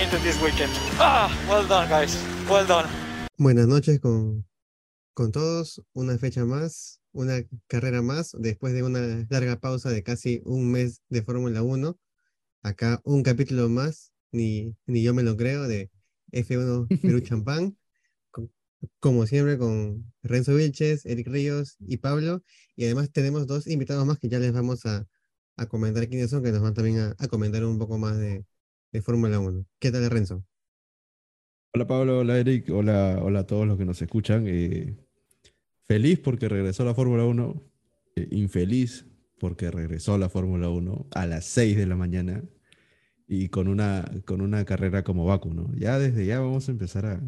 [0.00, 0.72] dominated this weekend.
[0.98, 2.16] Ah, well done, guys.
[2.48, 2.88] Well done.
[3.36, 4.46] Buenas noches con,
[5.14, 5.82] con todos.
[5.92, 11.02] Una fecha más, una carrera más, después de una larga pausa de casi un mes
[11.10, 11.98] de Fórmula 1.
[12.62, 15.90] Acá un capítulo más, ni, ni yo me lo creo, de
[16.32, 17.76] F1 Perú Champán.
[18.98, 22.42] Como siempre, con Renzo Vilches, Eric Ríos y Pablo.
[22.74, 25.06] Y además tenemos dos invitados más que ya les vamos a,
[25.56, 28.46] a comentar quiénes son, que nos van también a, a comentar un poco más de,
[28.92, 29.66] de Fórmula 1.
[29.80, 30.44] ¿Qué tal, Renzo?
[31.72, 34.44] Hola Pablo, hola Eric, hola, hola a todos los que nos escuchan.
[34.48, 34.96] eh,
[35.86, 37.62] feliz porque regresó la Fórmula 1,
[38.16, 39.06] eh, infeliz
[39.38, 42.42] porque regresó la Fórmula 1 a las 6 de la mañana
[43.28, 45.72] y con una, con una carrera como Baku, ¿no?
[45.76, 47.20] Ya desde ya vamos a empezar a,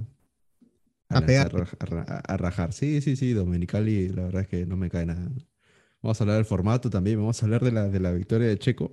[1.08, 1.52] A pegar.
[1.80, 2.72] a, a rajar.
[2.72, 5.30] Sí, sí, sí, Domenicali, la verdad es que no me cae nada.
[6.02, 8.58] Vamos a hablar del formato también, vamos a hablar de la, de la victoria de
[8.58, 8.92] Checo,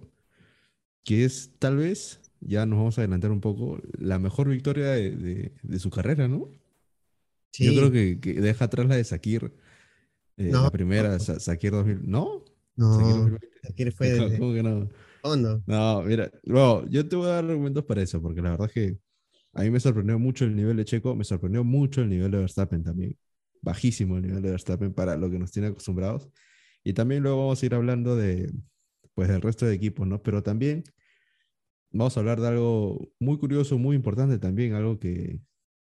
[1.03, 5.11] que es tal vez, ya nos vamos a adelantar un poco, la mejor victoria de,
[5.11, 6.51] de- de su carrera, ¿no?
[7.57, 9.53] Yo creo Sí, que, que deja atrás la de Sakir,
[10.37, 11.19] eh, No, la primera, no.
[11.19, 12.01] Sa- Sakir 2000.
[12.09, 12.45] ¿No?
[12.89, 13.49] Sakir no, 2020.
[13.69, 14.89] aquí fue ¿Cómo, desde cómo que no?
[15.67, 18.73] No, mira, no, yo te voy a dar argumentos para eso, porque la verdad es
[18.73, 18.99] que
[19.53, 22.39] a mí me sorprendió mucho el nivel de Checo, me sorprendió mucho el nivel de
[22.39, 23.17] Verstappen también.
[23.61, 26.29] Bajísimo el nivel de Verstappen para lo que nos tiene acostumbrados.
[26.83, 28.51] Y también luego vamos a ir hablando de,
[29.15, 30.21] pues, del resto de equipos, ¿no?
[30.23, 30.83] Pero también
[31.91, 35.39] vamos a hablar de algo muy curioso, muy importante también, algo que,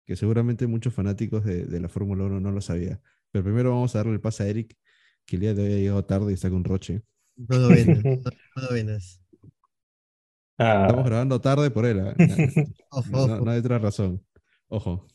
[0.06, 3.02] que seguramente muchos fanáticos de, de la Fórmula 1 no lo sabían.
[3.32, 4.76] Pero primero vamos a darle el pase a Eric,
[5.26, 7.02] que el día de hoy ha llegado tarde y está con Roche.
[7.36, 8.04] No lo vendas,
[8.56, 8.76] no, lo.
[8.76, 9.22] Estamos
[10.60, 12.00] Ah, grabando tarde por él.
[12.08, 12.16] ¿ah?
[12.90, 13.46] Ojo, No, no- ojo.
[13.46, 14.26] no hay otra razón.
[14.70, 15.06] Ojo.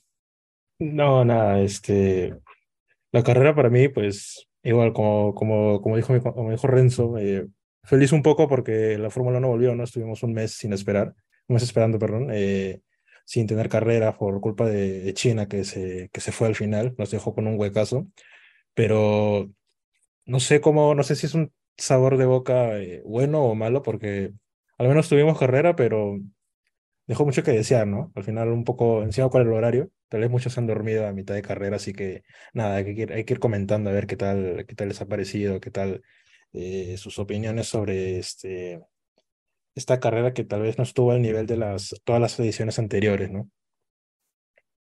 [0.78, 2.34] no, nada, este,
[3.12, 7.48] la carrera para mí, pues, igual, como, como, como dijo, como dijo Renzo, eh,
[7.84, 9.84] feliz un poco porque la Fórmula no volvió, ¿no?
[9.84, 11.14] Estuvimos un mes sin esperar,
[11.48, 12.82] un mes esperando, perdón, eh,
[13.24, 16.94] sin tener carrera por culpa de, de China que se, que se fue al final,
[16.98, 18.06] nos dejó con un huecazo,
[18.74, 19.50] pero
[20.26, 23.82] no sé cómo, no sé si es un sabor de boca eh, bueno o malo,
[23.82, 24.32] porque
[24.78, 26.18] al menos tuvimos carrera, pero
[27.06, 28.12] dejó mucho que desear, ¿no?
[28.14, 31.34] Al final un poco encima con el horario, tal vez muchos han dormido a mitad
[31.34, 32.22] de carrera, así que
[32.54, 35.00] nada, hay que ir, hay que ir comentando a ver qué tal, qué tal les
[35.00, 36.02] ha parecido, qué tal
[36.52, 38.82] eh, sus opiniones sobre este,
[39.74, 43.30] esta carrera que tal vez no estuvo al nivel de las, todas las ediciones anteriores,
[43.30, 43.50] ¿no?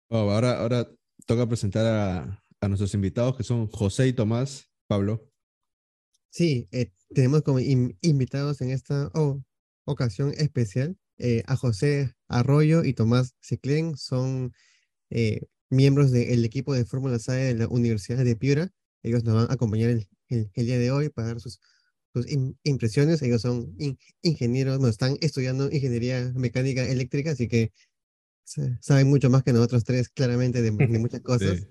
[0.10, 0.90] Oh, ahora, ahora
[1.26, 4.70] toca presentar a, a nuestros invitados que son José y Tomás.
[4.88, 5.30] Pablo.
[6.32, 9.44] Sí, eh, tenemos como in- invitados en esta o-
[9.86, 13.96] ocasión especial eh, a José Arroyo y Tomás Ciclén.
[13.98, 14.52] Son
[15.12, 18.72] eh, miembros del equipo de Fórmula SAE de la Universidad de Piura.
[19.04, 21.60] Ellos nos van a acompañar el, el- el día de hoy para dar sus,
[22.14, 23.22] sus im- impresiones.
[23.22, 27.72] Ellos son in- ingenieros, bueno, están estudiando ingeniería mecánica eléctrica, así que
[28.44, 31.60] sa- saben mucho más que nosotros tres, claramente, de, de muchas cosas.
[31.60, 31.68] Sí.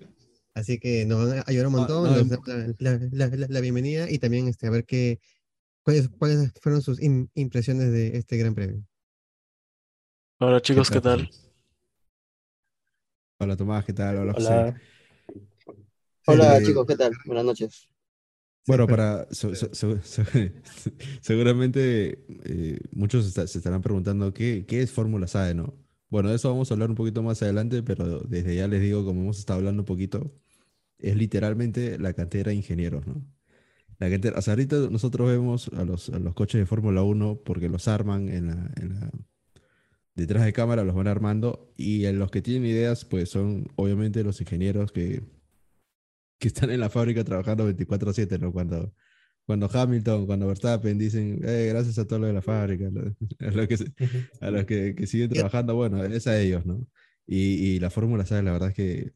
[0.53, 2.47] Así que nos van a ayudar un Ah, montón, no, em- damos
[2.79, 5.19] la, la- la- la- bienvenida y también este, a ver qué,
[5.83, 8.83] cuáles, cuáles fueron sus im- impresiones de este gran premio.
[10.39, 11.29] Hola chicos, ¿qué tal?
[13.39, 14.17] Hola Tomás, ¿qué tal?
[14.17, 14.47] Hola José.
[14.47, 14.75] Hola.
[16.25, 17.13] Hola Eh, chicos, ¿qué tal?
[17.25, 17.89] Buenas noches.
[18.67, 19.55] Bueno, para se-
[21.21, 25.73] seguramente eh, muchos está- se estarán preguntando qué, qué es Fórmula SAE, ¿no?
[26.09, 29.05] Bueno, de eso vamos a hablar un poquito más adelante, pero desde ya les digo,
[29.05, 30.33] como hemos estado hablando un poquito,
[30.99, 33.25] es literalmente la cantera de ingenieros, ¿no?
[33.99, 37.41] La cantera, o sea, ahorita nosotros vemos a los, a los coches de Fórmula 1
[37.45, 39.11] porque los arman en la, en la-
[40.15, 44.23] detrás de cámara, los van armando, y en los que tienen ideas, pues son obviamente
[44.23, 45.23] los ingenieros que,
[46.39, 48.51] que están en la fábrica trabajando 24/7, ¿no?
[48.51, 48.93] Cuando,
[49.45, 52.87] cuando Hamilton, cuando Verstappen dicen, "Eh, gracias a todo lo de la fábrica,
[53.39, 53.77] a los que,
[54.41, 56.87] a los que, que siguen trabajando, bueno, es a ellos, ¿no?
[57.27, 59.11] Y, y la Fórmula SAE, la verdad es que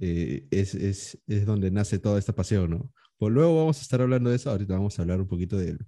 [0.00, 2.92] eh, es, es, es donde nace toda esta pasión, ¿no?
[3.18, 5.78] Pues luego vamos a estar hablando de eso, ahorita vamos a hablar un poquito del,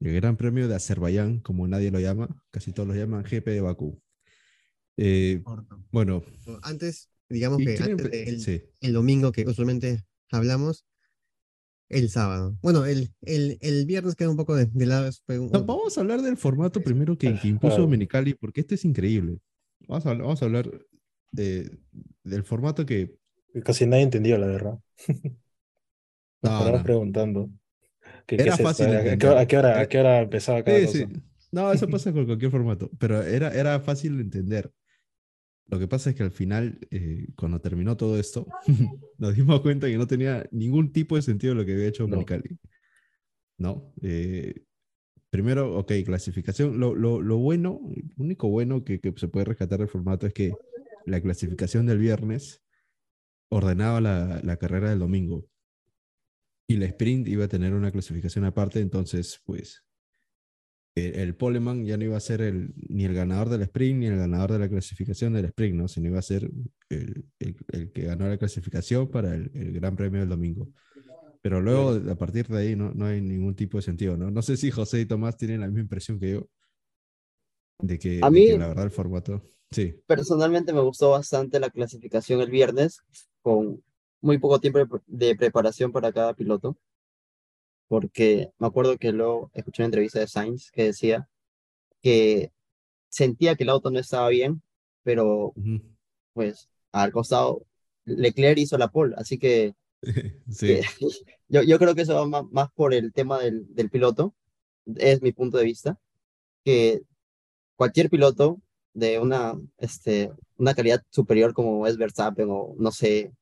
[0.00, 3.60] del Gran Premio de Azerbaiyán, como nadie lo llama, casi todos lo llaman GP de
[3.60, 4.00] Bakú.
[4.96, 5.42] Eh,
[5.90, 6.22] bueno,
[6.62, 8.62] Antes, digamos ¿y que antes del sí.
[8.80, 10.84] el domingo que usualmente hablamos,
[11.88, 12.56] el sábado.
[12.62, 15.10] Bueno, el, el, el viernes queda un poco de, de lado.
[15.26, 17.82] fue un- No, vamos a hablar del formato primero que, que impuso Claro.
[17.82, 19.38] Domenicali, porque este es increíble.
[19.88, 20.70] Vamos a, hablar- vamos a hablar
[21.32, 21.78] de-
[22.22, 23.16] del formato que...
[23.64, 24.78] Casi nadie entendió, la verdad.
[26.42, 27.50] Nos No, preguntando.
[28.26, 30.62] ¿Qué, qué Era es fácil ¿A qué hora, a qué hora, a qué hora empezaba
[30.64, 30.98] cada Sí, cosa?
[30.98, 31.22] sí.
[31.52, 34.70] No, eso pasa con cualquier formato, pero era, era fácil de entender.
[35.70, 38.46] Lo que pasa es que al final, eh, cuando terminó todo esto,
[39.18, 42.10] nos dimos cuenta que no tenía ningún tipo de sentido lo que había hecho No.
[42.10, 42.58] Domenicali.
[43.56, 43.92] ¿No?
[44.02, 44.64] Eh,
[45.30, 46.80] primero, ok, clasificación.
[46.80, 47.80] Lo, lo, lo bueno,
[48.16, 50.52] lo único bueno que, que se puede rescatar del formato es que
[51.06, 52.62] la clasificación del viernes
[53.48, 55.46] ordenaba la, la carrera del domingo.
[56.68, 59.84] Y la sprint iba a tener una clasificación aparte, entonces, pues,
[60.94, 64.06] el, el poleman ya no iba a ser el, ni el ganador del sprint ni
[64.06, 65.88] el ganador de la clasificación del sprint, ¿no?
[65.88, 66.50] Sino iba a ser
[66.88, 70.68] el, el- el que ganó la clasificación para el, Gran Premio del domingo.
[71.42, 74.30] Pero luego, a partir de ahí, no, no hay ningún tipo de sentido, ¿no?
[74.30, 76.48] No sé si José y Tomás tienen la misma impresión que yo.
[77.78, 79.42] De que, A de mí- que la verdad el formato.
[79.70, 79.94] Sí.
[80.06, 83.00] Personalmente me gustó bastante la clasificación el viernes,
[83.42, 83.82] con
[84.20, 86.76] muy poco tiempo de de preparación para cada piloto,
[87.90, 91.28] porque me acuerdo que luego escuché una entrevista de Sainz que decía
[92.02, 92.52] que
[93.08, 94.62] sentía que el auto no estaba bien,
[95.04, 95.80] pero Ujú.
[96.34, 97.66] pues al costado
[98.06, 99.74] Leclerc hizo la pole, así que
[100.50, 100.66] sí.
[100.66, 100.82] que
[101.48, 104.34] yo, yo creo que eso va ma- más, por el tema del, del piloto,
[104.96, 105.98] es mi punto de vista,
[106.64, 107.02] que
[107.76, 108.60] cualquier piloto
[108.94, 113.32] de una, este, una calidad superior como es Verstappen o no sé,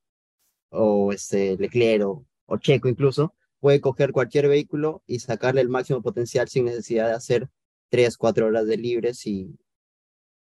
[0.70, 6.02] o este Leclerc o, o Checo incluso, puede coger cualquier vehículo y sacarle el máximo
[6.02, 7.48] potencial sin necesidad de hacer
[7.90, 9.56] tres, cuatro horas de libres y,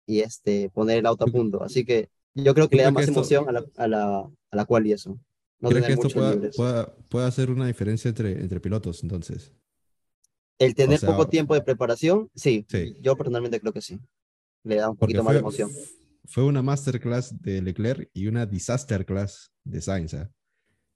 [0.05, 1.63] y este, poner el auto a ¿Tú- punto.
[1.63, 4.17] Así que yo creo que le da más esto- emoción a la, a la,
[4.51, 5.19] a la cual y eso.
[5.59, 6.55] No ¿Crees que esto pueda, libres.
[6.55, 9.53] pueda, pueda hacer una diferencia entre, entre pilotos, entonces?
[10.57, 12.95] El tener sea, poco tiempo de preparación, sí, Sí.
[13.01, 13.99] yo personalmente creo que sí.
[14.63, 15.71] Le da un poquito más de fue, emoción.
[16.25, 20.13] fue una masterclass de Leclerc y una disaster class de Sainz.
[20.13, 20.29] ¿ah?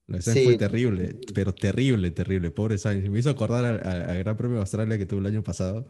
[0.07, 0.45] La Sainz Sí.
[0.45, 2.51] fue terrible, pero terrible, terrible.
[2.51, 3.09] Pobre Sainz.
[3.09, 5.87] Me hizo acordar al, Gran Premio de Australia que tuvo el año pasado,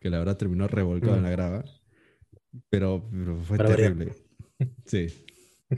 [0.00, 1.24] que la verdad terminó revolcado en Mm.
[1.24, 1.64] la grava.
[2.68, 3.76] Pero, pero fue variar.
[3.76, 4.12] terrible.
[4.86, 5.06] Sí.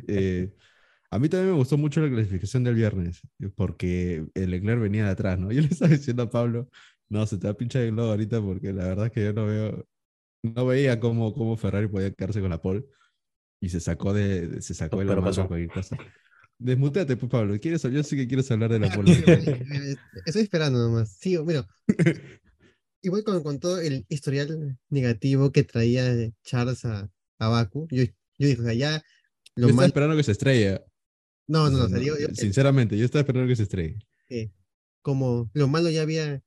[0.08, 0.54] Eh,
[1.10, 3.20] a mí también me gustó mucho la clasificación del viernes,
[3.54, 5.50] porque el Leclerc venía de atrás, ¿no?
[5.52, 6.68] Yo le estaba diciendo a Pablo,
[7.08, 9.32] no, se te va a pinchar el globo ahorita porque la verdad es que yo
[9.34, 9.86] no veo,
[10.42, 12.84] no veía cómo, cómo Ferrari podía quedarse con la pole
[13.60, 15.46] y se sacó de, se sacó de la Pero pasó.
[15.46, 15.98] cualquier cosa.
[16.64, 17.58] Desmuteate, pues, Pablo.
[17.60, 21.16] ¿Quieres, yo sé que quieres hablar de la eh, Estoy esperando nomás.
[21.20, 21.66] Sí, mira.
[23.02, 26.04] Igual con, con todo el historial negativo que traía
[26.44, 27.10] Charles a,
[27.40, 29.02] a Baku, yo, yo dije, o sea, ya Yo
[29.56, 29.86] lo estaba mal.
[29.88, 30.80] esperando que se estrelle.
[31.48, 33.98] No, no, no, O sea, digo, yo- Sinceramente, yo estaba esperando que se estrelle.
[34.28, 34.52] eh,
[35.02, 36.40] como lo malo ya había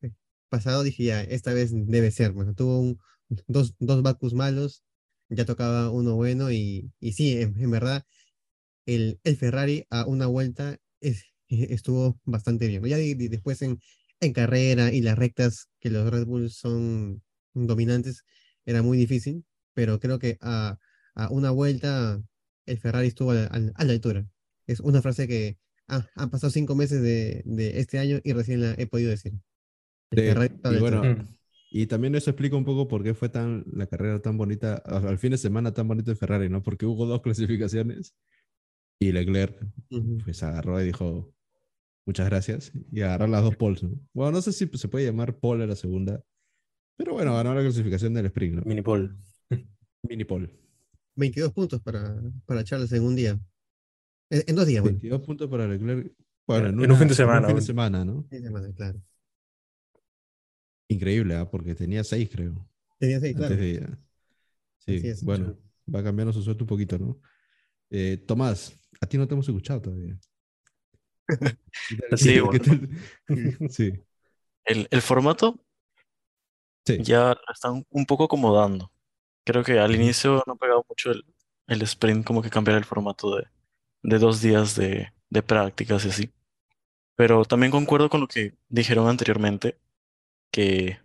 [0.48, 2.32] pasado, dije ya, esta vez debe ser.
[2.32, 3.00] Bueno, tuvo un-
[3.48, 4.82] dos, dos Bakus malos,
[5.28, 8.06] ya tocaba uno bueno y, y sí, en, en verdad,
[8.86, 12.84] el, el Ferrari a una vuelta es- estuvo bastante bien.
[12.86, 13.80] Ya di- di- después en,
[14.20, 17.22] en carrera y las rectas que los Red Bull son
[17.54, 18.24] dominantes,
[18.66, 20.78] era muy difícil, pero creo que a,
[21.16, 22.22] a una vuelta
[22.66, 24.28] el Ferrari estuvo a la, a la- a la altura.
[24.68, 25.58] Es una frase que
[25.88, 29.34] ah, han pasado cinco meses de, de este año y recién la he podido decir.
[30.12, 31.02] El Sí, Ferrari está a y bueno.
[31.04, 31.28] Mm.
[31.70, 35.08] Y también eso explica un poco por qué fue tan la carrera tan bonita, al
[35.08, 36.64] al fin de semana tan bonito de Ferrari, ¿no?
[36.64, 38.16] Porque hubo dos clasificaciones
[39.00, 39.62] y Leclerc
[39.92, 40.18] Ujú.
[40.24, 41.34] pues agarró y dijo
[42.06, 43.92] muchas gracias y agarró las dos poles, ¿no?
[44.14, 46.24] Bueno, no sé si se puede llamar pole a la segunda,
[46.98, 48.62] pero bueno, ganó la clasificación del sprint, ¿no?
[48.64, 49.10] Mini pole.
[50.04, 50.50] Mini pole.
[51.16, 53.40] 22 puntos para, para Charles en un día.
[54.30, 55.00] En, en dos días, bueno.
[55.00, 56.12] 22 puntos para Leclerc.
[56.48, 58.26] Bueno, En en, un fin de en semana, fin de semana, ¿no?
[58.30, 59.02] Sí, semana, claro.
[60.88, 61.50] Increíble, ¿ah?
[61.50, 62.68] Porque tenía seis, creo.
[63.00, 63.56] Tenía seis, claro.
[63.56, 63.88] de.
[64.78, 65.24] Sí, es.
[65.24, 65.58] bueno,
[65.94, 67.20] va cambiando su suerte un poquito, ¿no?
[67.90, 70.18] Eh, Tomás, a ti no te hemos escuchado todavía.
[71.88, 72.60] ¿Qué tal- Sí, bueno.
[73.70, 73.92] Sí,
[74.64, 75.60] El, el formato
[76.86, 77.08] sí.
[77.08, 78.92] ya lo están un poco acomodando.
[79.46, 81.26] Creo que al inicio no pegaba mucho el,
[81.68, 83.48] el sprint, como que cambiar el formato de,
[84.04, 86.34] de dos días de, de prácticas y así.
[87.16, 89.80] Pero también concuerdo con lo que dijeron anteriormente,
[90.52, 91.00] que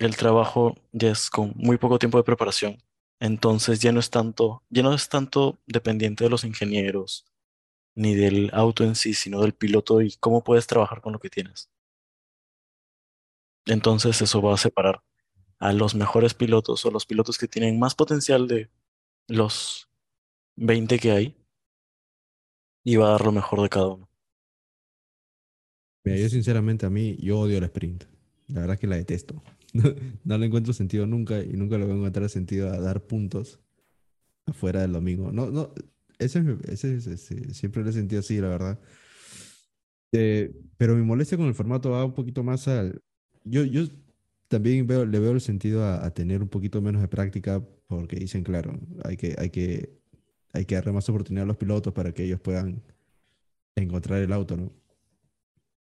[0.00, 2.78] el trabajo ya es con muy poco tiempo de preparación.
[3.20, 7.26] Entonces ya no es tanto, ya no es tanto dependiente de los ingenieros
[7.94, 11.30] ni del auto en sí, sino del piloto y cómo puedes trabajar con lo que
[11.30, 11.68] tienes.
[13.66, 15.02] Entonces eso va a separar
[15.58, 18.70] a los mejores pilotos o los pilotos que tienen más potencial de
[19.26, 19.90] los
[20.56, 21.36] 20 que hay
[22.84, 24.08] y va a dar lo mejor de cada uno.
[26.04, 28.04] Mira, yo sinceramente a mí, yo odio el sprint.
[28.46, 29.42] La verdad es que la detesto.
[30.24, 33.60] No le encuentro sentido nunca y nunca le voy a encontrar sentido a dar puntos
[34.46, 35.32] afuera del domingo.
[35.32, 35.72] No, no,
[36.18, 38.80] ese, ese, es- ese- siempre lo he sentido así, la verdad.
[40.12, 43.02] Eh, pero mi molestia con el formato va un poquito más al...
[43.44, 43.84] Yo, yo
[44.48, 48.16] también veo, le veo el sentido a, a tener un poquito menos de práctica porque
[48.16, 49.98] dicen, claro, hay que, hay que,
[50.52, 52.82] hay que darle más oportunidad a los pilotos para que ellos puedan
[53.76, 54.72] encontrar el auto, ¿no?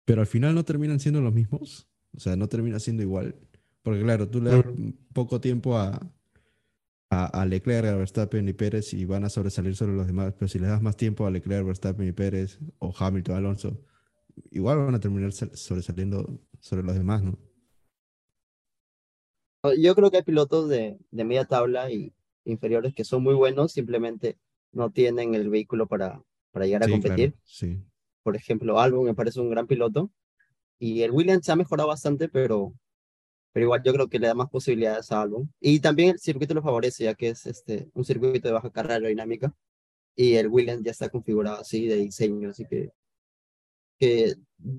[0.04, 1.88] Pero al final no terminan siendo los mismos.
[2.16, 3.34] O sea, no termina siendo igual.
[3.86, 4.64] Porque claro, tú le das
[5.14, 5.98] poco tiempo a,
[7.10, 10.34] a, a Leclerc, a Verstappen y Pérez y van a sobresalir sobre los demás.
[10.38, 13.80] Pero si le das más tiempo a Leclerc, Verstappen y Pérez o Hamilton, Alonso,
[14.50, 17.38] igual van a terminar sal- sobresaliendo sobre los demás, ¿no?
[19.78, 22.14] Yo creo que hay pilotos de, de media tabla y
[22.44, 24.38] inferiores que son muy buenos, simplemente
[24.72, 27.30] no tienen el vehículo para, para llegar a Sí, competir.
[27.30, 27.84] claro, sí.
[28.22, 30.10] Por ejemplo, Albon me parece un gran piloto
[30.78, 32.74] y el Williams se ha mejorado bastante, pero,
[33.56, 35.50] pero igual yo creo que le da más posibilidades a Albon.
[35.60, 38.96] Y también el circuito lo favorece, ya que es este, un circuito de baja carga
[38.96, 39.54] aerodinámica
[40.14, 42.90] y el Williams ya está configurado así de diseño, así que,
[43.98, 44.34] que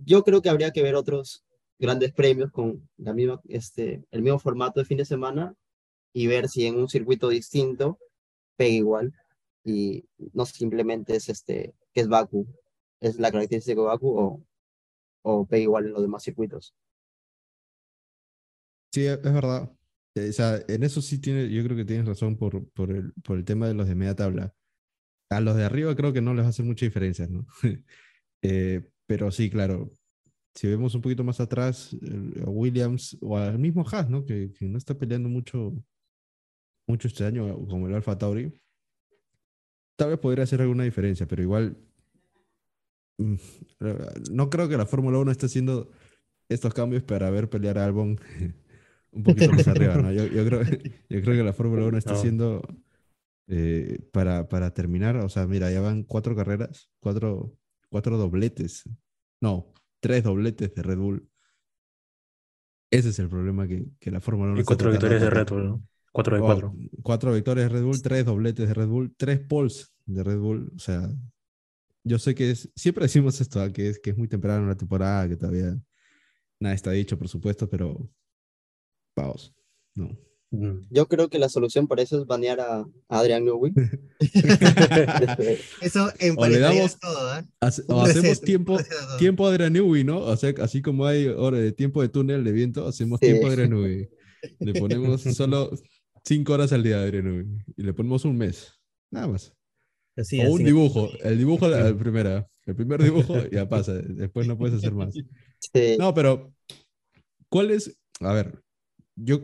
[0.06, 1.44] yo creo que habría que ver otros
[1.80, 5.56] grandes premios con la misma, este, el mismo formato de fin de semana
[6.14, 7.98] y ver si en un circuito distinto
[8.58, 9.12] pega igual
[9.64, 12.46] y no simplemente es este que es Baku,
[13.00, 14.44] es la característica de Baku o,
[15.24, 16.76] o pega igual en los demás circuitos.
[18.92, 19.72] Sí, es es verdad.
[20.16, 23.14] Eh, O sea, en eso sí tiene, yo creo que tienes razón por, por el,
[23.24, 24.54] por el tema de los de media tabla.
[25.30, 27.46] A los de arriba creo que no les va a hacer mucha diferencia, ¿no?
[28.44, 29.92] Eh, pero sí, claro,
[30.58, 31.96] si vemos un poquito más atrás,
[32.46, 34.26] a Williams o al mismo Haas, ¿no?
[34.26, 35.74] Que, no está peleando mucho,
[36.88, 38.54] mucho este año, como el Alfa Tauri,
[39.96, 41.78] tal vez podría hacer alguna diferencia, pero igual
[43.18, 43.36] mm,
[44.32, 45.92] no creo que la Fórmula 1 esté haciendo
[46.50, 48.20] estos cambios para ver pelear a Albon
[49.18, 50.12] un poquito más arriba, ¿no?
[50.12, 50.62] Yo, yo creo,
[51.10, 52.18] yo creo que la Fórmula 1 está No.
[52.20, 52.62] haciendo
[53.48, 57.56] eh, para, para terminar, o sea, mira, ya van cuatro carreras, cuatro,
[57.90, 58.84] cuatro dobletes,
[59.42, 61.30] no, tres dobletes de Red Bull.
[62.92, 65.66] Ese es el problema que, que la Fórmula 1 Y cuatro victorias de Red Bull,
[65.66, 65.84] ¿no?
[66.12, 66.74] Cuatro de Oh, cuatro.
[67.04, 70.72] cuatro victorias de Red Bull, tres dobletes de Red Bull, tres poles de Red Bull.
[70.76, 71.10] O sea,
[72.04, 73.72] yo sé que es, siempre decimos esto, ¿ah?
[73.72, 75.78] que es, que es muy temprano en la temporada, que todavía
[76.60, 78.10] nada está dicho, por supuesto, pero
[79.18, 79.54] vamos,
[79.96, 80.18] no.
[80.90, 82.86] Yo creo que la solución para eso es banear a, a
[83.20, 83.74] Adrian Newey.
[84.20, 87.46] Este, Eso O le damos todo, ¿ah?
[87.60, 90.20] hace- Un o hacemos un tiempo, reset a tiempo de Adrianui, ¿no?
[90.20, 93.28] O sea, así como hay hora de tiempo de túnel de viento, hacemos Sí.
[93.28, 94.10] tiempo de Adrianui.
[94.60, 95.72] Le ponemos solo
[96.24, 97.46] cinco horas al día de Adrianui
[97.76, 98.72] y le ponemos un mes,
[99.12, 99.54] nada más.
[100.16, 100.64] Así, O un así.
[100.64, 104.94] dibujo, el dibujo la, la primera, el primer dibujo ya pasa, después no puedes hacer
[104.94, 105.14] más.
[105.62, 106.54] este, No, pero
[107.50, 107.96] ¿cuál es?
[108.22, 108.60] A ver,
[109.18, 109.42] yo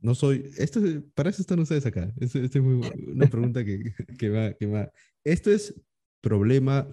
[0.00, 2.12] no soy, esto es- para eso están ustedes acá.
[2.18, 4.90] Esto es una pregunta que, que va, que va.
[5.24, 5.78] Esto es
[6.22, 6.88] problema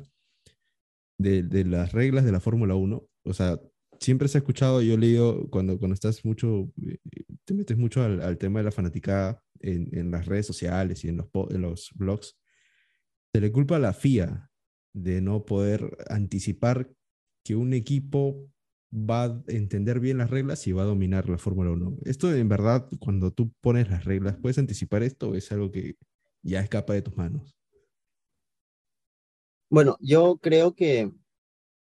[1.17, 3.07] de, de las reglas de la Fórmula 1.
[3.23, 3.59] O sea,
[3.99, 6.97] siempre se ha escuchado, yo leído cuando, cuando estás mucho, eh,
[7.45, 11.09] te metes mucho al, al tema de la fanaticada en, en las redes sociales y
[11.09, 12.37] en los, en los blogs,
[13.33, 14.49] se le culpa a la FIA
[14.93, 16.91] de no poder anticipar
[17.43, 18.49] que un equipo
[18.93, 21.97] va a entender bien las reglas y va a dominar la Fórmula 1.
[22.05, 25.95] Esto en verdad, cuando tú pones las reglas, ¿puedes anticipar esto o es algo que
[26.41, 27.55] ya escapa de tus manos?
[29.69, 31.11] Bueno, yo creo que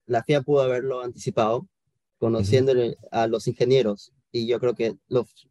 [0.07, 1.67] la FIA pudo haberlo anticipado,
[2.17, 5.47] conociéndole a los ingenieros, y yo creo que los,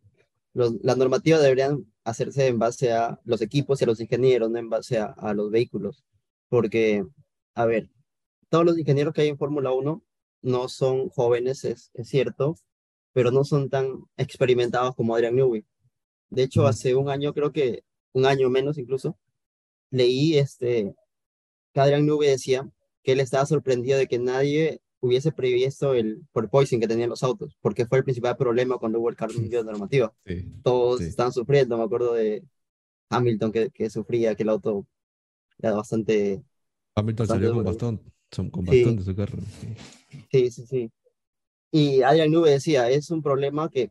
[0.53, 4.59] los, las normativas deberían hacerse en base a los equipos y a los ingenieros, no
[4.59, 6.05] en base a, a los vehículos.
[6.49, 7.07] Porque,
[7.55, 7.91] a ver,
[8.49, 10.03] todos los ingenieros que hay en Fórmula 1
[10.45, 12.57] no son jóvenes, es, es cierto,
[13.15, 15.65] pero no son tan experimentados como Adrian Newey.
[16.31, 16.69] De hecho, Ujú.
[16.71, 19.19] hace un año, creo que un año menos incluso,
[19.91, 20.95] leí este,
[21.73, 22.69] que Adrian Newey decía
[23.03, 27.57] que él estaba sorprendido de que nadie hubiese previsto el porpoising que tenían los autos,
[27.61, 30.15] porque fue el principal problema cuando hubo el cambio de normativa.
[30.27, 30.45] Sí.
[30.63, 31.07] Todos Sí.
[31.07, 32.43] estaban sufriendo, me acuerdo de
[33.11, 34.87] Hamilton que, que sufría, que el auto
[35.59, 36.43] era bastante...
[36.97, 38.85] Hamilton Bastante salió con bastón, son- con Sí.
[38.85, 39.39] bastón de su carro.
[39.61, 39.69] sí.
[40.31, 40.93] Sí, sí, sí.
[41.73, 43.91] Y Adrian Newey decía, es un problema que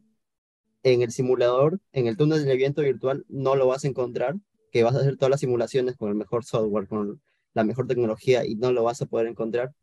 [0.84, 4.36] en el simulador, en el túnel del viento virtual, no lo vas a encontrar,
[4.72, 7.22] que vas a hacer todas las simulaciones con el mejor software, con
[7.54, 9.74] la mejor tecnología y no lo vas a poder encontrar,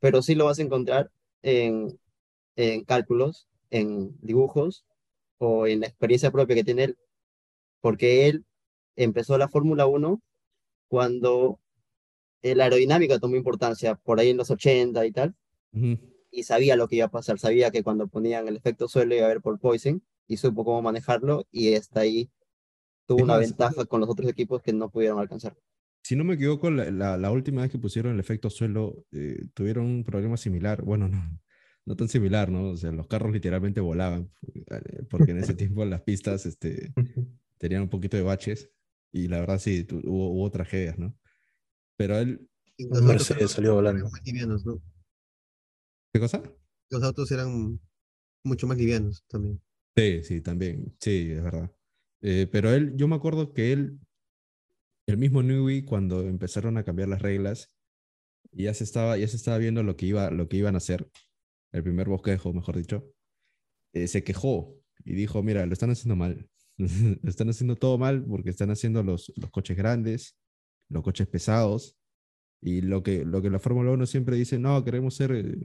[0.00, 1.10] pero sí lo vas a encontrar
[1.42, 1.98] en,
[2.56, 4.84] en cálculos, en dibujos
[5.38, 6.98] o en la experiencia propia que tiene él,
[7.80, 8.44] porque él
[8.96, 10.20] empezó la Fórmula 1
[10.88, 11.59] cuando
[12.42, 15.34] la aerodinámica tomó importancia, por ahí en los 80 y tal,
[15.72, 15.98] Ujú.
[16.30, 19.24] y sabía lo que iba a pasar, sabía que cuando ponían el efecto suelo iba
[19.24, 22.30] a haber porpoising y supo cómo manejarlo y hasta ahí
[23.06, 25.56] tuvo una ventaja con los otros equipos que no pudieron alcanzar.
[26.02, 29.44] Si no me equivoco, la, la- la última vez que pusieron el efecto suelo, eh,
[29.54, 30.82] tuvieron un problema similar.
[30.82, 31.40] Bueno, no,
[31.84, 32.70] no tan similar, ¿no?
[32.70, 36.92] O sea, los carros literalmente volaban, eh, porque en ese tiempo las pistas este,
[37.58, 38.70] tenían un poquito de baches
[39.12, 41.14] y la verdad sí, hubo, hubo tragedias, ¿no?
[42.00, 44.08] Pero él, los autos Mercedes eran salió volando.
[44.08, 44.82] muy livianos, ¿no?
[46.14, 46.42] ¿qué cosa?
[46.88, 47.78] Los autos eran
[48.42, 49.60] mucho más livianos también.
[49.94, 51.70] Sí, sí, también, sí, es verdad.
[52.22, 54.00] Eh, pero él, yo me acuerdo que él,
[55.06, 57.70] el mismo Newey, cuando empezaron a cambiar las reglas,
[58.50, 61.06] ya se estaba, ya se estaba viendo lo que, iba, lo que iban a hacer,
[61.70, 63.12] el primer bosquejo, mejor dicho,
[63.92, 66.48] eh, se quejó y dijo, mira, lo están haciendo mal.
[66.78, 70.39] lo están haciendo todo mal porque están haciendo los, los coches grandes,
[70.90, 71.96] los coches pesados,
[72.60, 75.56] y lo que, lo que la Fórmula 1 siempre dice, no, queremos ser, eh,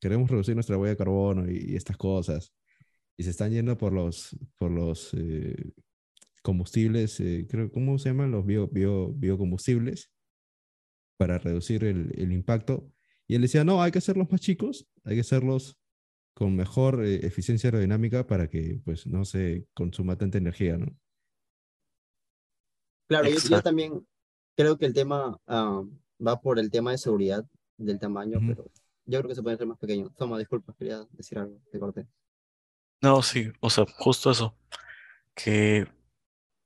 [0.00, 2.52] queremos reducir nuestra huella de carbono y, y estas cosas.
[3.16, 5.72] Y se están yendo por los, por los eh,
[6.42, 8.30] combustibles, eh, creo, ¿cómo se llaman?
[8.30, 10.12] Los bio, bio, biocombustibles
[11.18, 12.90] para reducir el, el impacto.
[13.26, 15.78] Y él decía, no, hay que hacerlos más chicos, hay que hacerlos
[16.34, 20.86] con mejor eh, eficiencia aerodinámica para que pues no se consuma tanta energía, ¿no?
[23.08, 24.06] Claro, yo, yo también
[24.60, 25.82] creo que el tema ah,
[26.26, 27.44] va por el tema de seguridad
[27.76, 28.64] del tamaño, pero
[29.06, 30.10] yo creo que se puede hacer más pequeño.
[30.16, 32.06] Toma, disculpa, quería decir algo, te corté.
[33.02, 34.54] No, sí, o sea, justo eso,
[35.34, 35.86] que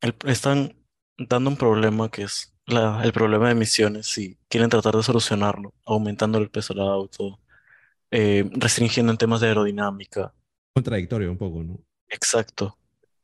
[0.02, 0.76] el- están
[1.18, 5.74] dando un problema que es la- el problema de emisiones y quieren tratar de solucionarlo,
[5.84, 7.40] aumentando el peso del auto,
[8.10, 10.34] eh, restringiendo en temas de aerodinámica.
[10.74, 11.80] Contradictorio un poco, ¿no?
[12.08, 12.78] Exacto.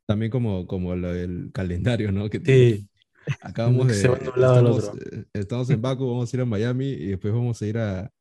[0.07, 2.29] También como, como lo del calendario, ¿no?
[2.31, 2.89] Que tiene- Sí,
[3.41, 3.95] acabamos de...
[3.95, 5.19] se va de un lado al estamos, otro.
[5.19, 8.12] eh, estamos en Baku, vamos a ir a Miami y después vamos a ir a...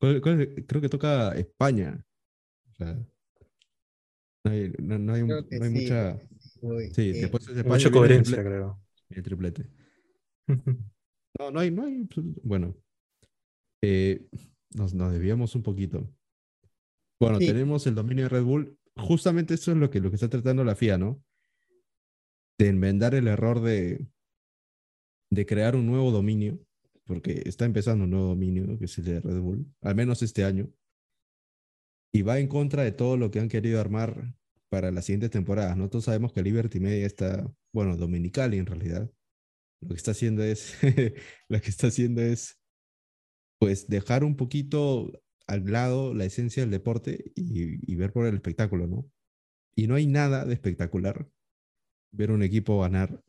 [0.00, 0.64] ¿cuál- cuál es?
[0.66, 2.04] Creo que toca España.
[2.70, 2.94] O sea,
[4.44, 6.20] no hay, no, no hay, no hay sí, mucha...
[6.60, 8.80] Uy, Sí, eh, después es España mucha el coherencia, triple- creo.
[9.10, 9.70] el triplete.
[11.38, 12.08] No, no hay, no hay.
[12.42, 12.74] Bueno,
[13.82, 14.26] eh,
[14.74, 16.08] nos, nos desviamos un poquito.
[17.20, 17.46] Bueno, Sí.
[17.46, 18.78] tenemos el dominio de Red Bull.
[18.96, 21.22] Justamente eso es lo que, lo que está tratando la FIA, ¿no?
[22.58, 24.06] De enmendar el error de,
[25.36, 26.58] de crear un nuevo dominio,
[27.04, 30.44] porque está empezando un nuevo dominio, que es el de Red Bull, al menos este
[30.44, 30.68] año.
[32.12, 34.34] Y va en contra de todo lo que han querido armar
[34.68, 35.76] para las siguientes temporadas.
[35.76, 39.10] Nosotros sabemos que Liberty Media está, bueno, Dominicali en realidad.
[39.82, 40.76] Lo que está haciendo es,
[41.48, 42.58] lo que está haciendo es,
[43.60, 45.12] pues, dejar un poquito
[45.46, 49.08] al lado la esencia del deporte y ver por el espectáculo, ¿no?
[49.76, 51.28] Y no hay nada de espectacular
[52.10, 53.22] ver un equipo ganar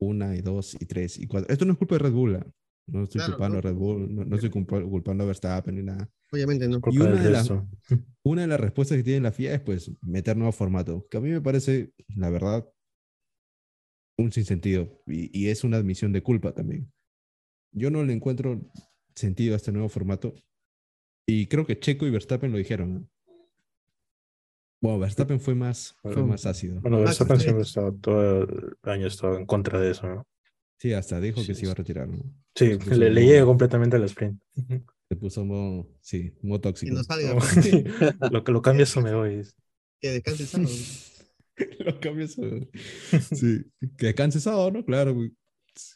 [0.00, 1.52] una y dos y tres y cuatro.
[1.52, 2.46] Esto no es culpa de Red Bull, ¿ah?
[2.86, 3.58] no estoy Claro, culpando no.
[3.58, 6.08] a Red Bull, no, no estoy culpa- culpando a Verstappen ni nada.
[6.32, 6.80] obviamente no.
[6.80, 7.50] Culpa una de las-.
[8.24, 11.20] Una de las respuestas que tiene la FIA es pues meter nuevos formatos, que a
[11.20, 12.68] mí me parece, la verdad,
[14.18, 16.92] un sinsentido y, y es una admisión de culpa también.
[17.72, 18.60] Yo no le encuentro
[19.14, 20.34] sentido a este nuevo formato
[21.26, 22.94] y creo que Checo y Verstappen lo dijeron.
[22.94, 23.08] ¿no?
[24.80, 26.80] Bueno, Verstappen fue más, fue Bueno, más ácido.
[26.80, 30.26] Bueno, Verstappen siempre estaba todo el año estado en contra de eso, ¿no?
[30.78, 32.08] Sí, hasta dijo que Sí, se iba a retirar.
[32.08, 32.22] ¿no?
[32.54, 34.40] Sí, le, le llega completamente al sprint.
[35.08, 36.94] Se puso modo, sí, modo Que tóxico.
[36.94, 37.84] no salga, No, pues, sí,
[38.30, 39.42] lo que lo cambia eso me voy.
[40.00, 40.70] que descanse sábado.
[41.80, 42.36] Lo cambios.
[43.32, 43.64] Sí,
[43.96, 44.84] que descanse sábado, ¿no?
[44.84, 45.32] Claro, güey.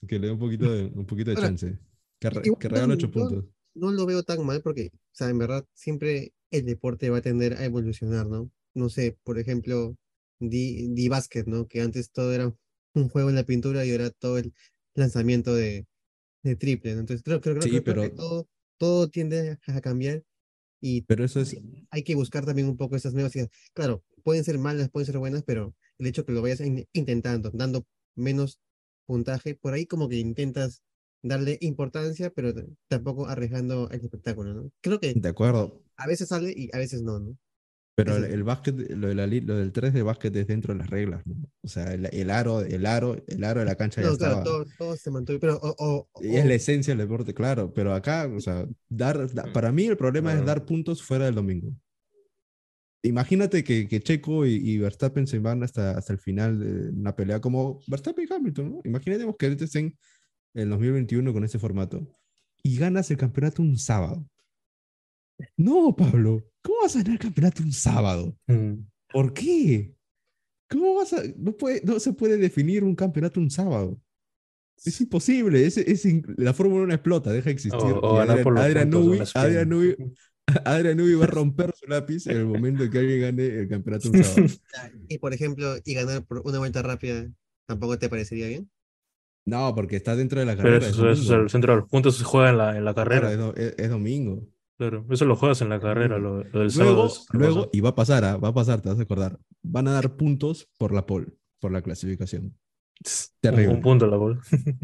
[0.09, 1.79] que le dé un poquito de, un poquito de Ahora, chance.
[2.18, 3.45] Que, que regale ocho puntos.
[3.75, 7.23] no lo veo tan mal porque, o sea, en verdad siempre el deporte va a
[7.23, 8.51] tender a evolucionar, ¿no?
[8.75, 9.97] No sé, por ejemplo,
[10.39, 11.67] di, di básquet, ¿no?
[11.69, 12.55] Que antes todo era
[12.95, 14.55] un juego en la pintura y ahora todo el
[14.95, 15.87] lanzamiento de,
[16.43, 17.01] de triple, ¿no?
[17.01, 20.23] Entonces creo, creo, creo- Sí, creo- creo que todo, todo tiende a cambiar
[20.81, 21.57] y Pero eso es,
[21.91, 23.51] hay que buscar también un poco esas nuevas ideas.
[23.75, 27.51] Claro, pueden ser malas, pueden ser buenas, pero el hecho que lo vayas in- intentando,
[27.53, 28.59] dando menos
[29.07, 30.83] puntaje, por ahí como que intentas
[31.23, 32.53] darle importancia, pero
[32.89, 34.71] tampoco arriesgando el espectáculo, ¿no?
[34.81, 35.81] Creo que de acuerdo.
[35.97, 37.37] a veces sale y a veces no, ¿no?
[37.95, 40.79] Pero el, el básquet, lo, de la lo del 3 de básquet es dentro de
[40.79, 41.35] las reglas, ¿no?
[41.63, 44.39] O sea, el, el aro, el aro, el aro de la cancha ya No, claro,
[44.39, 44.45] estaba.
[44.45, 47.73] todo, todo se mantuvo, pero o, o- Y es la esencia del deporte, claro.
[47.75, 50.47] Pero acá, o sea, dar, da- para mí el problema es Claro.
[50.47, 51.71] dar puntos fuera del domingo.
[53.05, 57.17] Imagínate que, que Checo y, y Verstappen se van hasta, hasta el final de una
[57.17, 58.81] pelea como Verstappen y Hamilton, ¿no?
[58.85, 59.97] Imaginemos que ahorita estén
[60.55, 62.07] en 2021 con ese formato
[62.63, 64.25] y ganas el campeonato un sábado.
[65.57, 68.37] No, Pablo, ¿cómo vas a ganar el campeonato un sábado?
[68.47, 68.75] Mm.
[69.13, 69.95] ¿Por qué?
[70.71, 71.23] ¿Cómo vas a.?
[71.37, 74.01] No, puede, no se puede definir un campeonato un sábado.
[74.85, 75.65] Es imposible.
[75.67, 77.81] Es, es in- la Fórmula 1 explota, deja de existir.
[77.81, 78.95] O, o Y ganar Adrian- por Adrian.
[79.35, 79.69] Adrian
[80.65, 84.11] Adrian Newey va a romper su lápiz en el momento que alguien gane el campeonato
[84.11, 84.47] un sábado.
[85.09, 87.31] y por ejemplo, y ganar por una vuelta rápida,
[87.67, 88.69] ¿tampoco te parecería bien?
[89.47, 90.89] No, porque está dentro de la Pero carrera.
[90.89, 92.93] eso, es eso es el centro de los puntos se juega en la, en la
[92.95, 93.33] Claro, carrera.
[93.33, 94.49] es, do- es- es domingo.
[94.90, 96.95] Claro, eso lo juegas en la carrera, lo, lo del sábado.
[96.95, 99.38] Luego, otra luego, y va a pasar, ah, va a pasar, te vas a acordar.
[99.62, 101.29] Van a dar puntos por la pole,
[101.61, 102.47] por la clasificación.
[102.47, 102.57] Un-
[103.40, 103.75] Terrible.
[103.75, 104.40] Un, punto la bola.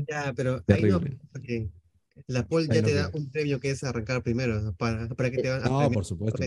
[0.08, 0.64] Ya, pero ahí no,
[1.00, 1.18] Terrible.
[1.32, 1.70] porque
[2.28, 3.20] la pole Ahí ya no te da creo.
[3.22, 6.40] un premio que es arrancar primero, para, para que te van a No, por supuesto.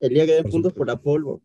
[0.00, 1.02] El día que den puntos supuesto.
[1.02, 1.38] por la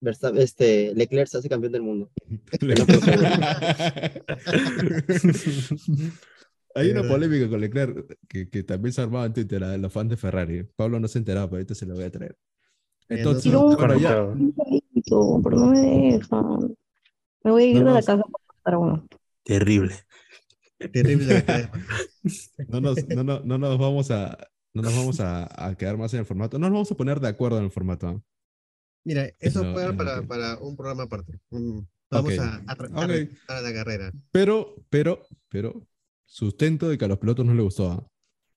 [0.00, 2.10] Verstappen- este, Leclerc se hace campeón del mundo.
[6.74, 7.14] Hay una verdad.
[7.16, 10.10] polémica con Leclerc que, que también se ha armado en Twitter, la de los fans
[10.10, 10.64] de Ferrari.
[10.76, 12.36] Pablo no se enteraba, pero ahorita se lo voy a traer.
[13.08, 14.26] Eh, Entonces, no- bueno, ya,
[15.42, 16.74] pero no me dejan.
[17.44, 18.22] Me voy a ir No de la casa
[18.62, 19.06] para uno.
[19.44, 19.94] Terrible.
[20.92, 21.44] Terrible
[22.68, 24.36] no nos, no, no, no nos vamos a,
[24.74, 26.58] no nos vamos a, a quedar más en el formato.
[26.58, 28.08] No nos vamos a poner de acuerdo en el formato.
[28.08, 28.20] ¿ah?
[29.04, 31.38] Mira, eso No, puede dar no, para, para un programa aparte.
[31.50, 32.40] Un- Vamos Ok.
[32.40, 33.06] a, a, tra- a Ok.
[33.08, 34.12] revisar a la carrera.
[34.32, 35.82] Pero, pero, pero,
[36.32, 38.08] sustento de que a los pilotos no les gustó.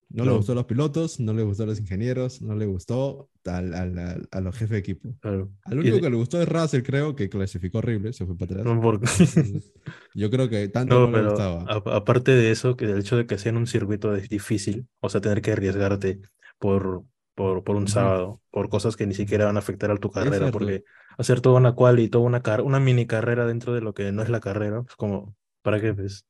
[0.10, 0.38] No, les No.
[0.38, 3.98] gustó a los pilotos, no les gustó a los ingenieros, no les gustó al- al-
[4.00, 5.10] al- a los jefes de equipo.
[5.20, 5.52] Claro.
[5.64, 8.38] Al Y único de- que le gustó es Russell, creo, que clasificó horrible, se fue
[8.38, 8.66] para atrás.
[8.66, 9.08] No, porque-
[10.14, 11.64] yo creo que tanto No, no, le pero gustaba.
[11.68, 14.88] a- aparte de eso, que del hecho de que sea en un circuito es difícil,
[15.02, 16.22] o sea, tener que arriesgarte
[16.60, 20.12] por, por, por un sábado, por cosas que ni siquiera van a afectar a tu
[20.12, 20.84] carrera, porque
[21.18, 24.12] hacer toda una quali y toda una, car- una mini carrera dentro de lo que
[24.14, 25.94] no es la carrera, es como, ¿para qué?
[25.94, 26.26] Pues?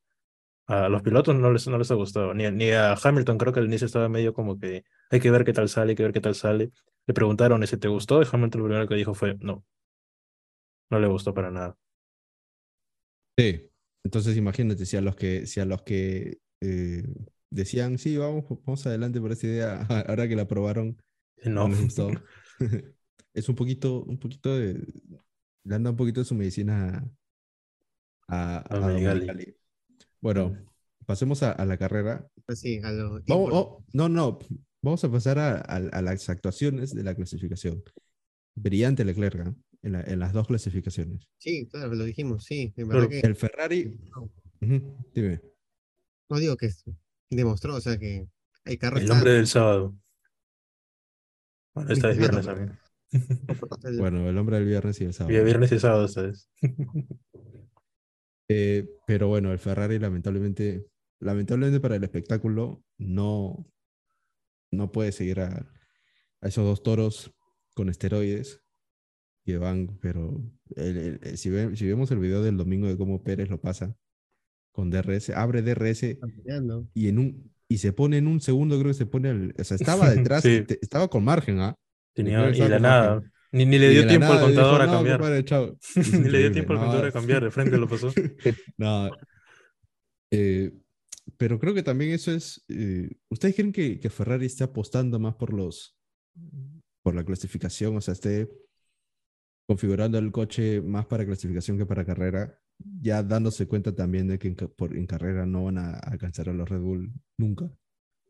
[0.68, 3.54] A los pilotos no les, no les ha gustado, ni, a- ni a Hamilton creo
[3.54, 6.04] que al inicio estaba medio como que hay que ver qué tal sale, hay que
[6.04, 6.72] ver qué tal sale.
[7.08, 9.64] Le preguntaron ¿y si te gustó y Hamilton lo primero que dijo fue no,
[10.90, 11.78] no le gustó para nada.
[13.38, 13.70] Sí.
[14.04, 17.04] Entonces imagínate, si a los que, si a los que eh,
[17.50, 20.98] decían, sí, vamos, vamos adelante por esa idea, ahora que la aprobaron,
[21.46, 22.22] No, no les gustó.
[23.34, 24.82] es un poquito, un poquito de,
[25.64, 27.06] le anda un poquito de su medicina
[28.28, 29.28] a, a, A a Domenicali.
[29.34, 29.58] Domenicali.
[30.26, 30.58] Bueno,
[31.06, 32.28] pasemos a, a la carrera.
[32.48, 34.40] Pues sí, a lo Vamos, oh, no, no,
[34.82, 37.84] vamos a pasar a, a- a las actuaciones de la clasificación.
[38.56, 39.54] Brillante Leclerc ¿ah?
[39.84, 41.28] en, la- en las dos clasificaciones.
[41.38, 42.74] Sí, claro, lo dijimos, sí.
[42.76, 44.00] Verdad que El Ferrari,
[44.62, 45.42] Ujú, dime.
[46.32, 46.72] no digo que
[47.30, 48.28] demostró, o sea que
[48.64, 49.96] el carro el está- hombre del sábado.
[51.76, 52.80] Bueno, esta es viernes también.
[53.84, 55.44] el- Bueno, el hombre del viernes y el sábado.
[55.44, 56.50] Viernes y sábado esta vez.
[58.48, 60.86] Eh, pero bueno, el Ferrari lamentablemente,
[61.20, 63.66] lamentablemente para el espectáculo no,
[64.72, 65.48] no puede seguir a,
[66.42, 67.32] a esos dos toros
[67.74, 68.62] con esteroides
[69.46, 70.42] que van, pero
[70.76, 73.60] el- el- el- si, ve- si vemos el video del domingo de cómo Pérez lo
[73.60, 73.96] pasa
[74.72, 76.18] con DRS, abre DRS
[76.94, 79.64] y en un y se pone en un segundo, creo que se pone al- o
[79.64, 80.62] sea, estaba detrás, Sí.
[80.68, 81.76] te- estaba con margen, ¿ah?
[82.14, 83.14] Tenía, y de la nada.
[83.16, 83.32] margen.
[83.56, 85.20] Ni, ni le dio tiempo al dijo, contador a "No, cambiar.
[85.20, 85.78] compadre, chao".
[85.96, 87.44] Es Ni le dio tiempo al no, contador a cambiar.
[87.44, 88.12] De frente lo pasó.
[88.78, 89.10] No.
[90.32, 90.72] Eh,
[91.38, 92.64] pero creo que también eso es.
[92.68, 95.98] eh, ¿Ustedes creen que, que Ferrari esté apostando más por los
[97.04, 97.96] por la clasificación?
[97.98, 98.50] O sea, esté
[99.68, 102.60] configurando el coche más para clasificación que para carrera,
[103.02, 106.54] ya dándose cuenta también de que en, por, en carrera no van a alcanzar a
[106.54, 107.72] los Red Bull nunca.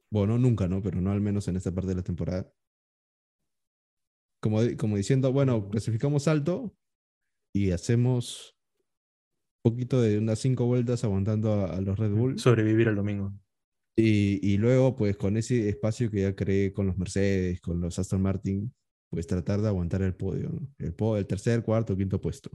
[0.09, 0.81] Bueno, nunca, ¿no?
[0.81, 2.49] Pero no al menos en esta parte de la temporada.
[4.45, 6.71] Como, como diciendo, bueno, clasificamos alto
[7.51, 8.55] y hacemos
[9.63, 12.37] un poquito de unas cinco vueltas aguantando a, a los Red Bull.
[12.37, 13.33] Sobrevivir el domingo.
[13.97, 17.97] Y, y luego, pues con ese espacio que ya creé con los Mercedes, con los
[17.97, 18.71] Aston Martin,
[19.09, 20.67] pues tratar de aguantar el podio, ¿no?
[20.77, 22.51] El, po- el tercer, cuarto, quinto puesto.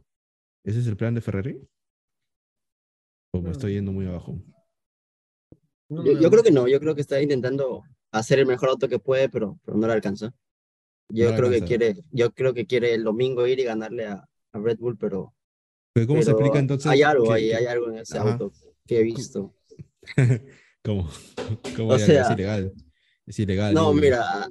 [0.64, 1.60] ¿Ese es el plan de Ferrari?
[3.34, 4.40] ¿O me estoy yendo muy abajo?
[5.88, 9.00] Yo, yo creo que no, yo creo que está intentando hacer el mejor auto que
[9.00, 10.32] puede, pero, pero no le alcanza.
[11.12, 14.28] Yo No creo que quiere, yo creo que quiere el domingo ir y ganarle a,
[14.52, 15.34] a Red Bull, pero,
[15.92, 16.90] Pero ¿Cómo se pero explica entonces?
[16.90, 18.32] hay algo que- ahí, que- hay algo en ese Ajá.
[18.32, 18.52] auto
[18.86, 19.54] que he visto.
[20.84, 21.08] ¿Cómo?
[21.76, 22.72] ¿Cómo O que es sea- ilegal?
[23.26, 23.74] Es ilegal.
[23.74, 24.48] No, mira,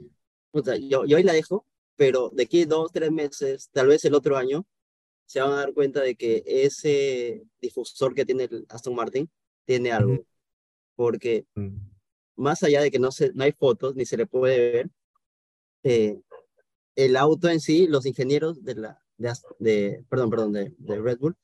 [0.52, 4.04] o sea, yo, yo ahí la dejo, pero de aquí dos, tres meses, tal vez
[4.06, 4.65] el otro año,
[5.26, 9.30] se van a dar cuenta de que ese difusor que tiene el Aston Martin
[9.65, 10.13] tiene algo.
[10.13, 10.26] Ujú.
[10.95, 11.78] Porque Mm.
[12.38, 14.89] más allá de que no, se, no hay fotos ni se le puede ver,
[15.84, 16.19] eh,
[17.05, 21.19] el auto en sí, los ingenieros de la, de, de- perdón, perdón, de, de Red
[21.19, 21.35] Bull,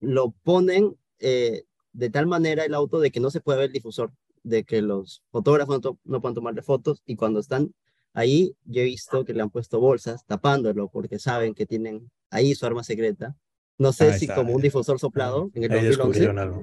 [0.00, 3.72] lo ponen eh, de tal manera el auto de que no se puede ver el
[3.72, 7.74] difusor, de que los fotógrafos no, no puedan tomarle fotos y cuando están
[8.12, 12.54] ahí, yo he visto que le han puesto bolsas tapándolo porque saben que tienen ahí
[12.54, 13.36] su arma secreta.
[13.78, 16.62] No sé Ahí si está, como un difusor soplado en el Ahí 2011, descubrieron algo.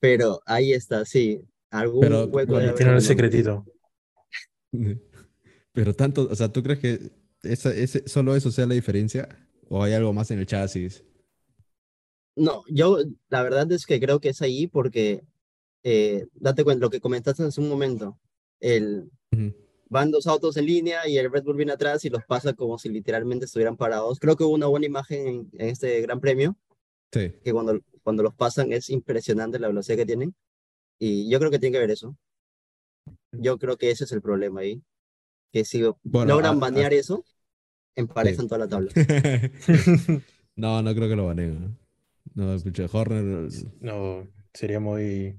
[0.00, 1.40] pero ahí está, sí.
[1.70, 3.64] Algún Pero hueco haber Tienen el secretito.
[5.72, 7.10] Pero tanto, o sea, ¿tú crees que
[7.46, 9.28] esa, ese, solo eso sea la diferencia?
[9.68, 11.04] ¿O hay algo más en el chasis?
[12.36, 15.22] No, yo la verdad es que creo que es ahí porque,
[15.82, 18.18] eh, date cuenta, lo que comentaste hace un momento,
[18.60, 19.54] el, Ujú.
[19.88, 22.78] van dos autos en línea y el Red Bull viene atrás y los pasa como
[22.78, 24.18] si literalmente estuvieran parados.
[24.20, 26.56] Creo que hubo una buena imagen en, en este Gran Premio,
[27.12, 27.32] Sí.
[27.42, 30.34] que cuando, cuando los pasan es impresionante la velocidad que tienen.
[30.98, 32.16] Y yo creo que tiene que ver eso.
[33.32, 34.82] Yo creo que ese es el problema ahí.
[35.52, 37.24] Que si Bueno, logran a- banear eso,
[37.96, 38.90] emparejan toda la tabla.
[40.56, 41.76] no, no creo que lo baneen.
[42.34, 42.54] ¿no?
[42.54, 43.48] No, pucha, Horner
[43.80, 45.38] No, sería muy,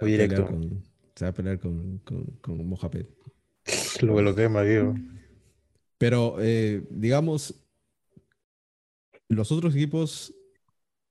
[0.00, 0.46] directo.
[0.46, 0.82] con,
[1.14, 3.06] se va a pelear con, con, con Mohamed.
[4.00, 4.94] Lo que lo quema, digo.
[5.98, 7.54] Pero, eh, digamos,
[9.28, 10.34] los otros equipos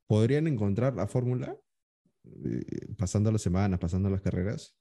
[0.08, 1.58] podrían encontrar la fórmula
[2.46, 2.64] eh,
[2.98, 4.76] pasando las semanas, pasando las carreras,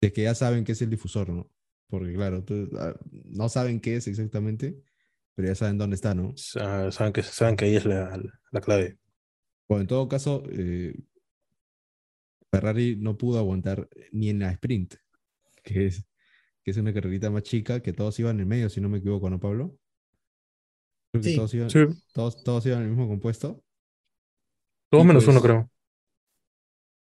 [0.00, 1.50] de que ya saben qué es el difusor, ¿no?
[1.88, 4.76] Porque, claro, tú- ah, no saben qué es exactamente,
[5.34, 6.32] pero ya saben dónde está, ¿no?
[6.36, 8.20] Sa- Saben que, saben que ahí es la,
[8.50, 8.98] la clave.
[9.68, 10.94] Bueno, en todo caso, eh,
[12.50, 14.94] Ferrari no pudo aguantar ni en la sprint,
[15.62, 16.04] que es,
[16.62, 19.28] que es una carrerita más chica, que todos iban en medio, si no me equivoco,
[19.30, 19.78] ¿no, Pablo?
[21.12, 21.36] Creo que Sí.
[21.36, 21.80] todos iban, Sí,
[22.12, 23.62] todos, todos iban en el mismo compuesto.
[24.90, 25.70] todo Y menos pues- uno, creo.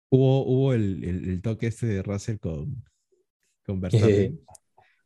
[0.10, 2.84] Hubo, hubo el, el- el toque este de Russell con,
[3.66, 3.82] con
[4.32, 4.40] Verstappen,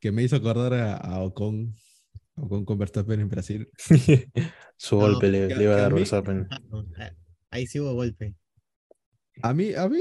[0.01, 1.73] que me hizo acordar a, a Ocon,
[2.35, 3.69] Ocon con Verstappen en Brasil.
[4.77, 6.47] Su No, golpe le, que- le iba a a dar mí- Verstappen.
[6.49, 7.11] Ah, no, ah,
[7.51, 8.35] Ahí sí hubo golpe.
[9.43, 9.99] A mí, a mí,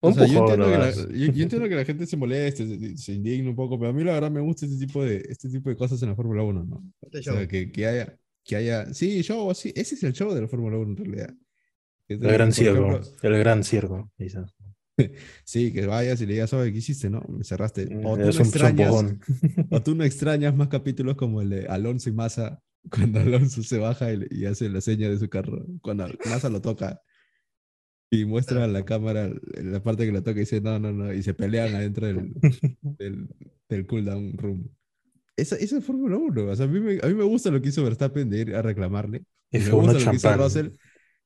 [0.00, 2.96] o sea, yo entiendo, que la, yo- yo entiendo que la gente se moleste, se,
[2.98, 5.48] se indigne un poco, pero a mí la verdad me gusta este tipo de, este
[5.48, 6.82] tipo de cosas en la Fórmula 1, ¿no?
[7.00, 7.48] Este O sea, show.
[7.48, 10.76] que, que haya, que haya, sí, show, así, ese es el show de la Fórmula
[10.78, 11.34] 1 en realidad.
[12.08, 12.86] El gran por circo.
[12.88, 14.10] ejemplo, El gran circo.
[14.18, 14.40] dice.
[15.44, 17.22] sí, que vayas y le digas, oye, ¿qué hiciste, no?
[17.28, 17.88] Me cerraste.
[18.04, 18.92] O tú Es no extrañas,
[19.70, 23.78] o tú no extrañas más capítulos como el de Alonso y Massa, cuando Alonso se
[23.78, 27.00] baja y, y hace la seña de su carro, cuando Massa lo toca
[28.10, 31.12] y muestra a la cámara la parte que lo toca y dice, no, no, no,
[31.14, 32.34] y se pelean adentro del,
[32.82, 33.28] del,
[33.70, 34.68] del cooldown room.
[35.34, 36.50] Esa, esa es Fórmula 1.
[36.50, 38.54] O sea, a mí, me, a mí me gusta lo que hizo Verstappen de ir
[38.54, 39.24] a reclamarle.
[39.50, 40.38] Y me gusta lo que hizo champán.
[40.38, 40.68] Russell.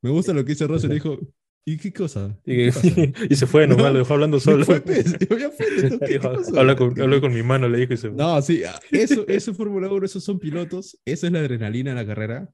[0.00, 0.92] Me gusta lo que hizo Russell.
[0.92, 1.18] Dijo,
[1.66, 2.38] ¿y qué cosa?
[2.46, 2.88] Y, ¿Qué pasa?
[3.30, 4.64] y se fue nomás, No, lo dejó hablando solo.
[4.64, 6.58] fue, pues, ya fui, ¿tú ¿qué, qué Dijo, pasó?
[6.58, 8.16] habla, con, mi mano, le dijo y se fue.
[8.16, 11.90] No, sí, ah, eso, eso es Fórmula 1, esos son pilotos, eso es la adrenalina
[11.90, 12.50] en la carrera.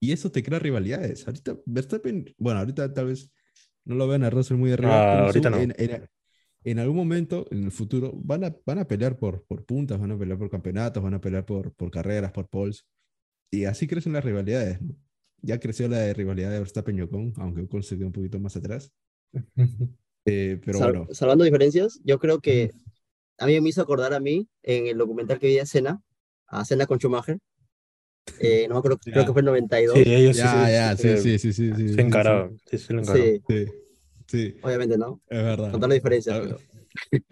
[0.00, 1.26] Y eso te crea rivalidades.
[1.26, 3.32] Ahorita Verstappen, bueno, ahorita tal vez
[3.84, 5.62] no lo vean a Russell muy arriba, Ah, ahorita su- no.
[5.62, 6.08] en, en-
[6.64, 10.10] en algún momento, en el futuro, van a, van a pelear por, por puntas, van
[10.10, 12.84] a pelear por campeonatos, van a pelear por, por carreras, por poles.
[13.52, 14.80] Y así crecen las rivalidades.
[14.82, 14.94] ¿no?
[15.42, 18.38] Ya creció la de rivalidad de Verstappen y Ocon, aunque Ocon se quedó un poquito
[18.40, 18.92] más atrás.
[20.28, 22.72] Eh, pero Sal- bueno, Salvando diferencias, yo creo que
[23.38, 26.02] a mí me hizo acordar a mí en el documental que vi de Cena,
[26.48, 27.38] a Cena con Schumacher.
[28.40, 29.94] Eh, no me acuerdo, creo que fue el 92.
[29.96, 32.60] Sí, ellos sí, ya, sí, ya, sí, sí, sí, sí, sí, Se encararon.
[32.66, 33.42] Sí, encararon.
[33.46, 33.66] Sí,
[34.26, 35.22] Sí, obviamente, ¿no?
[35.28, 35.70] es verdad.
[35.70, 36.36] Con todas las diferencias.
[36.36, 37.22] Ah, pero-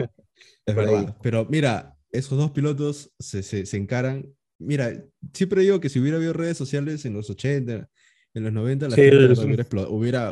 [0.66, 1.16] Es verdad.
[1.20, 4.32] Pero mira, esos dos pilotos se, se, se encaran.
[4.58, 4.92] Mira,
[5.32, 7.88] siempre digo que si hubiera habido redes sociales en los 80,
[8.34, 9.34] en los 90, la Sí, gente hubiera,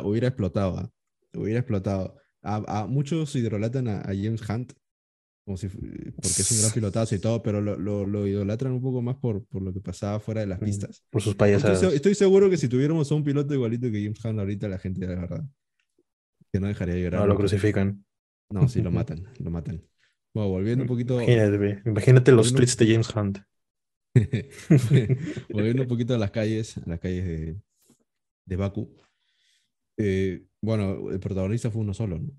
[0.01, 0.77] hubiera, explotado.
[0.79, 0.91] ¿ah?
[1.33, 2.17] Hubiera explotado.
[2.41, 4.73] A, a muchos idolatan a, a James Hunt,
[5.45, 5.67] como si,
[6.21, 9.17] porque es un gran pilotazo y todo, pero lo, lo, lo idolatran un poco más
[9.17, 11.03] por, por lo que pasaba fuera de las Mm, pistas.
[11.11, 11.89] Por sus Estoy, payasadas.
[11.91, 14.79] se- estoy seguro que si tuviéramos a un piloto igualito que James Hunt ahorita, la
[14.79, 15.43] gente, la verdad,
[16.51, 17.21] que no dejaría de llorar.
[17.21, 18.03] No, lo crucifican.
[18.49, 19.81] No, sí, lo matan, lo matan.
[20.33, 21.15] Bueno, volviendo un poquito.
[21.23, 23.39] Imagínate, imagínate los splits de James Hunt.
[25.51, 27.61] Volviendo un poquito a las calles, a las calles de,
[28.45, 28.95] de Baku.
[29.97, 32.31] Eh, bueno, el protagonista fue uno solo, ¿no?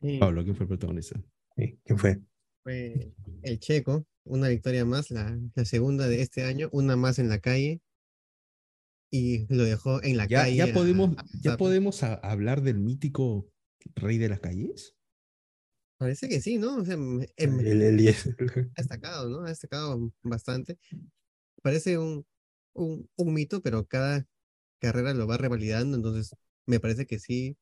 [0.00, 1.20] Sí, Pablo, ¿quién fue el protagonista?
[1.56, 2.20] Sí, ¿Quién fue?
[2.62, 7.28] fue el checo, una victoria más, la, la segunda de este año, una más en
[7.28, 7.80] la calle.
[9.10, 10.56] Y lo dejó en la ¿Ya, calle.
[10.56, 13.48] ya a- podemos, a ya podemos a- hablar del mítico
[13.96, 14.94] rey de las calles?
[15.98, 16.76] Parece que sí, ¿no?
[16.76, 18.26] O sea, em- em- El, el 10.
[18.76, 19.44] ha destacado, ¿no?
[19.44, 20.78] Ha destacado bastante.
[21.62, 22.24] Parece un,
[22.74, 24.26] un, un mito, pero cada
[24.80, 26.34] carrera lo va revalidando, entonces
[26.66, 27.56] me parece que sí.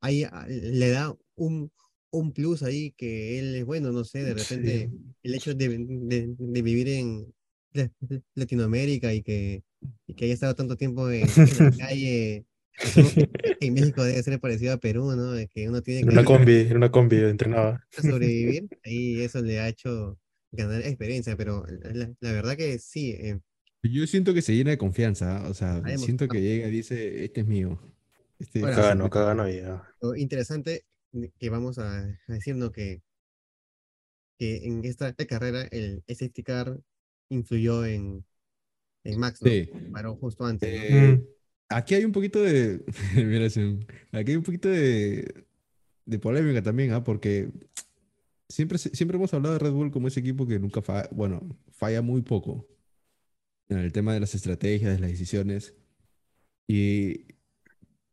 [0.00, 1.70] Ahí ah, le da un,
[2.10, 5.14] un plus ahí que él es bueno, no sé, de repente Sí.
[5.22, 7.34] el hecho de, de, de vivir en
[7.72, 7.92] La-
[8.34, 9.62] Latinoamérica y que,
[10.06, 12.46] y que haya estado tanto tiempo en, en la calle.
[13.60, 15.32] En México debe ser parecido a Perú, ¿no?
[15.32, 17.84] De que uno tiene En que una combi, en una combi entrenaba.
[17.92, 20.18] sobrevivir, ahí eso le ha hecho
[20.52, 23.38] ganar experiencia, pero la, la verdad que sí, eh,
[23.82, 27.24] Yo siento que se llena de confianza, o sea, Haremos- siento que llega y dice,
[27.24, 27.80] este es mío.
[28.38, 29.82] Este, es Cagano, el- cagano ya.
[30.00, 30.84] lo interesante
[31.38, 33.02] que vamos a, a decirnos que,
[34.38, 36.78] que en esta carrera el safety car
[37.28, 38.24] influyó en,
[39.04, 39.50] en Max, ¿no?
[39.50, 39.68] Sí.
[39.92, 40.96] Paró justo antes, ¿no?
[40.96, 41.22] Eh.
[41.70, 42.84] Aquí hay un poquito de.
[43.14, 45.44] Mira, aquí hay un poquito de,
[46.04, 47.04] de polémica también, ¿ah?
[47.04, 47.50] Porque
[48.48, 52.02] siempre, siempre hemos hablado de Red Bull como ese equipo que nunca falla, bueno, falla
[52.02, 52.66] muy poco
[53.68, 55.74] en el tema de las estrategias, de las decisiones.
[56.66, 57.26] Y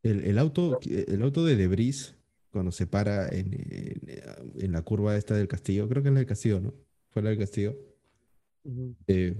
[0.04, 2.16] el, el auto, el auto de Debris,
[2.52, 6.20] cuando se para en, en- en la curva esta del castillo, creo que es la
[6.20, 6.74] del castillo, ¿no?
[7.10, 7.76] Fue la del castillo.
[9.08, 9.36] Eh,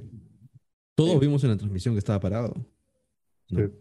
[0.96, 1.20] todos Sí.
[1.20, 2.54] vimos en la transmisión que estaba parado.
[3.50, 3.60] ¿no?
[3.68, 3.74] Sí.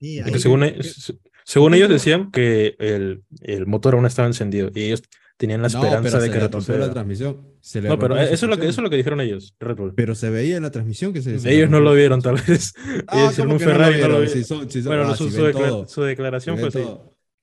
[0.00, 4.26] Sí, Porque según, que- e- se- según ellos decían que el, el motor aún estaba
[4.28, 5.02] encendido y ellos
[5.36, 7.40] tenían la No, esperanza pero de que rompió la transmisión.
[7.60, 9.76] Se le No, pero eso es, lo que, eso es lo que dijeron ellos, Red
[9.76, 9.94] Bull.
[9.94, 11.34] Pero se veía en la transmisión que se.
[11.52, 12.72] Ellos no lo vieron, tal vez.
[13.08, 14.20] Ah, Ellos hicieron ¿cómo un no Ferrari no lo vieron?
[14.26, 14.42] vieron.
[14.42, 16.78] Si son- si son- Bueno, ah, su, si su decla- su declaración fue así.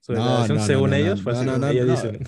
[0.06, 1.46] Su No, declaración, no, no, según no, ellos, no, fue así.
[1.46, 1.92] no, no, ellos no.
[1.94, 2.20] dicen.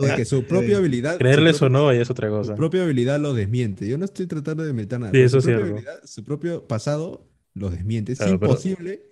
[0.00, 1.12] Es que su propia habilidad.
[1.12, 2.54] su Creerles o no, es otra Su cosa.
[2.56, 3.88] propia habilidad lo desmiente.
[3.88, 5.12] Yo no estoy tratando de meter nada.
[5.12, 5.90] Sí, eso su es propia cierto.
[5.90, 8.12] habilidad- su propio pasado lo desmiente.
[8.12, 9.02] Es imposible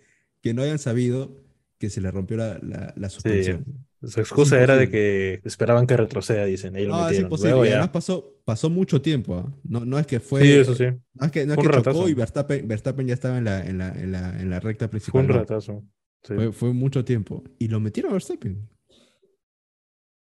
[0.42, 1.36] que no hayan sabido
[1.78, 3.86] que se le rompió la, la, la Sí, suspensión.
[4.02, 6.76] su excusa era de que esperaban que retroceda, dicen.
[6.76, 7.26] Ellos lo No, es metieron.
[7.26, 7.50] imposible.
[7.50, 7.74] Luego Y ya.
[7.74, 9.36] además pasó, pasó mucho tiempo.
[9.36, 9.54] ¿ah?
[9.64, 10.42] No, no es que fue.
[10.42, 10.84] Sí, eso sí.
[11.14, 12.08] No es que, no es Fue que un chocó ratazo.
[12.08, 14.90] y Verstappen, Verstappen ya estaba en la, en la, en la, en la recta Fue
[14.90, 15.22] principal.
[15.22, 15.34] un no.
[15.38, 15.84] ratazo.
[16.22, 16.34] Sí.
[16.34, 17.42] Fue, fue mucho tiempo.
[17.58, 18.68] Y lo metieron a Verstappen.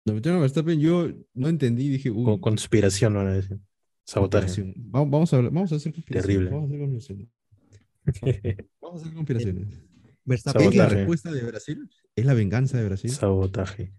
[0.05, 0.81] Lo metieron a Verstappen.
[0.81, 1.89] Yo no entendí.
[1.89, 3.59] Dije, uy, Con conspiración, van a decir.
[4.05, 4.73] Sabotaje.
[4.77, 6.51] Vamos, vamos, a, vamos a hacer conspiraciones.
[6.51, 6.51] Terrible.
[6.51, 7.29] Vamos a hacer conspiraciones.
[8.81, 9.83] Vamos a hacer conspiraciones.
[10.25, 11.91] Verstappen ¿Es la respuesta de Brasil?
[12.15, 13.11] ¿Es la venganza de Brasil?
[13.11, 13.93] Sabotaje.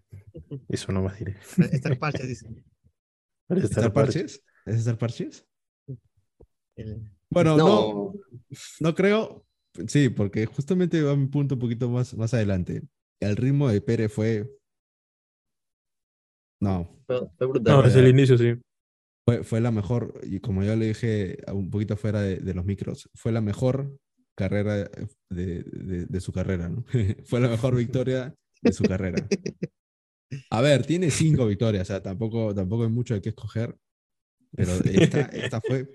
[0.68, 1.36] Eso no más diré.
[1.72, 2.48] Estar parche, dice.
[3.46, 4.42] Parece ¿Estar parches?
[4.64, 5.46] ¿Es estar parches?
[6.76, 8.14] El- Bueno, no, No,
[8.80, 9.44] no creo.
[9.88, 12.82] Sí, porque justamente va a mi punto un poquito más, más adelante.
[13.20, 14.48] El ritmo de Pérez fue.
[16.60, 17.74] No, fue, fue brutal.
[17.76, 18.54] No, desde el inicio sí.
[19.26, 22.64] Fue, fue la mejor, y como yo le dije un poquito fuera de, de los
[22.64, 23.96] micros, fue la mejor
[24.34, 24.76] carrera
[25.30, 26.84] de, de- de su carrera, ¿no?
[27.24, 29.26] fue la mejor victoria de su carrera.
[30.50, 33.76] A ver, tiene cinco victorias, o sea, tampoco, tampoco hay mucho de qué escoger,
[34.56, 35.88] pero esta, esta fue...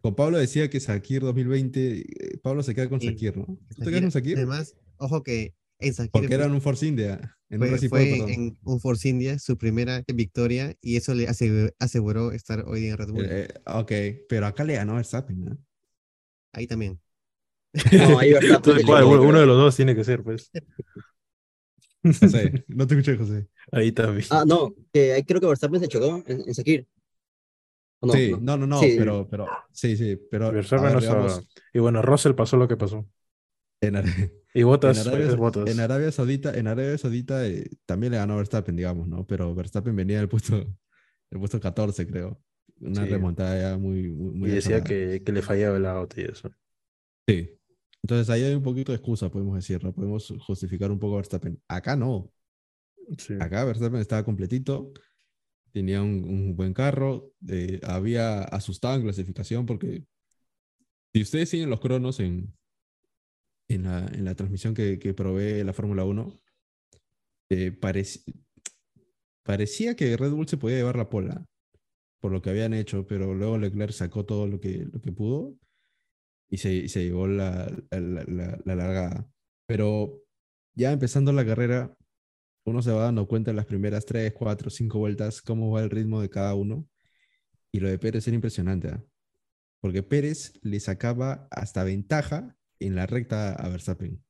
[0.00, 3.46] Con Pablo decía que Sakir 2020, eh, Pablo se queda con Sakir, ¿no?
[3.46, 4.36] ¿Tú te quedas con Sakir?
[4.36, 7.88] Además, ojo que en Sakir Porque era en un Force India, en un fue, Racing
[7.88, 12.80] fue en un Force India su primera victoria y eso le asegu- aseguró estar hoy
[12.80, 13.24] día en Red Bull.
[13.26, 13.92] Eh, eh, ok,
[14.28, 15.58] pero acá le ganó Verstappen, ¿no?
[16.52, 16.98] Ahí también.
[17.92, 18.32] No, ahí
[19.04, 20.50] Uno de los dos tiene que ser, pues.
[22.04, 23.46] José, no te escuché, José.
[23.70, 24.26] Ahí también.
[24.30, 26.86] Ah, no, que ahí creo que Verstappen se chocó en, en Sakir.
[28.00, 28.12] ¿O no?
[28.12, 28.56] sí, no.
[28.56, 28.96] no, no, Sí.
[28.98, 32.76] pero, pero, sí, sí, pero, Verstappen ver, no digamos, Y bueno, Russell pasó lo que
[32.76, 33.08] pasó.
[33.80, 34.02] en,
[34.52, 35.70] Y Botas, en Arabia, es Botas.
[35.70, 39.24] en Arabia Saudita, en Arabia Saudita eh, también le ganó Verstappen, digamos, ¿no?
[39.26, 42.42] Pero Verstappen venía del puesto, del puesto 14, creo.
[42.80, 43.10] Una Sí.
[43.10, 46.50] remontada ya muy, muy, muy y decía que, que le fallaba el auto y eso.
[47.28, 47.50] Sí.
[48.02, 49.92] Entonces ahí hay un poquito de excusa, podemos decirlo.
[49.92, 51.60] Podemos justificar un poco a Verstappen.
[51.68, 52.32] Acá no.
[53.18, 53.34] Sí.
[53.40, 54.92] Acá Verstappen estaba completito,
[55.72, 60.04] tenía un, un buen carro, eh, había asustado en clasificación porque
[61.12, 62.54] si ustedes siguen los cronos en,
[63.68, 66.38] en, la, en la transmisión que, que provee la Fórmula 1,
[67.50, 68.22] eh, parec-
[69.42, 71.44] parecía que Red Bull se podía llevar la pola
[72.20, 75.56] por lo que habían hecho, pero luego Leclerc sacó todo lo que, lo que pudo
[76.52, 79.28] y se, se llevó la, la, la- la- la largada.
[79.66, 80.22] Pero
[80.74, 81.96] ya empezando la carrera,
[82.66, 85.90] uno se va dando cuenta en las primeras 3, 4, 5 vueltas cómo va el
[85.90, 86.86] ritmo de cada uno.
[87.72, 89.04] Y lo de Pérez era impresionante, ¿ah?
[89.80, 94.22] porque Pérez le sacaba hasta ventaja en la recta a Verstappen.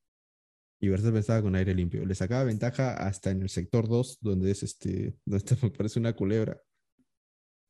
[0.81, 2.07] Y Verstappen estaba con aire limpio.
[2.07, 6.15] Le sacaba ventaja hasta en el sector 2, donde es este, donde está- parece una
[6.15, 6.61] culebra.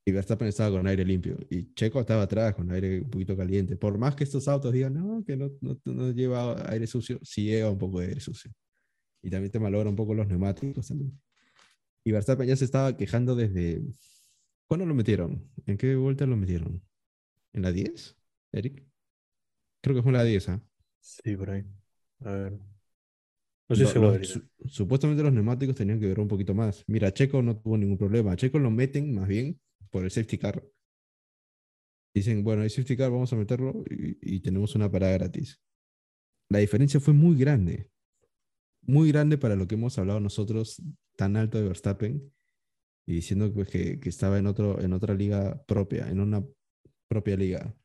[0.04, 1.38] Y Verstappen estaba con aire limpio.
[1.48, 3.76] Y Checo estaba atrás con aire un poquito caliente.
[3.76, 7.44] Por más que estos autos digan, no, que no, no, no lleva aire sucio, sí
[7.44, 8.50] lleva un poco de aire sucio.
[9.22, 11.16] Y también te malogra un poco los neumáticos también.
[12.04, 13.82] Y Verstappen ya se estaba quejando desde...
[14.66, 15.48] ¿Cuándo lo metieron?
[15.66, 16.82] ¿En qué vuelta lo metieron?
[17.52, 18.16] ¿En la 10,
[18.52, 18.84] Eric?
[19.82, 20.60] Creo que fue en la 10, ¿ah?
[21.00, 21.64] Sí, por ahí.
[22.20, 22.58] A ver.
[23.68, 26.82] No sé Lo- si los- su- supuestamente los neumáticos tenían que durar un poquito más.
[26.88, 28.34] Mira, Checo no tuvo ningún problema.
[28.34, 29.60] Checo lo meten más bien
[29.92, 30.66] por el safety car.
[32.14, 35.62] Dicen, bueno, hay safety car, vamos a meterlo y, tenemos una parada gratis.
[36.48, 37.90] La diferencia fue muy grande.
[38.82, 40.82] Muy grande para lo que hemos hablado nosotros,
[41.16, 42.32] tan alto de Verstappen,
[43.06, 46.44] y diciendo pues, que, que estaba en, otro, en otra liga propia, en una
[47.08, 47.76] propia liga.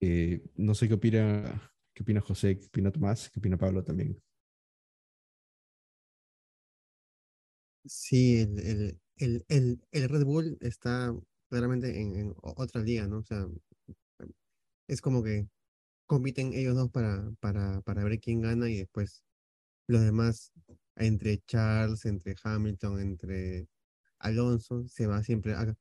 [0.00, 4.22] Eh, no sé qué opina, qué opina José, qué opina Tomás, qué opina Pablo también.
[7.86, 11.14] Sí, el, el, el, el Red Bull está
[11.48, 13.18] claramente en, en o- otra liga, ¿no?
[13.18, 13.46] O sea,
[14.88, 15.48] es como que
[16.06, 19.24] compiten ellos dos para, para, para ver quién gana y después
[19.88, 20.52] los demás,
[20.96, 23.68] entre Charles, entre Hamilton, entre
[24.20, 25.74] Alonso, se va siempre a,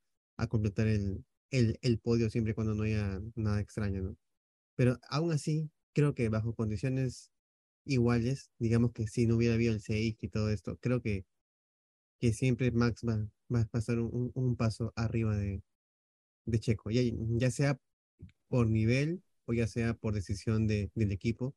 [0.49, 4.18] completar el, el, el podio siempre cuando no haya nada extraño, ¿no?
[4.76, 7.32] Pero aún así, creo que bajo condiciones
[7.86, 11.26] iguales, digamos que si no hubiera habido el safety y todo esto, creo que
[12.20, 15.61] que siempre Max va, va a pasar un, paso arriba de,
[16.45, 17.01] de Checo, ya,
[17.37, 17.79] ya sea
[18.47, 21.55] por nivel o ya sea por decisión de, del equipo,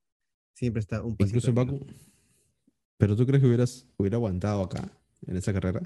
[0.54, 1.38] siempre está un pasito.
[1.38, 1.78] Incluso en arriba.
[1.78, 1.86] Baku.
[2.98, 4.90] ¿Pero tú crees que hubieras, hubiera aguantado acá,
[5.26, 5.80] en esa carrera?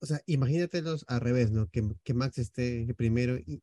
[0.00, 1.68] O sea, imagínatelos al revés, ¿no?
[1.68, 3.62] Que, que Max esté primero y,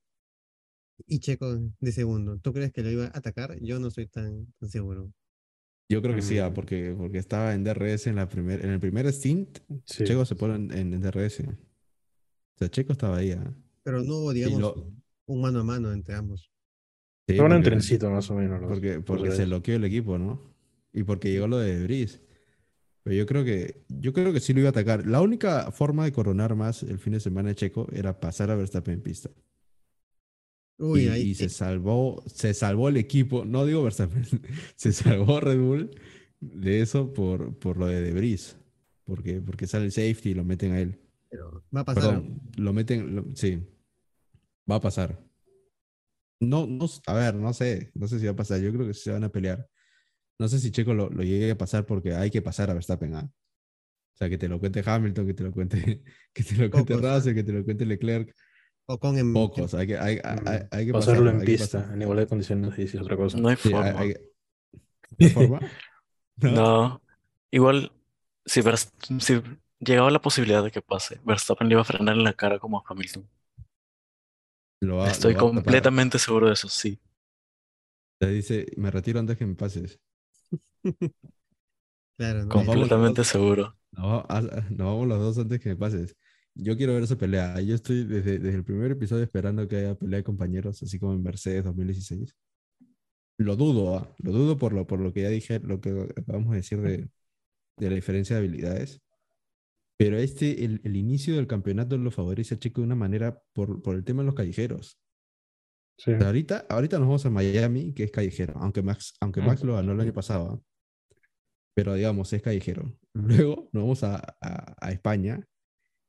[1.05, 2.39] y Checo de segundo.
[2.39, 3.59] ¿Tú crees que lo iba a atacar?
[3.61, 5.13] Yo no estoy tan, tan seguro.
[5.89, 6.53] Yo creo que sí, ah, Mm.
[6.53, 9.59] porque, porque estaba en DRS en, la primer, en el primer stint.
[9.86, 10.03] Sí.
[10.03, 11.41] Checo se pone en, DRS.
[11.47, 13.31] O sea, Checo estaba ahí.
[13.31, 13.53] ah.
[13.83, 14.91] Pero no hubo, digamos, lo-
[15.27, 16.49] un mano a mano entre ambos.
[17.27, 18.61] Sí, Estaban en porque- trencito más o menos.
[18.61, 20.41] los- Porque, los porque se bloqueó el equipo, ¿no?
[20.93, 22.19] Y porque llegó lo de Brice.
[23.03, 25.05] Pero yo creo que, yo creo que sí lo iba a atacar.
[25.05, 28.55] La única forma de coronar más el fin de semana de Checo era pasar a
[28.55, 29.29] Verstappen en pista.
[30.78, 34.26] Uy, y, ahí y se salvó, se salvó el equipo, no digo Verstappen,
[34.76, 35.91] se salvó Red Bull
[36.39, 38.57] de eso por, por lo de Debris.
[39.05, 40.99] Porque, porque sale el safety y lo meten a él.
[41.30, 42.03] Pero va a pasar.
[42.03, 43.59] Perdón, lo meten, lo- sí,
[44.69, 45.23] va a pasar.
[46.39, 48.93] No, no, a ver, no sé, no sé si va a pasar, yo creo que
[48.93, 49.69] se van a pelear.
[50.38, 53.15] No sé si Checo lo, lo llegue a pasar porque hay que pasar a Verstappen,
[53.15, 53.32] ¿ah?
[53.32, 56.03] O sea, que te lo cuente Hamilton, que te lo cuente,
[56.34, 57.15] que te lo cuente ¿ah?
[57.15, 58.36] Russell, que te lo cuente Leclerc.
[58.88, 61.45] O con en, Pocos, hay que, hay, hay, hay- hay que Pasarlo pasarlo, en hay
[61.45, 61.93] pista, pasar.
[61.95, 63.38] en igualdad de condiciones, es otra cosa.
[63.38, 63.99] No hay Sí, hay- forma.
[63.99, 64.13] hay-
[65.17, 65.59] ¿No hay forma?
[66.41, 67.01] No.
[67.51, 67.91] Igual,
[68.45, 68.61] si,
[69.79, 72.77] llegaba la posibilidad de que pase, Verstappen le iba a frenar en la cara como
[72.77, 73.27] a Hamilton.
[74.81, 76.99] Lo va- lo Estoy completamente seguro de eso, sí.
[78.19, 79.99] Te dice, me retiro antes que me pases.
[82.17, 82.49] Claro, ¿no?
[82.49, 83.75] Vamos- Completamente seguro.
[83.91, 86.15] Nos va- haz- nos vamos los dos antes que me pases.
[86.55, 87.59] Yo quiero ver esa pelea.
[87.61, 91.13] Yo estoy desde, desde el primer episodio esperando que haya pelea de compañeros, así como
[91.13, 92.33] en Mercedes 2016.
[93.37, 94.15] Lo dudo, ¿ah?
[94.19, 97.09] Lo dudo por lo, por lo que ya dije, lo que acabamos de decir de,
[97.77, 99.01] de la diferencia de habilidades.
[99.97, 103.81] Pero este, el, el inicio del campeonato lo favorece a Checo de una manera por,
[103.81, 104.97] por el tema de los callejeros.
[105.97, 106.11] Sí.
[106.11, 109.63] O sea, ahorita, ahorita nos vamos a Miami, que es callejero, aunque Max, aunque Max
[109.63, 110.61] lo ganó el año pasado, ¿ah?
[111.73, 112.93] pero digamos, es callejero.
[113.13, 115.45] Luego nos vamos a, a- a España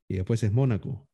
[0.09, 1.07] y después es Mónaco.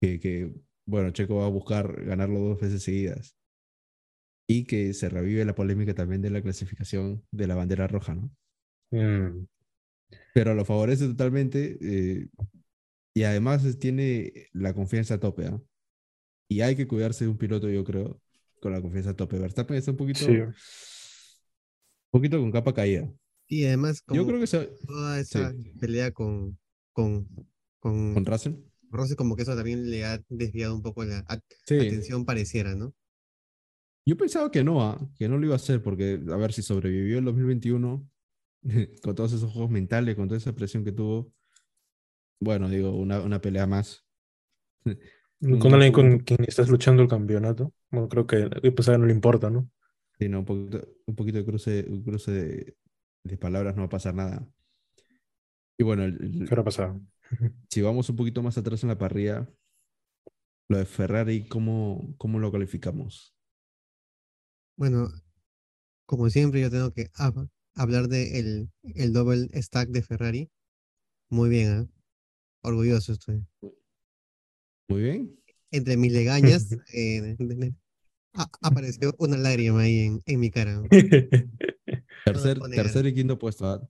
[0.00, 0.52] Que, que,
[0.86, 3.36] bueno, Checo va a buscar ganarlo dos veces seguidas.
[4.48, 8.30] Y que se revive la polémica también de la clasificación de la bandera roja, ¿no?
[8.90, 9.46] Mm,
[10.34, 12.28] Pero lo favorece totalmente eh,
[13.14, 15.60] y además tiene la confianza a tope, ¿ah?
[16.48, 18.20] Y hay que cuidarse de un piloto, yo creo,
[18.60, 19.38] con la confianza a tope.
[19.38, 20.32] Verstappen está un poquito, sí.
[20.32, 20.54] un
[22.10, 23.12] poquito con capa caída.
[23.50, 25.72] Y además, Yo como creo que se- toda esa sí.
[25.80, 26.56] pelea con,
[26.92, 27.26] con,
[27.80, 28.54] con con Russell.
[29.16, 31.24] Como que eso también le ha desviado un poco la
[31.66, 31.74] Sí.
[31.76, 32.94] atención, pareciera, ¿no?
[34.06, 34.98] Yo pensaba que no, ¿ah?
[35.18, 38.08] que no lo iba a hacer, porque a ver si sobrevivió el 2021
[39.02, 41.32] con todos esos juegos mentales, con toda esa presión que tuvo.
[42.40, 44.04] Bueno, digo, una, una pelea más.
[45.40, 47.72] Con alguien con quien estás luchando el campeonato.
[47.90, 49.70] Bueno, creo que pues, a él no le importa, ¿no?
[50.18, 52.76] Sí, no, un poquito, un poquito de cruce, un cruce de,
[53.24, 54.46] de palabras no va a pasar nada.
[55.78, 57.00] Y bueno, el- el- ¿Qué habrá pasado?
[57.68, 59.48] si vamos un poquito más atrás en la parrilla,
[60.68, 63.34] lo de Ferrari, ¿cómo, cómo lo calificamos?
[64.76, 65.08] Bueno,
[66.06, 70.50] como siempre, yo tengo que hab- hablar de el, el double stack de Ferrari.
[71.28, 71.86] Muy bien, ¿ah?
[72.62, 73.46] Orgulloso estoy.
[74.88, 75.40] Muy bien.
[75.70, 77.36] Entre mis legañas, eh,
[78.62, 80.82] apareció una lágrima ahí en, en mi cara.
[82.24, 83.66] Tercer, tercer y quinto puesto.
[83.66, 83.88] ¿ah?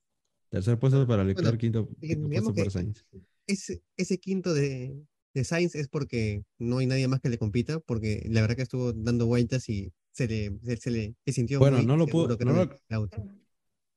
[0.50, 3.04] Tercer puesto para Leclerc, quinto, puesto para Sainz.
[3.46, 4.96] Ese, ese quinto de,
[5.34, 8.62] de Sainz es porque no hay nadie más que le compita, porque la verdad que
[8.62, 12.06] estuvo dando vueltas y se le, se, se le se sintió Bueno, muy no lo
[12.06, 13.24] pudo- no del lo- auto.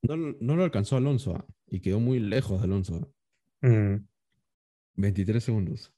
[0.02, 1.46] No, lo- no lo alcanzó Alonso ¿ah?
[1.68, 3.10] y quedó muy lejos de Alonso.
[3.62, 3.66] ¿ah?
[3.68, 4.06] Mm,
[4.96, 5.92] 23 segundos.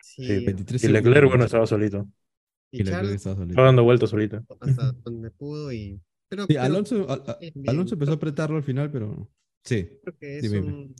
[0.00, 0.44] Sí, sí.
[0.44, 1.30] 23 Y Leclerc, segundos.
[1.32, 2.08] bueno, estaba solito.
[2.70, 3.52] y Y Leclerc Charles estaba solito.
[3.52, 4.44] Estaba dando vueltas solito.
[4.60, 7.70] hasta donde pudo y pero, Sí, pero Alonso, a- a- bien, bien.
[7.70, 9.28] Alonso empezó a apretarlo al final, pero
[9.64, 9.88] sí.
[10.02, 10.94] creo que es dime, un,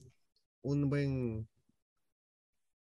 [0.63, 1.49] un buen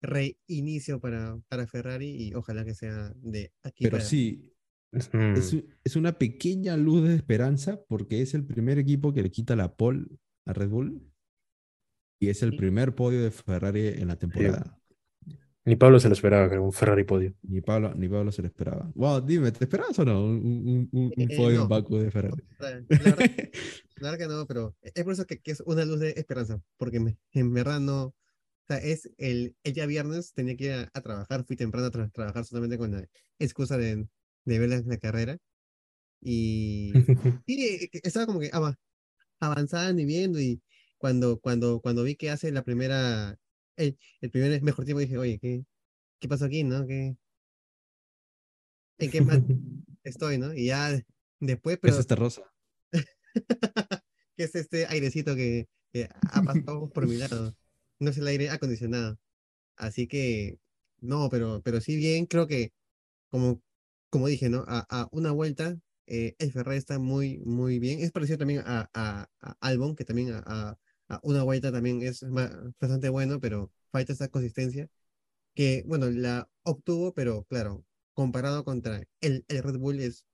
[0.01, 4.53] reinicio para, para Ferrari y ojalá que sea de aquí Pero para sí,
[4.89, 9.21] Mm, es, un- es una pequeña luz de esperanza porque es el primer equipo que
[9.21, 10.05] le quita la pole
[10.45, 11.01] a Red Bull
[12.21, 12.57] y es el Sí.
[12.57, 14.79] primer podio de Ferrari en la temporada.
[15.67, 17.33] Ni Pablo se lo esperaba, creo, un Ferrari podio.
[17.43, 18.89] Ni Pablo, ni Pablo se lo esperaba.
[18.95, 20.23] Wow, dime, ¿te esperabas o no?
[20.23, 21.63] Un, un- un- un Eh, podio no.
[21.63, 22.41] en Baku de Ferrari.
[22.57, 23.17] La, la verdad,
[23.97, 26.61] la verdad que no, pero es por eso que, que es una luz de esperanza,
[26.77, 28.15] porque me- en verdad no, o
[28.65, 31.91] sea, es el, el día viernes tenía que ir a, a trabajar, fui temprano a
[31.91, 33.05] tra- trabajar solamente con la
[33.37, 34.07] excusa de,
[34.45, 35.37] de ver la, la carrera
[36.21, 36.93] y,
[37.45, 38.79] y eh, estaba como que ava-
[39.41, 40.61] avanzando y viendo y
[40.97, 43.37] cuando, cuando, cuando vi que hace la primera,
[43.77, 45.63] el, el primer mejor tiempo dije, oye, ¿qué,
[46.19, 46.85] qué pasó aquí, no?
[46.85, 47.15] ¿Qué,
[48.99, 49.39] en qué más
[50.03, 50.53] estoy, ¿no?
[50.53, 50.99] Y ya
[51.39, 52.43] después, ¿Qué pero es este rosa?
[54.35, 57.55] que es este airecito que, que ha pasado por mi lado.
[57.99, 59.17] No es el aire acondicionado.
[59.75, 60.59] Así que,
[60.99, 62.71] no, pero, pero sí bien, creo que,
[63.29, 63.61] como,
[64.09, 64.63] como dije, ¿no?
[64.67, 67.99] A, a una vuelta, eh, el Ferrari está muy, muy bien.
[67.99, 70.77] Es parecido también a, a, a Albon, que también a,
[71.09, 72.25] a- a una vuelta también es
[72.79, 74.87] bastante bueno, pero falta esa consistencia
[75.55, 80.25] que, bueno, la obtuvo, pero claro, comparado contra el, el Red Bull es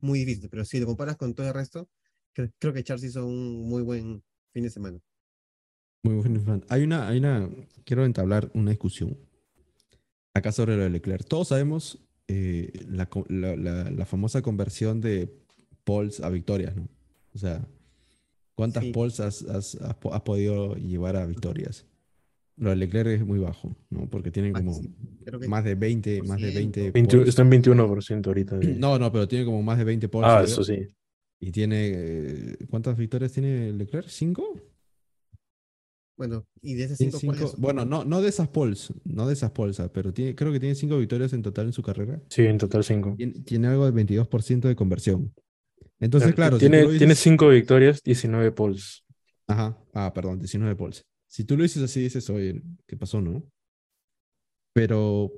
[0.00, 1.88] muy difícil, pero si lo comparas con todo el resto,
[2.34, 5.00] cre- creo que Charles hizo un muy buen fin de semana.
[6.04, 6.64] Muy buen fan.
[6.68, 7.48] Hay una, hay una,
[7.84, 9.18] quiero entablar una discusión
[10.34, 11.26] acá sobre lo de Leclerc.
[11.26, 15.32] Todos sabemos eh, la, la- la- la famosa conversión de
[15.84, 16.88] poles a victorias, ¿no?
[17.34, 17.66] O sea,
[18.54, 18.92] ¿cuántas Sí.
[18.92, 21.86] poles has, has- has po- has podido llevar a victorias?
[22.56, 24.08] Lo de Leclerc es muy bajo, ¿no?
[24.08, 24.80] Porque tiene como
[25.48, 27.28] más de 20, más de 20 21 poles.
[27.30, 28.58] está en 21% ahorita.
[28.58, 30.30] de- No, no, pero tiene como más de 20 poles.
[30.30, 30.46] ah, creo.
[30.52, 30.86] eso sí.
[31.40, 34.06] Y tiene, eh, ¿cuántas victorias tiene Leclerc?
[34.08, 34.54] ¿Cinco?
[36.16, 39.32] Bueno, y de esas cinco, ¿cuáles cinco- bueno, no, no de esas poles, no de
[39.32, 42.22] esas poles, ah, pero tiene, creo que tiene cinco victorias en total en su carrera.
[42.28, 43.14] Sí, en total 5.
[43.16, 45.34] Tiene, tiene algo del 22% de conversión.
[46.04, 49.04] Entonces, claro, si tiene, tiene dices- 5 victorias, 19 poles.
[49.46, 51.04] Ajá, ah, perdón, 19 poles.
[51.26, 53.42] Si tú lo dices así, dices, oye, ¿qué pasó, no?
[54.74, 55.32] Pero,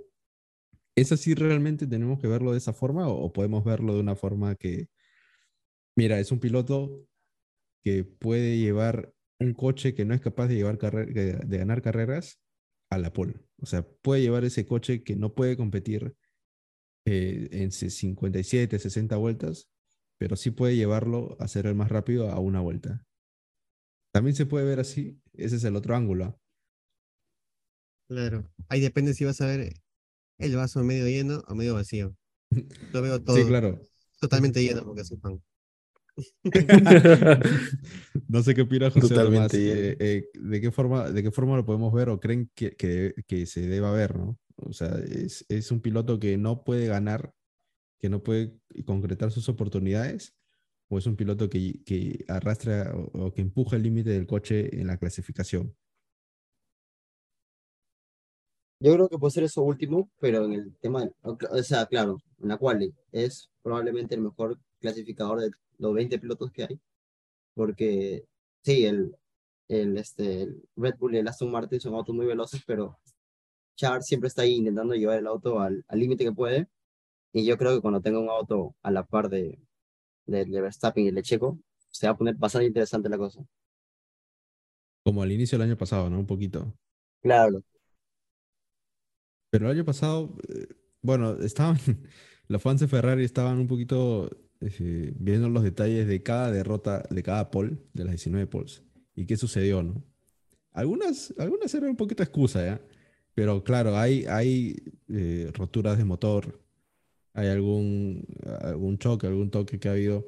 [0.96, 4.54] ¿es así realmente tenemos que verlo de esa forma o, podemos verlo de una forma
[4.56, 4.88] que,
[5.96, 7.06] mira, es un piloto
[7.84, 12.40] que puede llevar un coche que no es capaz de, llevar de, de ganar carreras
[12.90, 13.34] a la pole?
[13.58, 16.14] O sea, puede llevar ese coche que no puede competir
[17.06, 19.68] eh, en se- 57, 60 vueltas,
[20.18, 23.02] pero sí puede llevarlo a ser el más rápido a una vuelta.
[24.12, 26.38] También se puede ver así, ese es el otro ángulo.
[28.08, 29.74] Claro, ahí depende si vas a ver
[30.38, 32.14] el vaso medio lleno o medio vacío.
[32.92, 33.80] Lo veo todo Sí, claro.
[34.20, 35.42] totalmente lleno porque soy fan.
[38.28, 41.66] No sé qué opina José Totalmente eh, eh, ¿de qué forma, de qué forma lo
[41.66, 44.38] podemos ver o creen que, que, que se deba ver, ¿no?
[44.56, 47.34] O sea, es, es un piloto que no puede ganar,
[47.98, 50.34] que no puede concretar sus oportunidades,
[50.88, 54.80] o es un piloto que, que arrastra o, o que empuja el límite del coche
[54.80, 55.74] en la clasificación.
[58.78, 62.48] Yo creo que puede ser eso último, pero en el tema, o sea, claro, en
[62.48, 66.80] la quali es probablemente el mejor clasificador de los 20 pilotos que hay,
[67.54, 68.26] porque
[68.62, 69.16] sí, el,
[69.68, 72.98] el, este, el Red Bull y el Aston Martin son autos muy veloces, pero
[73.76, 76.68] Charles siempre está ahí intentando llevar el auto al límite que puede,
[77.40, 79.58] y yo creo que cuando tenga un auto a la par de,
[80.26, 81.58] de, de Verstappen y el Checo,
[81.90, 83.42] se va a poner bastante interesante la cosa.
[85.04, 86.18] Como al inicio del año pasado, ¿no?
[86.18, 86.74] Un poquito.
[87.22, 87.62] Claro,
[89.50, 90.68] Pero el año pasado, eh,
[91.02, 91.78] bueno, estaban,
[92.48, 94.30] los fans de Ferrari estaban un poquito
[94.60, 98.82] eh, viendo los detalles de cada derrota, de cada pole, de las 19 poles,
[99.14, 100.02] y qué sucedió, ¿no?
[100.72, 102.82] Algunas, algunas eran un poquito excusa, ¿ya?
[103.34, 104.76] Pero claro, hay, hay
[105.08, 106.60] eh, roturas de motor,
[107.36, 108.24] hay algún,
[108.62, 110.26] algún choque, algún toque que ha habido,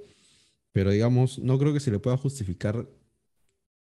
[0.72, 2.86] pero digamos, no creo que se le pueda justificar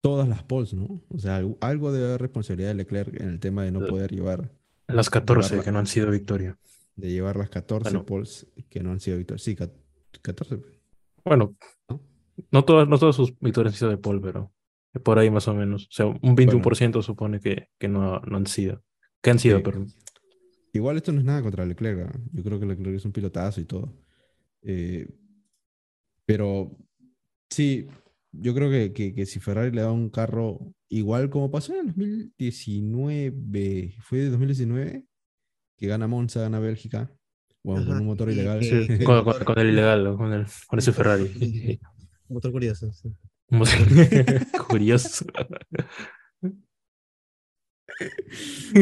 [0.02, 1.02] todas las poles, ¿no?
[1.10, 3.90] O sea, algo, algo debe haber responsabilidad de Leclerc en el tema de no Eh,
[3.90, 4.52] poder llevar
[4.88, 5.64] Las 14 Llevarla.
[5.66, 6.58] que no han sido victoria.
[6.96, 8.06] de llevar las 14 Bueno.
[8.06, 9.42] poles que no han sido victorias.
[9.44, 9.70] Sí, ca-
[10.22, 10.60] 14.
[11.26, 11.56] Bueno,
[11.90, 12.02] ¿No?
[12.52, 14.54] no todas, no todas sus victorias han sido de pole, pero
[15.04, 15.86] por ahí más o menos.
[15.88, 18.82] O sea, un 21% supone que, que no, no han sido.
[19.22, 19.64] Que han sido, Sí.
[19.66, 19.86] pero
[20.76, 22.10] Igual esto no es nada contra Leclerc.
[22.10, 22.20] ¿ah?
[22.34, 23.94] Yo creo que Leclerc es un pilotazo y todo.
[24.62, 25.08] Eh,
[26.26, 26.78] pero
[27.50, 27.88] sí,
[28.32, 30.60] yo creo que, que- que si Ferrari le da un carro
[30.90, 35.06] igual como pasó en el 2019, fue de 2019
[35.78, 37.12] que gana Monza, gana Bélgica,
[37.64, 38.64] bueno, con un motor ilegal.
[38.64, 40.18] sí, el con, con- motor- con el ilegal, ¿no?
[40.18, 41.80] con, el, con ese Ferrari.
[42.30, 42.92] Motor curioso.
[42.92, 43.10] sí.
[43.50, 43.50] Si-
[44.68, 45.26] Curioso.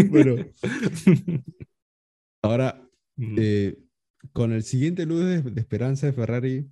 [0.10, 0.36] Bueno,
[2.44, 2.80] ahora
[3.16, 3.36] Mm.
[3.38, 3.78] Eh,
[4.32, 6.68] con el siguiente luz de, de esperanza de Ferrari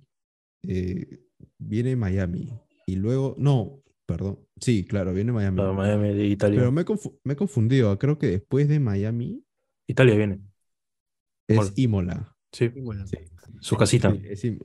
[0.66, 1.20] eh,
[1.56, 2.52] viene Miami.
[2.84, 4.40] Y luego, no, perdón.
[4.60, 5.62] Sí, claro, viene Miami.
[5.62, 6.58] Miami de Italia.
[6.58, 7.96] Pero me, he confu- me he confundido.
[7.96, 9.44] Creo que después de Miami
[9.86, 10.40] Italia viene.
[11.46, 12.14] es Imola.
[12.16, 12.36] Imola.
[12.52, 13.16] Sí, Y Sí,
[13.60, 14.10] su casita.
[14.12, 14.60] sí, es, Im-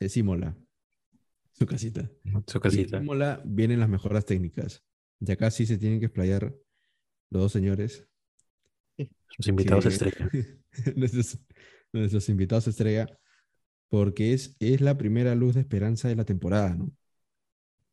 [0.00, 0.54] es Imola.
[1.52, 2.10] Su casita.
[2.46, 2.98] Su Y casita.
[2.98, 4.84] Imola vienen las mejoras técnicas.
[5.18, 6.54] Y acá sí se tienen que explayar
[7.30, 8.06] los dos señores.
[9.28, 10.30] Sus invitados que- estrella.
[10.96, 11.38] nuestros,
[11.92, 13.06] nuestros invitados estrella,
[13.88, 16.92] porque es, es la primera luz de esperanza de la temporada, ¿no?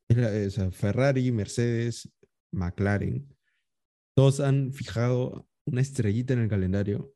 [0.07, 2.11] Es la- o sea, Ferrari, Mercedes,
[2.51, 3.27] McLaren,
[4.15, 7.13] todos han fijado una estrellita en el calendario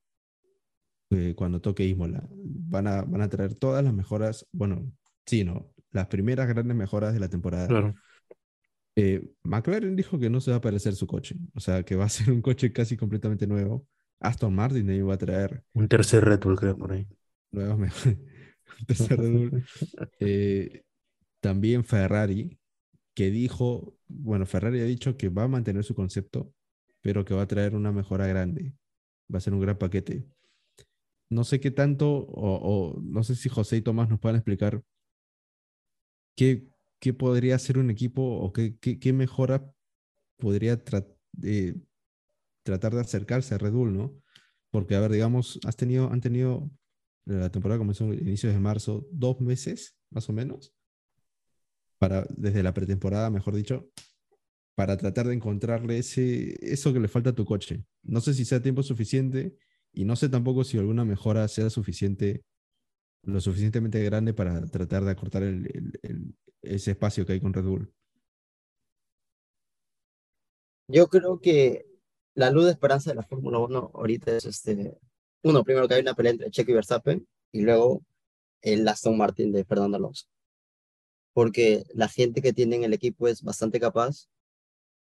[1.09, 2.27] eh, cuando toque Imola.
[2.31, 4.91] Van a, van a traer todas las mejoras, bueno,
[5.25, 7.67] sí, no, las primeras grandes mejoras de la temporada.
[7.67, 7.95] Claro.
[8.95, 12.05] Eh, McLaren dijo que no se va a parecer su coche, o sea, que va
[12.05, 13.87] a ser un coche casi completamente nuevo.
[14.19, 17.07] Aston Martin también va a traer Un tercer Red Bull, creo, por ahí.
[17.51, 18.17] nuevas mejoras.
[18.87, 19.65] Tercer Red Bull.
[20.19, 20.83] Eh,
[21.41, 22.57] también Ferrari,
[23.15, 26.53] que dijo, bueno, Ferrari ha dicho que va a mantener su concepto,
[27.01, 28.73] pero que va a traer una mejora grande.
[29.33, 30.25] Va a ser un gran paquete.
[31.29, 34.81] No sé qué tanto, o, o no sé si José y Tomás nos puedan explicar
[36.35, 36.67] qué,
[37.03, 39.69] qué podría hacer un equipo o qué, qué, qué mejora
[40.37, 41.75] podría tra- eh,
[42.63, 44.15] tratar de acercarse a Red Bull, ¿no?
[44.71, 46.71] Porque, a ver, digamos, has tenido, han tenido,
[47.25, 50.73] la temporada comenzó a inicios de marzo, dos meses, más o menos,
[51.99, 53.89] para, desde la pretemporada, mejor dicho,
[54.73, 57.83] para tratar de encontrarle ese, eso que le falta a tu coche.
[58.01, 59.57] No sé si sea tiempo suficiente
[59.91, 62.45] y no sé tampoco si alguna mejora sea suficiente,
[63.23, 67.53] lo suficientemente grande para tratar de acortar el- el- el- ese espacio que hay con
[67.53, 67.93] Red Bull.
[70.87, 71.85] Yo creo que
[72.35, 74.97] la luz de esperanza de la Fórmula 1 ahorita es este,
[75.43, 78.03] uno, primero que hay una pelea entre Checo y Verstappen y luego
[78.61, 80.27] el Aston Martin de Fernando Alonso.
[81.33, 84.27] Porque la gente que tiene en el equipo es bastante capaz,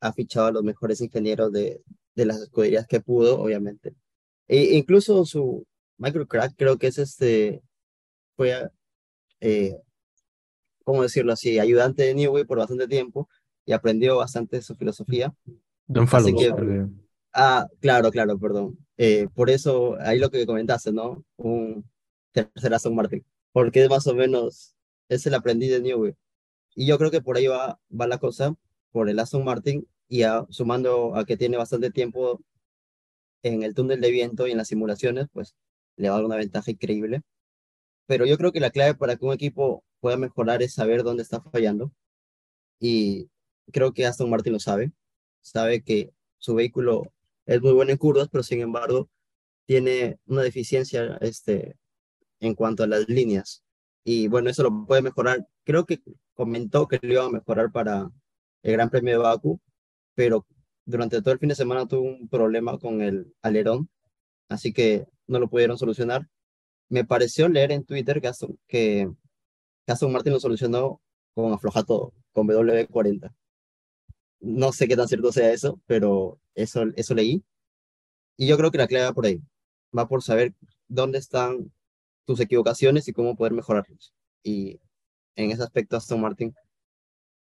[0.01, 1.83] ha fichado a los mejores ingenieros de,
[2.15, 3.95] de las escuderías que pudo, obviamente.
[4.49, 5.67] E incluso su
[5.99, 7.63] Michael Crack creo que es este,
[8.37, 8.71] fue,
[9.41, 9.77] eh,
[10.85, 11.59] ¿cómo decirlo así?
[11.59, 13.29] Ayudante de Newey por bastante tiempo
[13.67, 15.35] y aprendió bastante su filosofía.
[15.87, 16.87] Don Fallows, porque-
[17.33, 18.79] Ah, claro, claro, perdón.
[18.97, 21.25] Eh, por eso, ahí lo que comentaste, ¿no?
[21.37, 21.85] Un
[22.33, 24.77] tercer Aston Martin, porque es más o menos,
[25.09, 26.15] es el aprendiz de Newey.
[26.77, 28.55] Y yo creo que por ahí va, va la cosa,
[28.93, 32.41] por el Aston Martin, y a- sumando a que tiene bastante tiempo
[33.43, 35.55] en el túnel de viento y en las simulaciones, pues
[35.97, 37.23] le va a dar una ventaja increíble.
[38.07, 41.23] Pero yo creo que la clave para que un equipo pueda mejorar es saber dónde
[41.23, 41.93] está fallando.
[42.81, 43.31] Y
[43.73, 44.93] creo que Aston Martin lo sabe.
[45.43, 47.13] Sabe que su vehículo
[47.47, 49.09] es muy bueno en curvas, pero sin embargo
[49.67, 51.77] tiene una deficiencia este,
[52.41, 53.63] en cuanto a las líneas.
[54.05, 55.47] Y bueno, eso lo puede mejorar.
[55.65, 56.03] Creo que
[56.35, 58.11] comentó que lo iba a mejorar para
[58.63, 59.61] el Gran Premio de Baku,
[60.15, 60.47] pero
[60.85, 63.89] durante todo el fin de semana tuvo un problema con el alerón,
[64.49, 66.29] así que no lo pudieron solucionar.
[66.95, 69.11] Me pareció leer en Twitter que Aston, que
[69.85, 71.01] que Martin lo solucionó
[71.35, 73.35] con afloja todo, con W40.
[74.41, 77.43] No sé qué tan cierto sea eso, pero eso, eso leí.
[78.37, 79.43] Y yo creo que la clave va por ahí.
[79.97, 80.55] Va por saber
[80.87, 81.73] dónde están
[82.27, 84.15] tus equivocaciones y cómo poder mejorarlas.
[84.45, 84.81] Y
[85.35, 86.55] en ese aspecto Aston Martin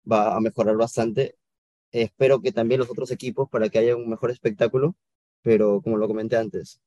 [0.10, 1.36] va a mejorar bastante.
[1.92, 4.96] Espero que también los otros equipos para que haya un mejor espectáculo,
[5.42, 6.80] pero como lo comenté antes,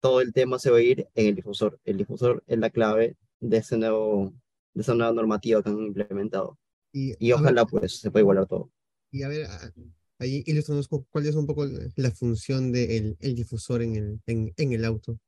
[0.00, 1.80] todo el tema se va a ir en el difusor.
[1.84, 4.32] El difusor es la clave de, ese nuevo,
[4.74, 6.58] de esa nueva normativa que han implementado.
[6.92, 8.70] Y, Y a ver, ojalá pues se pueda igualar todo.
[9.10, 9.72] y a ver, a-
[10.18, 11.66] ahí ilustranos cu- cuál es un poco
[11.96, 15.18] la función del el difusor en el, en, en el auto.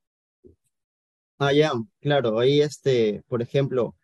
[1.38, 3.96] Ah, ya, claro, ahí este, por ejemplo,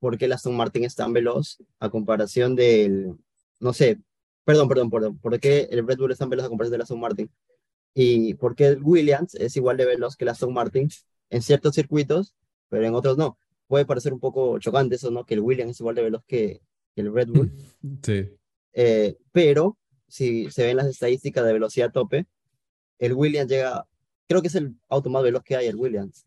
[0.00, 3.16] ¿por qué el Aston Martin es tan veloz a comparación del,
[3.60, 4.00] no sé,
[4.44, 7.00] perdón, perdón, perdón, ¿por qué el Red Bull es tan veloz a comparación del Aston
[7.00, 7.30] Martin?
[7.98, 10.90] Y por qué el Williams es igual de veloz que el Aston Martin
[11.30, 12.34] en ciertos circuitos,
[12.68, 13.38] pero en otros no.
[13.68, 15.24] Puede parecer un poco chocante eso, ¿no?
[15.24, 16.60] Que el Williams es igual de veloz que,
[16.94, 17.50] que el Red Bull,
[18.02, 18.28] Sí.
[18.74, 19.78] eh, pero
[20.08, 22.26] si se ven las estadísticas de velocidad tope,
[22.98, 23.86] el Williams llega,
[24.28, 26.26] creo que es el auto más veloz que hay, el Williams,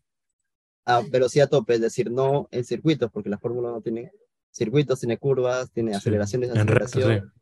[0.86, 4.10] a velocidad tope, es decir, no en circuitos, porque la Fórmula no tiene
[4.50, 6.58] circuitos, tiene curvas, tiene Sí, aceleraciones, sí.
[6.58, 7.32] aceleración.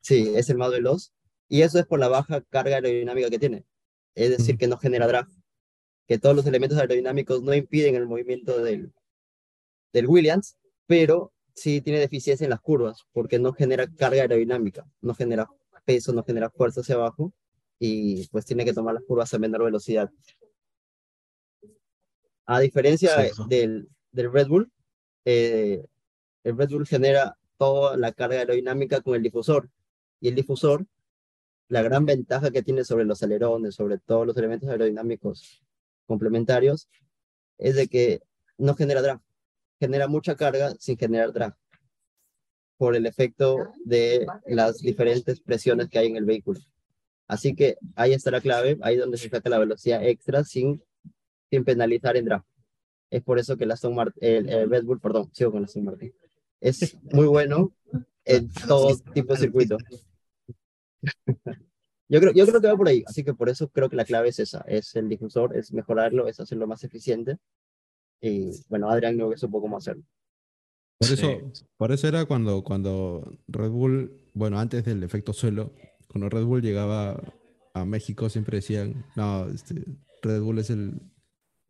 [0.00, 1.12] Sí, es el más veloz.
[1.52, 3.66] Y eso es por la baja carga aerodinámica que tiene.
[4.14, 5.28] Es decir, que no genera drag.
[6.08, 8.90] Que todos los elementos aerodinámicos no impiden el movimiento del,
[9.92, 15.12] del Williams, pero sí tiene deficiencia en las curvas, porque no genera carga aerodinámica, no
[15.12, 15.46] genera
[15.84, 17.34] peso, no genera fuerza hacia abajo,
[17.78, 20.10] y pues tiene que tomar las curvas a menor velocidad.
[22.46, 23.14] A diferencia
[23.46, 24.72] del, del Red Bull,
[25.26, 25.84] eh,
[26.44, 29.68] el Red Bull genera toda la carga aerodinámica con el difusor,
[30.18, 30.86] y el difusor,
[31.72, 35.62] la gran ventaja que tiene sobre los alerones, sobre todos los elementos aerodinámicos
[36.06, 36.90] complementarios,
[37.56, 38.20] es de que
[38.58, 39.20] no genera drag,
[39.80, 41.56] genera mucha carga sin generar drag,
[42.76, 43.56] por el efecto
[43.86, 46.60] de las diferentes presiones que hay en el vehículo.
[47.26, 50.82] Así que ahí está la clave, ahí donde se saca la velocidad extra sin,
[51.48, 52.44] sin penalizar en drag.
[53.08, 55.64] Es por eso que el, Aston Mart- el, el Red Bull, perdón, sigo con el
[55.64, 56.12] Aston Martin,
[56.60, 57.72] es muy bueno
[58.26, 59.78] en todo tipo de circuito.
[62.08, 64.04] Yo creo, yo creo que va por ahí, así que por eso creo que la
[64.04, 67.38] clave es esa, es el difusor, es mejorarlo, es hacerlo más eficiente.
[68.20, 70.04] Y bueno, Adrián no supo cómo hacerlo.
[70.98, 71.14] Por Sí.
[71.14, 75.72] eso, por eso era cuando, cuando Red Bull, bueno, antes del efecto suelo,
[76.06, 77.18] cuando Red Bull llegaba
[77.74, 79.82] a México siempre decían, no, este,
[80.22, 81.00] Red Bull es el,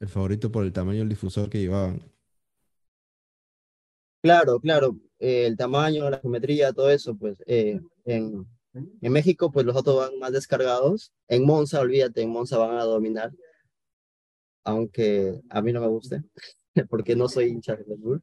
[0.00, 2.02] el favorito por el tamaño del difusor que llevaban.
[4.22, 9.66] Claro, claro, eh, el tamaño, la geometría, todo eso, pues eh, en, en México, pues
[9.66, 11.12] los autos van más descargados.
[11.28, 13.32] En Monza, olvídate, en Monza van a dominar,
[14.64, 16.22] aunque a mí no me guste,
[16.88, 18.22] porque no soy hincha de Red Bull,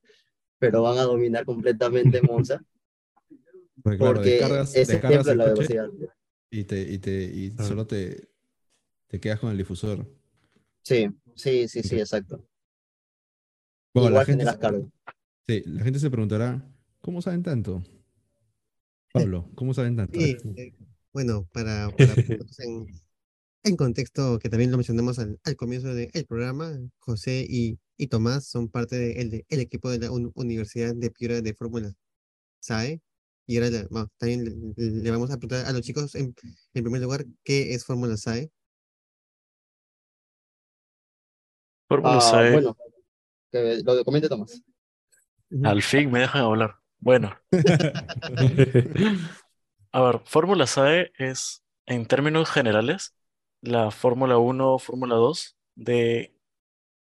[0.60, 2.64] pero van a dominar completamente Monza,
[3.82, 5.90] Porque claro, porque descargas, es descargas ejemplo de el la velocidad.
[6.52, 7.64] y, te, y, te, y Ah.
[7.64, 8.30] solo te,
[9.08, 10.08] te quedas con el difusor.
[10.84, 12.44] Sí, sí, sí, sí, exacto.
[13.94, 14.90] Bueno, la Igual gente, generas se, carga.
[15.48, 16.72] sí, la gente se preguntará,
[17.02, 17.84] ¿cómo saben tanto?
[19.20, 20.20] Pablo, ¿cómo saben tanto?
[20.20, 20.38] Eh,
[21.14, 22.16] bueno, para, para
[22.60, 22.88] en,
[23.64, 28.46] en contexto, que también lo mencionamos al, al comienzo del programa, José y, y Tomás
[28.48, 31.92] son parte del de, el equipo de la un- Universidad de Piura de Fórmula
[32.60, 33.02] SAE.
[33.48, 36.36] Y ahora bueno, también le, le vamos a preguntar a los chicos, en,
[36.74, 38.52] en primer lugar, ¿qué es Fórmula SAE?
[41.88, 42.78] Fórmula Ah, SAE, bueno,
[43.52, 44.62] que lo comente Tomás.
[45.64, 46.76] Al fin me dejan hablar.
[47.00, 47.38] Bueno,
[49.92, 53.16] a ver, Fórmula SAE es, en términos generales,
[53.62, 56.36] la Fórmula 1 o Fórmula 2 de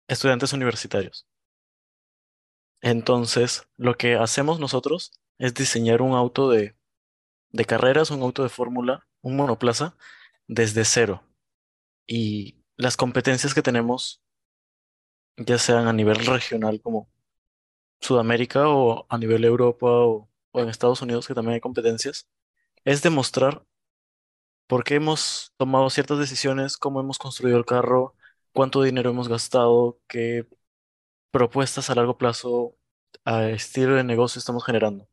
[0.08, 1.28] estudiantes universitarios.
[2.82, 6.76] Entonces, lo que hacemos nosotros es diseñar un auto de,
[7.52, 9.96] de carreras, un auto de fórmula, un monoplaza,
[10.48, 11.24] desde cero.
[12.08, 14.22] Y las competencias que tenemos,
[15.38, 17.10] ya sean a nivel regional como
[18.04, 22.30] Sudamérica o a nivel Europa o, en Estados Unidos, que también hay competencias,
[22.86, 23.66] es demostrar
[24.68, 28.16] por qué hemos tomado ciertas decisiones, cómo hemos construido el carro,
[28.54, 30.48] cuánto dinero hemos gastado, qué
[31.32, 32.76] propuestas a largo plazo
[33.26, 35.10] a estilo de negocio estamos generando.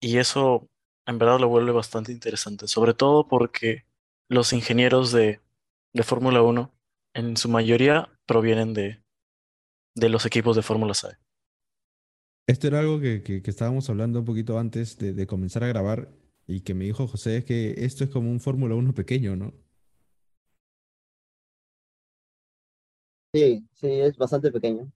[0.00, 0.68] Y eso
[1.06, 3.86] en verdad lo vuelve bastante interesante, sobre todo porque
[4.28, 5.40] los ingenieros de,
[5.92, 6.72] de Fórmula 1
[7.14, 8.99] en su mayoría provienen de,
[9.94, 11.16] de los equipos de Fórmula SAE.
[12.46, 15.68] Esto era algo que, que- que estábamos hablando un poquito antes de, de comenzar a
[15.68, 16.10] grabar
[16.46, 19.54] y que me dijo José, es que esto es como un Fórmula 1 pequeño, ¿no?
[23.32, 24.90] Sí, sí, es bastante pequeño.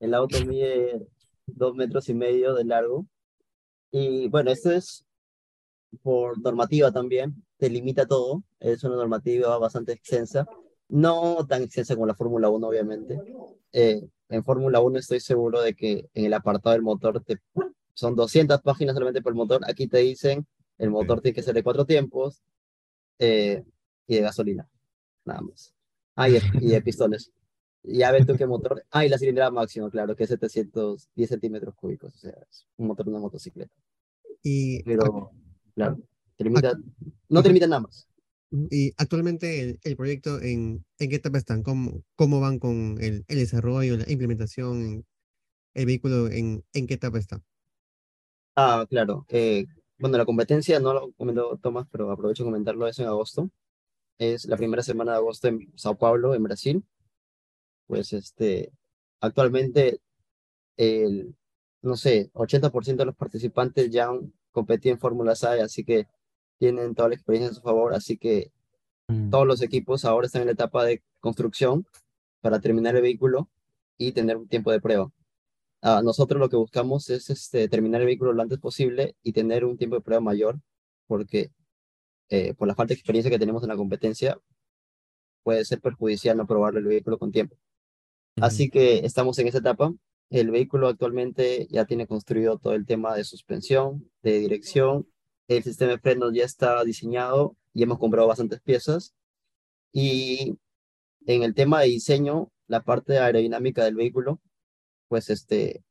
[0.00, 1.06] El auto mide
[1.46, 3.06] dos metros y medio de largo.
[3.92, 5.04] Y bueno, esto es
[6.02, 8.42] por normativa también, te limita todo.
[8.60, 10.46] Es una normativa bastante extensa.
[10.90, 13.20] No tan extensa como la Fórmula 1, obviamente.
[13.72, 17.38] Eh, en Fórmula 1 estoy seguro de que en el apartado del motor te,
[17.94, 19.60] son 200 páginas solamente por el motor.
[19.68, 20.46] Aquí te dicen
[20.80, 22.42] el motor tiene que ser de cuatro tiempos
[23.18, 23.62] eh,
[24.06, 24.66] y de gasolina,
[25.26, 25.74] nada más.
[26.16, 27.30] Ah, y de, y de pistones.
[27.82, 28.82] Ya ves tú qué motor.
[28.90, 32.14] Ah, y la cilindrada máxima, claro, que es 710 centímetros cúbicos.
[32.14, 33.74] O sea, es un motor de una motocicleta.
[34.42, 35.32] Y, Pero,
[35.74, 35.98] claro,
[36.36, 36.72] te limita,
[37.28, 38.08] no te limita nada más.
[38.50, 41.62] Y actualmente el, el proyecto, ¿en, en qué etapa están?
[41.62, 45.04] ¿Cómo, cómo van con el, el desarrollo, la implementación?
[45.74, 47.42] ¿El vehículo en, en qué etapa está?
[48.56, 49.24] Ah, claro.
[49.28, 49.66] eh,
[49.98, 53.50] bueno, la competencia no lo comentó Tomás, pero aprovecho de comentarlo eso en agosto.
[54.18, 56.84] Es la primera semana de agosto en Sao Paulo, en Brasil.
[57.86, 58.72] Pues este,
[59.20, 60.00] actualmente
[60.76, 61.36] el,
[61.82, 66.06] no sé, 80% de los participantes ya han competido en Fórmula SAE, así que
[66.60, 68.52] tienen toda la experiencia a su favor, así que
[69.30, 71.86] todos los equipos ahora están en la etapa de construcción
[72.42, 73.48] para terminar el vehículo
[73.96, 75.10] y tener un tiempo de prueba.
[75.82, 79.64] Ah, nosotros lo que buscamos es este, terminar el vehículo lo antes posible y tener
[79.64, 80.60] un tiempo de prueba mayor,
[81.06, 81.50] porque
[82.28, 84.38] eh, por la falta de experiencia que tenemos en la competencia,
[85.42, 87.56] puede ser perjudicial no probar el vehículo con tiempo.
[88.36, 89.92] Así que estamos en esa etapa.
[90.28, 95.08] El vehículo actualmente ya tiene construido todo el tema de suspensión, de dirección.
[95.50, 99.16] El sistema de frenos ya está diseñado y hemos comprado bastantes piezas.
[99.92, 100.56] Y
[101.26, 104.40] en el tema de diseño, la parte aerodinámica del vehículo,
[105.08, 105.82] pues este,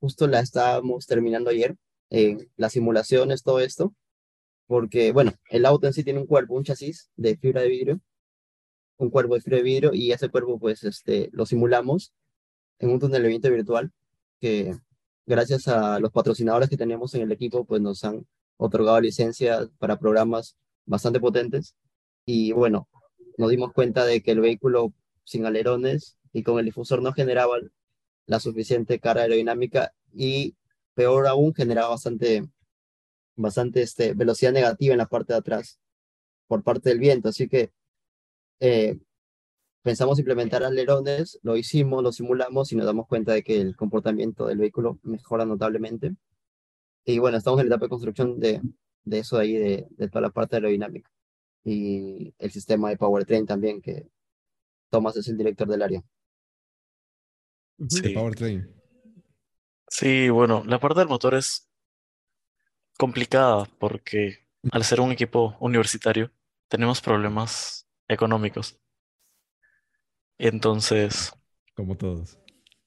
[0.00, 1.76] justo la estábamos terminando ayer,
[2.10, 3.94] en las simulaciones, todo esto,
[4.66, 8.00] porque, bueno, el auto en sí tiene un cuerpo, un chasis de fibra de vidrio,
[8.96, 12.12] un cuerpo de fibra de vidrio, y ese cuerpo, pues, este, lo simulamos
[12.80, 13.92] en un viento virtual,
[14.40, 14.74] que
[15.24, 18.26] gracias a los patrocinadores que tenemos en el equipo, pues nos han
[18.56, 21.74] otorgado licencias para programas bastante potentes,
[22.26, 22.88] y bueno,
[23.38, 24.92] nos dimos cuenta de que el vehículo
[25.24, 27.56] sin alerones y con el difusor no generaba
[28.26, 30.56] la suficiente carga aerodinámica y
[30.94, 32.44] peor aún generaba bastante
[33.36, 35.80] bastante este, velocidad negativa en la parte de atrás
[36.46, 37.28] por parte del viento.
[37.28, 37.72] Así que
[38.60, 38.98] eh,
[39.82, 44.46] pensamos implementar alerones, lo hicimos, lo simulamos y nos damos cuenta de que el comportamiento
[44.46, 46.14] del vehículo mejora notablemente.
[47.04, 48.60] Y bueno, estamos en la etapa de construcción de,
[49.04, 51.10] de eso de ahí, de, de toda la parte aerodinámica.
[51.64, 54.08] Y el sistema de powertrain también, que
[54.90, 56.02] Tomás es el director del área.
[57.88, 58.10] Sí.
[58.10, 58.68] Powertrain.
[59.88, 61.68] Sí, bueno, la parte del motor es
[62.98, 64.38] complicada porque
[64.70, 66.30] al ser un equipo universitario
[66.68, 68.78] tenemos problemas económicos.
[70.38, 71.32] Entonces,
[71.74, 72.38] Como todos.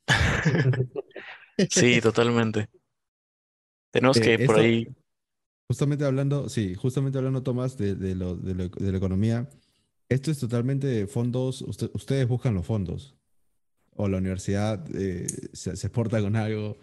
[1.70, 2.70] sí, totalmente.
[3.92, 4.88] Tenemos Eh, que por eso- ahí,
[5.70, 9.50] Justamente hablando, sí, justamente hablando, Tomás, de, de lo- de lo- de la economía,
[10.08, 13.18] esto es totalmente de fondos, usted- ustedes buscan los fondos,
[13.94, 16.78] o la universidad eh, se, se exporta con algo,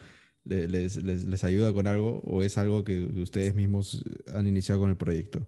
[0.45, 4.83] le- les, les- les ayuda con algo, o es algo que ustedes mismos han iniciado
[4.83, 5.47] con el proyecto.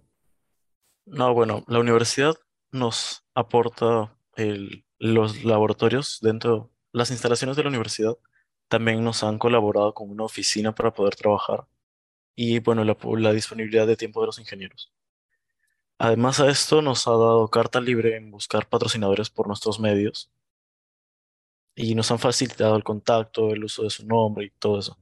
[1.05, 2.33] no, bueno, la universidad
[2.71, 8.17] nos aporta el- los laboratorios dentro, las instalaciones de la universidad
[8.67, 11.65] también nos han colaborado con una oficina para poder trabajar
[12.35, 14.93] y bueno, la, disponibilidad de tiempo de los ingenieros.
[15.97, 20.31] Además a esto nos ha dado carta libre en buscar patrocinadores por nuestros medios
[21.75, 24.99] y nos han facilitado el contacto, el uso de su nombre y todo eso.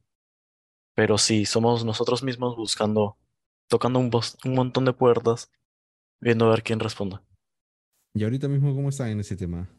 [0.93, 3.17] Pero sí, somos nosotros mismos buscando,
[3.67, 4.09] tocando un,
[4.45, 5.51] un montón de puertas,
[6.21, 7.17] viendo a ver quién responde.
[8.13, 9.69] Y ahorita mismo, ¿cómo están en ese tema?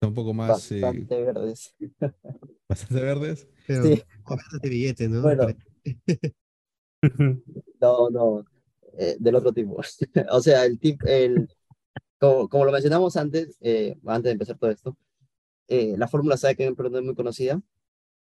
[0.00, 1.74] Está un poco más, eh, Bastante verdes.
[2.70, 3.46] bastante verdes.
[3.66, 4.02] Pero Sí.
[4.22, 5.20] con de billete, ¿no?
[5.20, 5.46] Bueno.
[7.82, 8.44] No, no,
[8.98, 9.76] eh, del otro tipo.
[10.30, 11.50] O sea, el tip, el,
[12.18, 14.96] como, como lo mencionamos antes, eh, antes de empezar todo esto,
[15.68, 17.60] eh, la Fórmula SAE que en Perú no es muy conocida,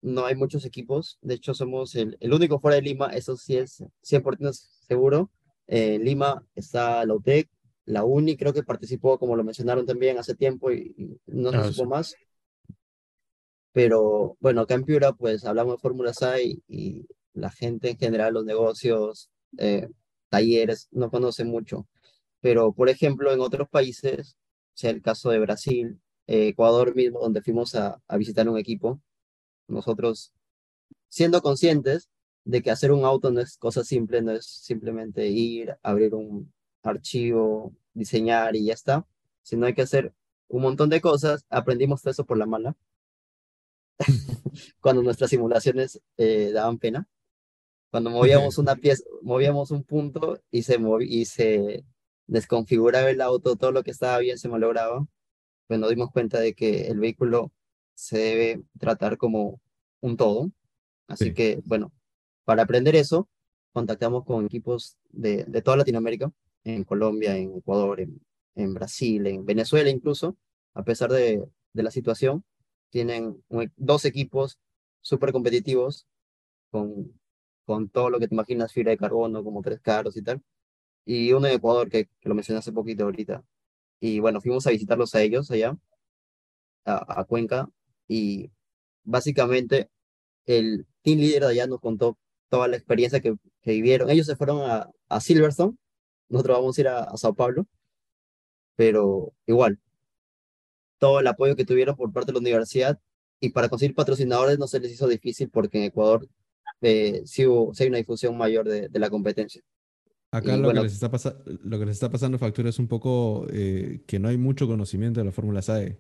[0.01, 3.55] no hay muchos equipos, de hecho somos el, el único fuera de Lima, eso sí
[3.57, 4.51] es 100%
[4.85, 5.31] seguro.
[5.67, 7.49] Eh, en Lima está la UTEC,
[7.89, 11.57] la UNI creo que participó, como lo mencionaron también hace tiempo y, y no se
[11.57, 11.89] Ah, supo sí.
[11.89, 12.15] más.
[13.71, 18.33] Pero bueno, acá en Piura pues hablamos de Fórmula SAE y la gente en general,
[18.33, 19.87] los negocios, eh,
[20.29, 21.87] talleres, no conocen mucho.
[22.41, 24.37] Pero, por ejemplo, en otros países,
[24.73, 29.01] sea el caso de Brasil, eh, Ecuador mismo, donde fuimos a, a visitar un equipo,
[29.67, 30.33] nosotros,
[31.09, 32.09] siendo conscientes
[32.45, 36.51] de que hacer un auto no es cosa simple, no es simplemente ir, abrir un
[36.83, 39.05] archivo, diseñar y ya está,
[39.41, 40.13] sino hay que hacer
[40.47, 42.75] un montón de cosas, aprendimos todo eso por la mala,
[44.81, 47.07] cuando nuestras simulaciones eh, daban pena
[47.91, 51.83] cuando movíamos una pieza, movíamos un punto y se, y se
[52.27, 55.05] desconfiguraba el auto, todo lo que estaba bien se malograba,
[55.67, 57.51] pues nos dimos cuenta de que el vehículo
[57.95, 59.59] se debe tratar como
[60.01, 60.51] un todo.
[61.07, 61.33] Así Sí.
[61.33, 61.91] que, bueno,
[62.45, 63.27] para aprender eso,
[63.73, 66.31] contactamos con equipos de, de toda Latinoamérica,
[66.63, 68.21] en Colombia, en Ecuador, en,
[68.55, 70.37] en Brasil, en Venezuela incluso,
[70.73, 71.43] a pesar de,
[71.73, 72.43] de la situación,
[72.89, 74.57] tienen e- dos equipos
[75.01, 76.07] súper competitivos
[76.71, 77.13] con
[77.65, 80.41] con todo lo que te imaginas, fibra de carbono, como tres caros y tal.
[81.05, 83.43] Y uno en Ecuador, que, que lo mencioné hace poquito ahorita.
[84.01, 85.77] Y bueno, fuimos a visitarlos a ellos allá,
[86.85, 87.69] a, a Cuenca,
[88.07, 88.51] y
[89.03, 89.89] básicamente
[90.45, 92.17] el team leader de allá nos contó
[92.49, 94.09] toda la experiencia que, que vivieron.
[94.09, 95.77] Ellos se fueron a, a Silverstone,
[96.29, 97.65] nosotros vamos a ir a, a Sao Paulo,
[98.75, 99.79] pero igual,
[100.99, 102.99] todo el apoyo que tuvieron por parte de la universidad
[103.39, 106.27] y para conseguir patrocinadores no se les hizo difícil porque en Ecuador
[106.81, 109.61] eh, sí, hubo- sí hay una difusión mayor de, de la competencia.
[110.31, 111.09] Acá Y lo, bueno- que les está
[111.63, 115.19] lo que les está pasando factura es un poco eh, que no hay mucho conocimiento
[115.19, 115.97] de la Fórmula SAE.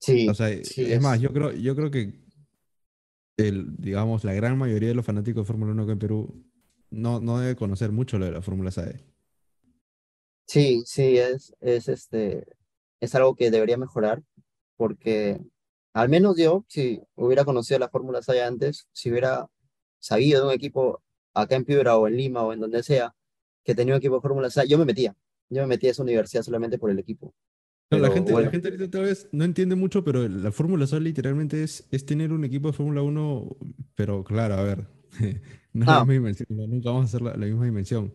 [0.00, 2.20] Sí, O sea, sí, es más, yo creo, yo creo que
[3.36, 6.44] el, digamos, la gran mayoría de los fanáticos de Fórmula 1 acá en Perú
[6.90, 9.04] no, no debe conocer mucho lo de la Fórmula SAE.
[10.46, 12.46] Sí, sí, es, es, este,
[13.00, 14.22] es algo que debería mejorar
[14.76, 15.38] porque
[15.92, 19.48] al menos yo, si hubiera conocido la Fórmula SAE antes, si hubiera
[19.98, 21.02] sabido de un equipo
[21.34, 23.14] acá en Piura o en Lima o en donde sea
[23.64, 25.14] que tenía un equipo de Fórmula SAE, yo me metía.
[25.50, 27.34] Yo me metía a esa universidad solamente por el equipo.
[27.90, 28.50] No, la Pero gente, la bueno.
[28.50, 32.32] gente ahorita tal vez no entiende mucho, pero la Fórmula SAE literalmente es, es tener
[32.32, 33.56] un equipo de Fórmula 1,
[33.94, 34.86] pero claro, a ver,
[35.78, 36.00] no es la Ah.
[36.00, 38.12] misma dimensión, no, nunca vamos a hacer la, la misma dimensión.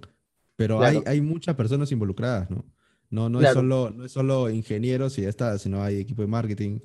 [0.55, 1.03] Pero Claro.
[1.07, 2.66] hay, hay muchas personas involucradas, ¿no?
[3.09, 3.59] No, no es Claro.
[3.61, 6.80] solo, no es solo ingenieros y ya está, sino hay equipo de marketing,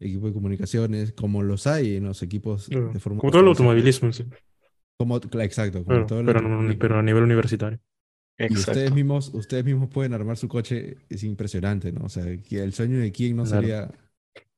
[0.00, 2.92] equipo de comunicaciones, como los hay en los equipos Claro.
[2.92, 4.24] de Fórmula Como todo el automovilismo, sí.
[4.98, 7.80] Como, exacto, como todo el pero, pero a nivel universitario.
[8.38, 12.04] Y ustedes mismos, ustedes mismos pueden armar su coche, es impresionante, ¿no?
[12.06, 13.60] O sea, que el sueño de quién no Claro.
[13.60, 13.90] sería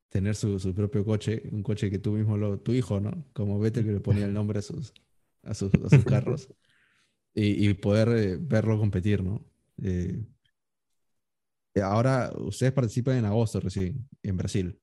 [0.09, 3.25] tener su, su propio coche, un coche que tú mismo, lo, tu hijo, ¿no?
[3.33, 4.93] Como Vettel que le ponía el nombre a sus,
[5.45, 5.70] a sus,
[6.07, 6.49] carros
[7.34, 9.45] y, poder eh, verlo competir, ¿no?
[9.82, 10.24] Eh,
[11.82, 14.80] ahora ustedes participan en agosto recién, en Brasil.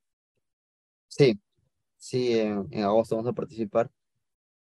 [1.07, 1.39] Sí,
[1.97, 3.89] sí, en, agosto vamos a participar.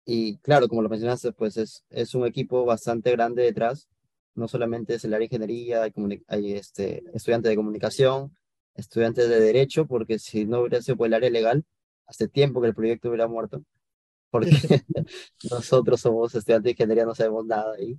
[0.05, 3.89] Y claro, como lo mencionaste, pues es, es un equipo bastante grande detrás.
[4.35, 5.93] No solamente es el área de ingeniería, hay,
[6.29, 8.37] hay este, estudiantes de comunicación,
[8.75, 11.65] estudiantes de derecho, porque si no hubiera sido por el área legal,
[12.07, 13.65] hace tiempo que el proyecto hubiera muerto,
[14.31, 14.51] porque
[15.51, 17.99] nosotros somos estudiantes de ingeniería, no sabemos nada ahí.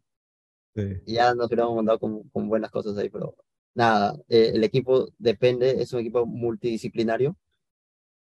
[0.76, 0.84] Sí.
[1.08, 3.36] Ya nos hubiéramos mandado con, con buenas cosas ahí, pero
[3.74, 7.36] nada, eh, el equipo depende, es un equipo multidisciplinario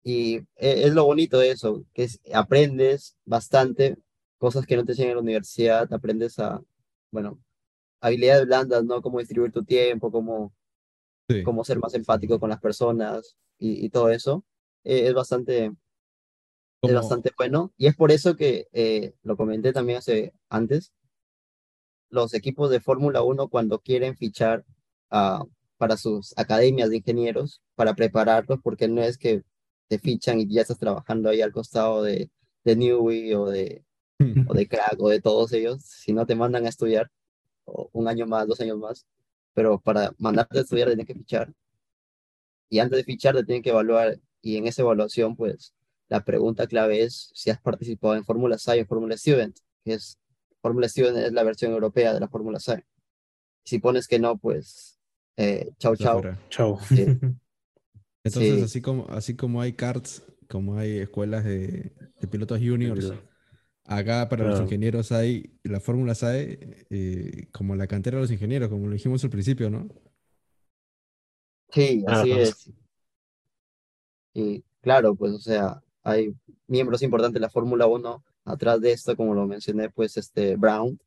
[0.03, 3.97] y e- es lo bonito de eso, que es, aprendes bastante
[4.37, 6.61] cosas que no te enseñan en la universidad, aprendes a,
[7.11, 7.39] bueno,
[8.01, 9.01] habilidades blandas, ¿no?
[9.01, 10.53] Cómo distribuir tu tiempo, cómo,
[11.29, 11.41] Sí.
[11.43, 14.45] cómo ser más empático con las personas y, y todo eso.
[14.83, 15.71] Eh, es bastante,
[16.87, 20.93] es bastante bueno y es por eso que eh, lo comenté también hace antes,
[22.09, 24.65] los equipos de Fórmula 1 cuando quieren fichar
[25.11, 25.43] ah,
[25.77, 29.43] para sus academias de ingenieros, para prepararlos, porque no es que
[29.87, 32.29] te fichan y ya estás trabajando ahí al costado de,
[32.63, 33.83] de Newey o de,
[34.47, 37.11] o de Crack o de todos ellos, sino te mandan a estudiar
[37.65, 39.05] un año más, dos años más,
[39.53, 41.53] pero para mandarte a estudiar te tienen que fichar.
[42.69, 45.73] Y antes de fichar te tienen que evaluar y en esa evaluación, pues,
[46.09, 50.19] la pregunta clave es si has participado en Fórmula SAI o Fórmula Student, que es,
[50.61, 52.83] Fórmula Student es la versión europea de la Fórmula SAI.
[53.63, 54.99] Si pones que no, pues,
[55.37, 56.21] eh, chau, chau.
[56.49, 56.79] Chao.
[56.87, 57.05] Sí.
[58.23, 58.61] Entonces, Sí.
[58.63, 63.13] así como, así como hay karts, como hay escuelas de, de pilotos juniors,
[63.83, 64.63] acá para los Claro.
[64.65, 69.23] ingenieros hay la fórmula SAE, eh, como la cantera de los ingenieros, como lo dijimos
[69.23, 69.87] al principio, ¿no?
[71.71, 72.41] Sí, así Claro.
[72.41, 72.69] es.
[74.33, 76.33] Y claro, pues, o sea, hay
[76.67, 78.23] miembros importantes de la Fórmula 1.
[78.45, 80.99] Atrás de esto, como lo mencioné, pues, este Brown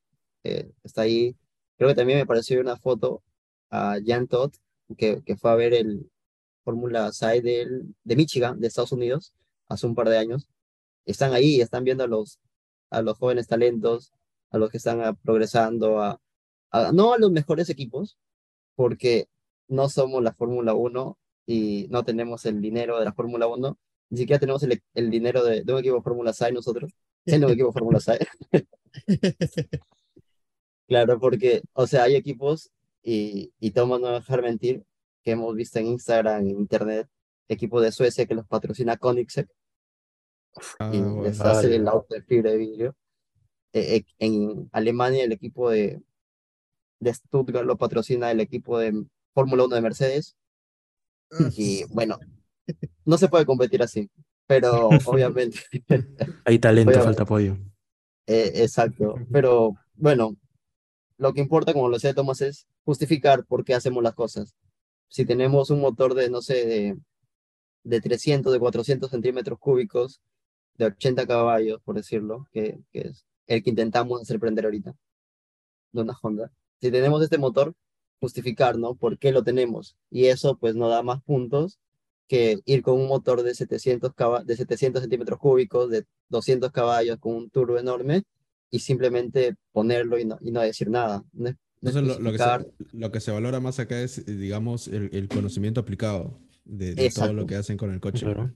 [0.44, 1.36] eh, está ahí.
[1.78, 3.22] Creo que también me pareció una foto
[3.70, 4.53] a Jan Todd,
[4.99, 6.11] que, que fue a ver el
[6.64, 9.32] Fórmula SAI del, de Michigan, de Estados Unidos,
[9.68, 10.49] hace un par de años.
[11.07, 12.40] Están ahí, están viendo a los,
[12.90, 14.12] a los jóvenes talentos,
[14.51, 16.20] a los que están ah, progresando, a,
[16.70, 18.18] a- no a los mejores equipos,
[18.74, 19.28] porque
[19.68, 23.78] no somos la Fórmula 1 y no tenemos el dinero de la Fórmula 1,
[24.11, 26.92] ni siquiera tenemos el, el dinero de, de un equipo de Fórmula SAI nosotros,
[27.26, 28.18] en un equipo de Fórmula SAI.
[30.88, 32.70] Claro, porque, o sea, hay equipos,
[33.02, 34.84] y, y Toma no dejar mentir,
[35.22, 37.06] que hemos visto en Instagram, en Internet,
[37.46, 39.50] equipos de Suecia que los patrocina Koenigsegg
[40.78, 41.22] Ah, y bueno.
[41.22, 42.96] les hace el auto de fibra de vidrio.
[43.72, 46.00] Eh, eh, en Alemania el equipo de,
[47.00, 49.04] de Stuttgart lo patrocina el equipo de
[49.34, 50.36] Fórmula 1 de Mercedes.
[51.56, 52.18] Y bueno,
[53.09, 54.11] no se puede competir así,
[54.46, 55.61] pero obviamente,
[56.44, 57.56] Hay talento, falta apoyo.
[58.26, 59.14] eh, exacto.
[59.32, 60.36] Pero bueno,
[61.16, 64.54] lo que importa, como lo decía Tomás, es justificar por qué hacemos las cosas.
[65.09, 66.98] Si tenemos un motor de, no sé, de,
[67.82, 70.20] de 300, de 400 centímetros cúbicos,
[70.74, 74.94] de 80 caballos, por decirlo, que, que es el que intentamos hacer prender ahorita,
[75.92, 76.52] de una Honda.
[76.78, 77.72] Si tenemos este motor,
[78.20, 78.96] justificar, ¿no?
[78.96, 79.96] ¿Por qué lo tenemos?
[80.11, 81.78] Y eso pues nos da más puntos
[82.29, 87.18] que ir con un motor de 700, caba- de 700 centímetros cúbicos, de 200 caballos,
[87.18, 88.22] con un turbo enorme,
[88.70, 91.24] y simplemente ponerlo y no, y no decir nada.
[91.33, 94.24] No, es- no Entonces, lo, lo que se, lo que se valora más acá es,
[94.26, 98.24] digamos, el, el conocimiento aplicado de, de todo lo que hacen con el coche.
[98.26, 98.55] Claro.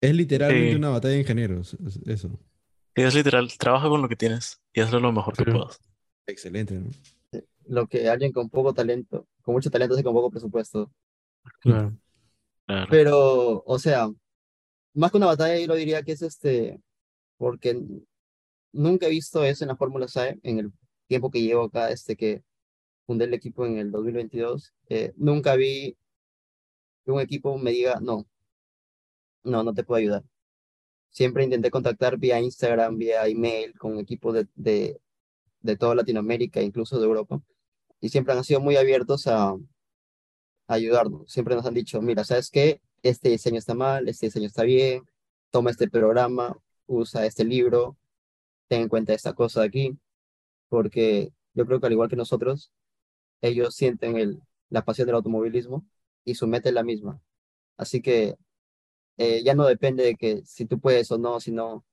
[0.00, 0.76] Es literalmente Sí.
[0.76, 2.38] una batalla de ingenieros, es- eso.
[2.96, 5.50] Y es literal, trabaja con lo que tienes y hazlo lo mejor que Sí.
[5.50, 5.78] puedas.
[6.26, 6.90] Excelente, ¿no?
[7.66, 10.90] Lo que alguien con poco talento, con mucho talento hace con poco presupuesto.
[11.60, 11.96] Claro.
[12.68, 12.86] Claro.
[12.90, 14.10] Pero, o sea,
[14.92, 16.82] más que una batalla, yo lo diría que es este,
[17.38, 17.80] porque
[18.72, 20.72] nunca he visto eso en la Fórmula SAE, en el
[21.06, 22.42] tiempo que llevo acá, este que
[23.06, 25.96] fundé el equipo en el 2022, eh, nunca vi
[27.06, 28.26] que un equipo me diga, no,
[29.44, 30.24] no, no te puedo ayudar.
[31.08, 35.00] Siempre intenté contactar vía Instagram, vía email, con equipos de, de,
[35.60, 37.40] de toda Latinoamérica, incluso de Europa,
[37.98, 39.56] y siempre han sido muy abiertos a
[40.68, 41.32] ayudarnos.
[41.32, 42.80] Siempre nos han dicho, mira, ¿sabes qué?
[43.02, 45.04] Este diseño está mal, este diseño está bien,
[45.50, 46.56] toma este programa,
[46.86, 47.96] usa este libro,
[48.68, 49.98] ten en cuenta esta cosa de aquí,
[50.68, 52.72] porque yo creo que al igual que nosotros,
[53.42, 55.86] ellos sienten el, la pasión del automovilismo
[56.24, 57.20] y su la misma.
[57.76, 58.36] Así que
[59.18, 61.84] eh, ya no depende de que si tú puedes o no, sino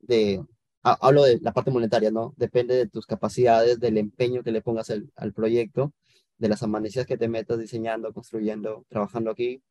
[0.00, 0.44] de,
[0.82, 2.34] ha- hablo de la parte monetaria, ¿no?
[2.36, 5.92] Depende de tus capacidades, del empeño que le pongas al proyecto,
[6.38, 9.62] de las amanecidas que te metas diseñando, construyendo, trabajando aquí.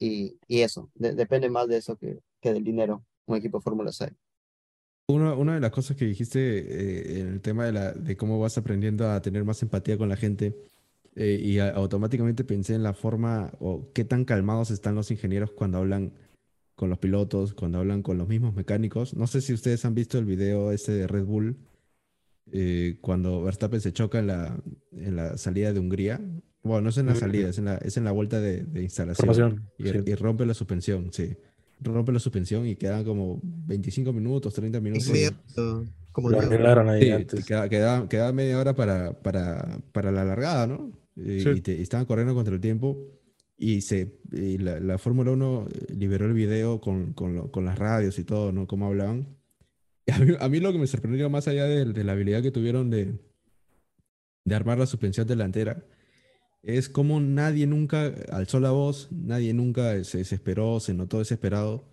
[0.00, 3.92] y, y eso, de- depende más de eso que, que del dinero, un equipo Fórmula
[3.92, 4.12] 6.
[5.10, 8.58] Una, de las cosas que dijiste eh, en el tema de, la, de cómo vas
[8.58, 10.54] aprendiendo a tener más empatía con la gente,
[11.16, 15.78] eh, y automáticamente pensé en la forma o qué tan calmados están los ingenieros cuando
[15.78, 16.12] hablan
[16.76, 19.14] con los pilotos, cuando hablan con los mismos mecánicos.
[19.14, 21.56] No sé si ustedes han visto el video ese de Red Bull,
[22.52, 24.58] eh, cuando Verstappen se choca en la,
[24.92, 26.20] en la salida de Hungría.
[26.62, 28.82] Bueno, no es en la salida, es en la, es en la vuelta de, de
[28.82, 29.26] instalación.
[29.34, 29.70] Formación.
[29.78, 29.98] Y, sí.
[30.06, 31.36] y rompe la suspensión, sí.
[31.80, 35.08] Rompe la suspensión y quedan como 25 minutos, 30 minutos.
[35.10, 35.32] Media-
[36.12, 37.44] como Lo arreglaron ahí Sí, antes.
[37.44, 40.90] queda, queda- queda media hora para, para, para la largada, ¿no?
[41.14, 41.48] Y, Sí.
[41.56, 42.98] y te- y estaban corriendo contra el tiempo
[43.56, 47.78] y, se, y la, la Fórmula 1 liberó el video con, con, lo- con las
[47.78, 48.66] radios y todo, ¿no?
[48.66, 49.37] Cómo hablaban.
[50.40, 53.18] A mí, lo que me sorprendió más allá de, la habilidad que tuvieron de,
[54.50, 55.84] armar la suspensión delantera
[56.62, 61.92] es cómo nadie nunca alzó la voz, nadie nunca se desesperó, se notó desesperado.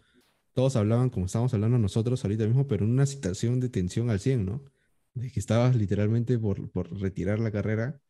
[0.53, 4.19] Todos hablaban como estábamos hablando nosotros ahorita mismo, pero en una situación de tensión al
[4.19, 4.63] 100, ¿no?
[5.13, 8.01] De que estabas literalmente por, retirar la carrera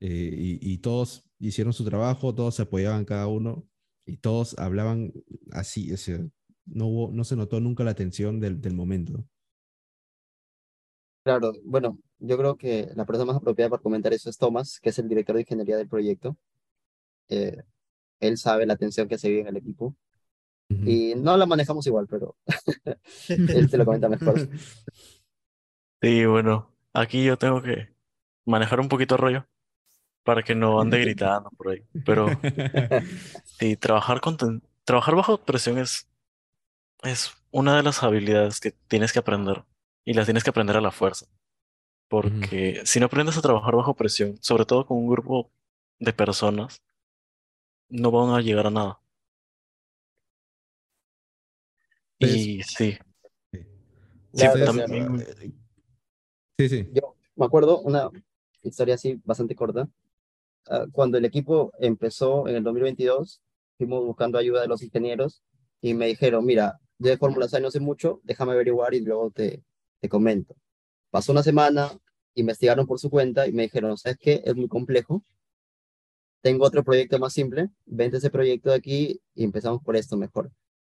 [0.00, 3.68] eh, y, todos hicieron su trabajo, todos se apoyaban cada uno
[4.06, 5.12] y todos hablaban
[5.52, 5.92] así,
[6.66, 9.26] no no se notó nunca la tensión del momento.
[11.24, 14.90] Claro, bueno, yo creo que la persona más apropiada para comentar eso es Thomas, que
[14.90, 16.36] es el director de ingeniería del proyecto.
[17.28, 17.62] Eh,
[18.20, 19.96] él sabe la tensión que se vive en el equipo
[20.70, 22.36] y no la manejamos igual, pero
[23.48, 24.36] él te lo comenta mejor.
[26.02, 27.88] Sí, bueno, aquí yo tengo que
[28.44, 29.46] manejar un poquito el rollo
[30.24, 31.86] para que no ande gritando por ahí.
[32.04, 32.28] Pero
[33.44, 36.08] sí, trabajar con ten- trabajar bajo presión es,
[37.02, 39.64] es una de las habilidades que tienes que aprender
[40.04, 41.26] y las tienes que aprender a la fuerza.
[42.08, 45.50] Porque si no aprendes a trabajar bajo presión, sobre todo con un grupo
[45.98, 46.82] de personas,
[47.88, 49.00] no van a llegar a nada.
[52.18, 52.96] Pues, Y sí,
[53.52, 53.60] Sí.
[54.32, 55.26] Verdad, también-
[56.58, 56.88] Sí, sí.
[56.92, 58.10] Yo me acuerdo una
[58.62, 59.88] historia así bastante corta.
[60.68, 63.40] Ah, cuando el equipo empezó en el 2022,
[63.76, 65.42] fuimos buscando ayuda de los ingenieros
[65.80, 69.30] y me dijeron, mira, yo de Fórmula 6 no sé mucho, déjame averiguar y luego
[69.30, 69.62] te,
[70.04, 70.54] te comento.
[71.10, 71.90] Pasó una semana,
[72.34, 74.42] investigaron por su cuenta y me dijeron, ¿sabes qué?
[74.44, 75.24] Es muy complejo.
[76.42, 80.52] Tengo otro proyecto más simple, vente ese proyecto de aquí y empezamos por esto mejor.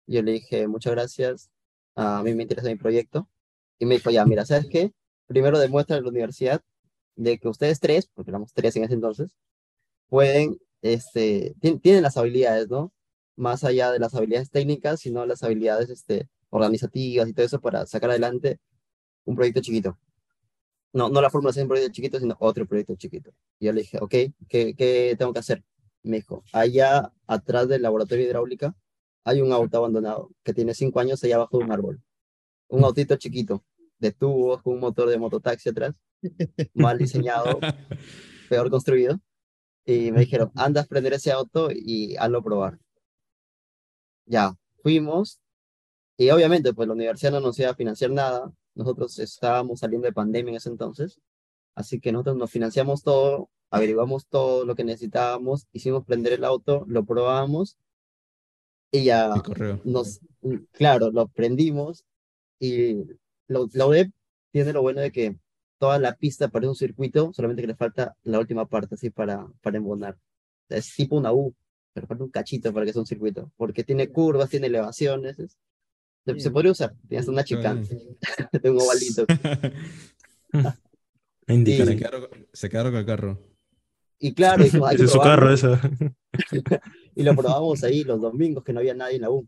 [0.08, 1.50] Yo le dije, muchas gracias,
[1.94, 3.28] a mí me interesa mi proyecto.
[3.78, 4.92] Y me dijo, ya, mira, ¿sabes qué?
[5.28, 6.60] Primero demuestra en la universidad
[7.14, 9.36] de que ustedes tres, porque éramos tres en ese entonces,
[10.08, 12.92] pueden, este, tien- tienen las habilidades, ¿no?
[13.36, 17.86] Más allá de las habilidades técnicas, sino las habilidades, este, organizativas y todo eso para
[17.86, 18.58] sacar adelante
[19.26, 19.98] un proyecto chiquito.
[20.92, 23.30] No, no la Fórmula 6 un proyecto chiquito, sino otro proyecto chiquito.
[23.58, 24.14] Y yo le dije, ok,
[24.48, 25.62] ¿qué, qué tengo que hacer?
[26.02, 28.74] Me dijo, allá atrás del laboratorio de hidráulica
[29.24, 32.00] hay un auto abandonado que tiene cinco años allá abajo de un árbol.
[32.68, 33.64] Un autito chiquito,
[33.98, 35.94] de tubos, con un motor de mototaxi atrás,
[36.74, 37.58] mal diseñado,
[38.48, 39.20] peor construido.
[39.84, 42.78] Y me dijeron, anda a prender ese auto y hazlo probar.
[44.26, 45.40] Ya, fuimos.
[46.16, 48.52] Y obviamente, pues la universidad no nos iba a financiar nada.
[48.76, 51.18] Nosotros estábamos saliendo de pandemia en ese entonces.
[51.74, 56.84] Así que nosotros nos financiamos todo, averiguamos todo lo que necesitábamos, hicimos prender el auto,
[56.86, 57.76] lo probamos
[58.92, 59.28] y ya
[59.84, 60.20] nos,
[60.72, 62.04] claro, lo prendimos
[62.60, 63.04] y
[63.48, 64.10] lo- la web
[64.52, 65.36] tiene lo bueno de que
[65.78, 69.46] toda la pista parece un circuito, solamente que le falta la última parte así para,
[69.60, 70.16] para embonar.
[70.68, 71.54] Es tipo una U,
[71.92, 75.38] pero falta un cachito para que sea un circuito, porque tiene curvas, tiene elevaciones.
[75.38, 75.58] es-
[76.26, 79.24] se, se podría usar, tiene hasta una chica de un ovalito.
[81.48, 81.84] Indica.
[81.86, 83.38] Se Y- quedaron, se quedaron con el carro.
[84.18, 85.78] Y claro, Ese es su carro, eso.
[87.14, 89.46] Y lo probamos ahí los domingos que no había nadie en la U.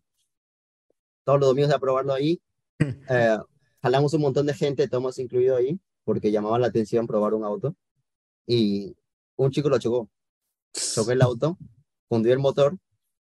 [1.25, 2.41] Todos los domingos a probarlo ahí.
[2.79, 3.37] Eh,
[3.83, 7.75] jalamos un montón de gente, Tomás incluido ahí, porque llamaba la atención probar un auto.
[8.47, 8.95] Y
[9.37, 10.09] un chico lo chocó.
[10.73, 11.59] Chocó el auto,
[12.09, 12.77] fundió el motor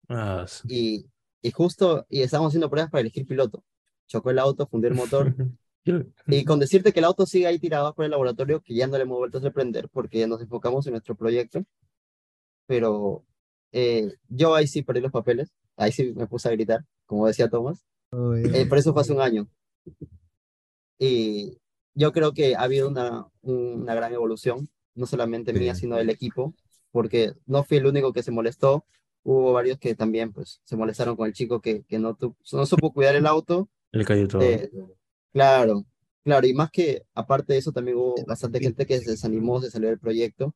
[0.08, 0.62] Ah, sí.
[0.68, 1.06] y,
[1.44, 3.62] y justo, y estábamos haciendo pruebas para elegir piloto.
[4.06, 5.34] Chocó el auto, fundió el motor.
[6.26, 8.96] Y con decirte que el auto sigue ahí tirado por el laboratorio, que ya no
[8.96, 11.62] le hemos vuelto a sorprender porque nos enfocamos en nuestro proyecto.
[12.66, 13.22] Pero
[13.70, 17.50] eh, yo ahí sí perdí los papeles, ahí sí me puse a gritar, como decía
[17.50, 17.84] Tomás.
[18.12, 19.46] Oh, eh, Eh, pero eso fue hace un año.
[20.98, 21.58] Y
[21.92, 26.54] yo creo que ha habido una, una gran evolución, no solamente mía, sino del equipo,
[26.92, 28.86] porque no fui el único que se molestó.
[29.24, 32.66] Hubo varios que también pues, se molestaron con el chico que, que no, tu- no
[32.66, 34.42] supo cuidar el auto El cayó todo.
[34.44, 34.70] eh,
[35.32, 35.84] claro,
[36.24, 39.70] claro, y más que aparte de eso también hubo bastante gente que se desanimó, se
[39.70, 40.54] salió del proyecto.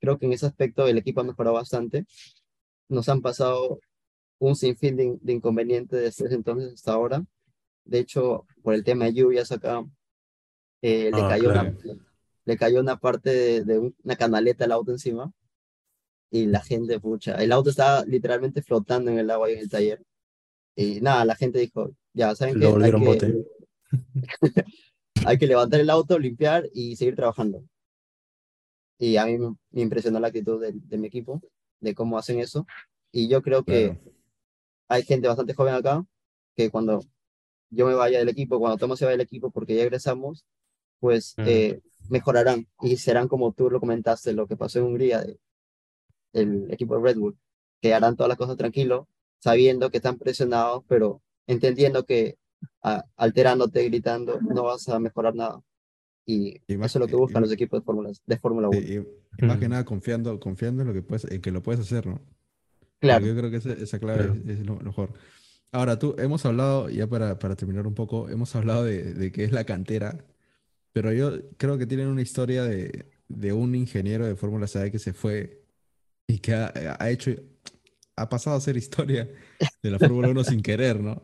[0.00, 2.06] Creo que en ese aspecto el equipo ha mejorado bastante.
[2.88, 3.80] Nos han pasado
[4.40, 7.24] un sinfín de, de inconvenientes desde entonces hasta ahora.
[7.84, 9.84] De hecho, por el tema de lluvias acá,
[10.82, 11.70] eh, le, Ah, cayó claro.
[11.72, 11.96] una,
[12.44, 15.32] le cayó una parte de, de un- una canaleta al auto encima
[16.30, 19.70] y la gente, pucha, el auto estaba literalmente flotando en el agua ahí en el
[19.70, 20.02] taller.
[20.76, 22.66] Y nada, la gente dijo, ya, ¿saben qué?
[22.66, 23.34] Hay que, bote.
[25.26, 27.64] hay que levantar el auto, limpiar y seguir trabajando.
[28.98, 31.42] Y a mí me, impresionó la actitud de, de mi equipo,
[31.80, 32.66] de cómo hacen eso.
[33.12, 34.00] Y yo creo que Claro.
[34.88, 36.04] hay gente bastante joven acá,
[36.54, 37.00] que cuando
[37.70, 40.44] yo me vaya del equipo, cuando Tomás se vaya del equipo porque ya egresamos,
[41.00, 41.44] pues Mm.
[41.46, 45.38] eh, mejorarán y serán como tú lo comentaste, lo que pasó en Hungría, de-
[46.32, 47.36] el equipo de Red Bull,
[47.80, 49.08] que harán todas las cosas tranquilo,
[49.38, 52.36] sabiendo que están presionados, pero entendiendo que
[52.82, 55.60] a- alterándote, gritando, no vas a mejorar nada.
[56.26, 58.68] Y, Y más eso es lo que buscan y- los equipos de Fórmula de Fórmula
[58.68, 58.80] 1.
[58.80, 58.86] Sí,
[59.38, 61.80] y, y más que nada confiando, confiando en lo que puedes, en que lo puedes
[61.80, 62.20] hacer, ¿no?
[63.00, 64.34] Claro, Porque yo creo que esa, esa clave Claro.
[64.46, 65.14] es, es lo mejor.
[65.72, 69.44] Ahora, tú, hemos hablado, ya para, para terminar un poco, hemos hablado de, de qué
[69.44, 70.24] es la cantera,
[70.92, 74.98] pero yo creo que tienen una historia de, de un ingeniero de Fórmula SAE que
[74.98, 75.59] se fue
[76.40, 77.32] y que ha, ha hecho,
[78.16, 79.28] ha pasado a ser historia
[79.82, 81.22] de la Fórmula 1 sin querer, ¿no?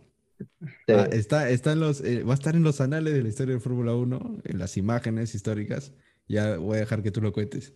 [0.86, 3.28] te- Ah, está, está en los, eh, va a estar en los anales de la
[3.30, 5.92] historia de Fórmula 1, en las imágenes históricas.
[6.28, 7.74] Ya voy a dejar que tú lo cuentes.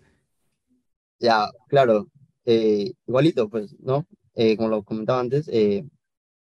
[1.19, 2.07] Ya, claro,
[2.45, 4.07] eh, igualito, pues, ¿no?
[4.35, 5.85] Eh, como lo comentaba antes, eh,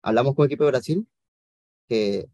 [0.04, 1.08] hablamos con el equipo de Brasil,
[1.90, 2.28] que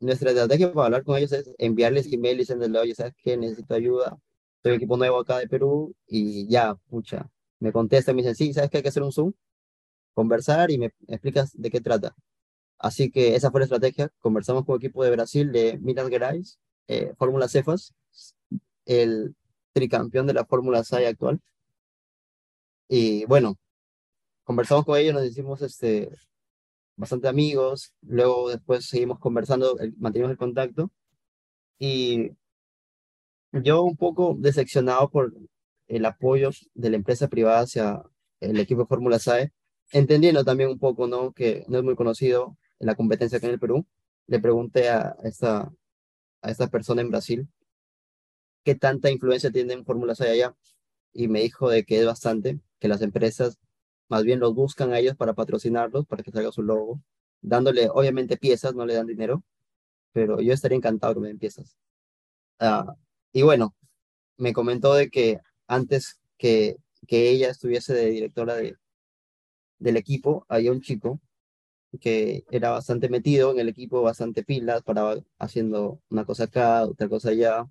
[0.00, 3.36] nuestra estrategia para hablar con ellos es enviarles email y decirles, oye, ¿sabes qué?
[3.38, 4.18] Necesito ayuda,
[4.62, 7.30] soy un equipo nuevo acá de Perú, y ya, pucha,
[7.62, 8.78] me contestan, me dicen, sí, ¿sabes qué?
[8.78, 9.32] Hay que hacer un Zoom,
[10.14, 12.14] conversar y me explicas de qué trata.
[12.78, 16.58] Así que esa fue la estrategia, conversamos con el equipo de Brasil de Minas Gerais,
[16.88, 17.94] eh, Fórmula Cefas,
[18.86, 19.34] el
[19.72, 21.40] tricampeón de la Fórmula SAI actual.
[22.88, 23.56] Y bueno,
[24.44, 26.10] conversamos con ellos, nos hicimos este,
[26.96, 30.90] bastante amigos, luego después seguimos conversando, el- mantenimos el contacto.
[31.78, 32.32] Y
[33.52, 35.32] yo un poco decepcionado por
[35.96, 38.02] el apoyo de la empresa privada hacia
[38.40, 39.52] el equipo Fórmula SAE,
[39.92, 41.32] entendiendo también un poco, ¿no?
[41.32, 43.86] Que no es muy conocido la competencia acá en el Perú.
[44.26, 45.70] Le pregunté a esta,
[46.40, 47.46] a esta persona en Brasil
[48.64, 50.56] qué tanta influencia tiene en Fórmula SAE allá
[51.12, 53.58] y me dijo de que es bastante, que las empresas
[54.08, 57.02] más bien los buscan a ellos para patrocinarlos, para que salga su logo,
[57.42, 59.44] dándole obviamente piezas, no le dan dinero,
[60.12, 61.76] pero yo estaría encantado que me den piezas.
[62.58, 62.96] Ah,
[63.32, 63.74] y bueno,
[64.38, 65.40] me comentó de que
[65.72, 66.76] antes que,
[67.06, 68.76] que ella estuviese de directora de,
[69.78, 71.20] del equipo, había un chico
[72.00, 77.08] que era bastante metido en el equipo, bastante pilas, paraba haciendo una cosa acá, otra
[77.08, 77.66] cosa allá,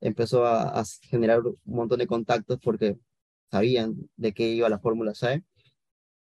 [0.00, 2.98] empezó a, generar un montón de contactos porque
[3.50, 5.42] sabían de qué iba la Fórmula SAE.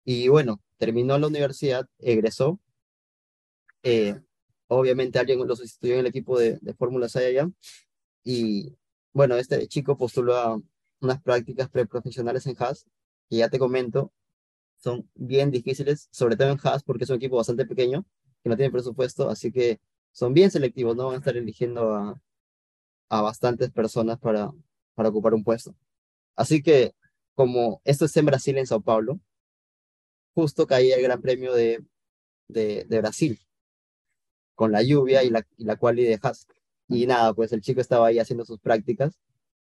[0.04, 2.60] Y bueno, terminó la universidad, egresó.
[3.82, 4.20] eh,
[4.68, 7.50] obviamente alguien lo sustituyó en el equipo de, de Fórmula SAE allá.
[8.24, 8.76] Y
[9.12, 10.60] bueno, este chico postuló a
[11.00, 12.86] unas prácticas preprofesionales en Haas.
[13.28, 14.12] Y ya te comento,
[14.78, 18.04] son bien difíciles, sobre todo en Haas, porque es un equipo bastante pequeño,
[18.42, 19.80] que no tiene presupuesto, así que
[20.12, 22.20] son bien selectivos, no van a estar eligiendo a,
[23.08, 24.50] a bastantes personas para,
[24.94, 25.74] para ocupar un puesto.
[26.36, 26.94] Así que,
[27.34, 29.20] como esto es en Brasil, en Sao Paulo,
[30.34, 31.84] justo caía el Gran Premio de,
[32.48, 33.38] de, de Brasil,
[34.54, 36.46] con la lluvia y la, y la quali de Haas.
[36.88, 39.18] Y nada, pues el chico estaba ahí haciendo sus prácticas,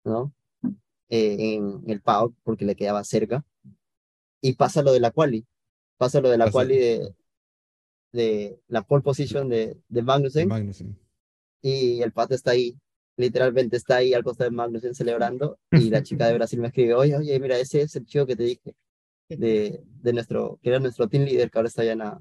[0.04, 0.32] ¿no?
[1.08, 3.44] Eh, en el paddock, porque le quedaba cerca.
[4.40, 5.46] Y pasa lo de la quali,
[5.98, 7.14] pasa lo de la Pasa- quali de,
[8.12, 10.98] de la pole position de, de Magnussen, Magnussen.
[11.62, 12.76] y el pato está ahí,
[13.16, 16.94] literalmente está ahí al costado de Magnussen celebrando, y la chica de Brasil me escribe,
[16.94, 18.74] oye, oye, mira, ese es el chico que te dije,
[19.28, 22.20] de, de nuestro, que era nuestro team leader, que ahora está ya en la,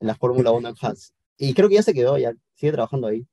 [0.00, 1.12] en la Fórmula 1 en Haas.
[1.38, 3.26] Y creo que ya se quedó, ya sigue trabajando ahí.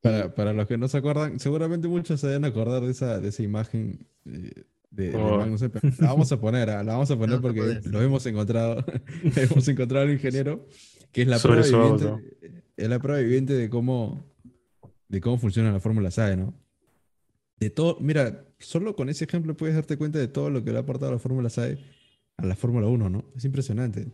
[0.00, 3.28] Para, para los que no se acuerdan, seguramente muchos se deben acordar de esa, de
[3.28, 5.38] esa imagen eh, de, de Oh.
[5.38, 7.88] Magnussen, pero la vamos a poner, ah, la vamos a poner a porque sí.
[7.88, 8.84] lo hemos encontrado,
[9.36, 10.66] hemos encontrado al ingeniero,
[11.12, 14.24] que es la Sobre prueba viviente, es la prueba viviente de cómo,
[15.08, 16.54] de cómo funciona la Fórmula SAE, ¿no?
[17.58, 20.78] De todo, mira, solo con ese ejemplo puedes darte cuenta de todo lo que le
[20.78, 21.78] ha aportado la Fórmula SAE
[22.36, 23.24] a la Fórmula 1, ¿no?
[23.36, 24.12] Es impresionante.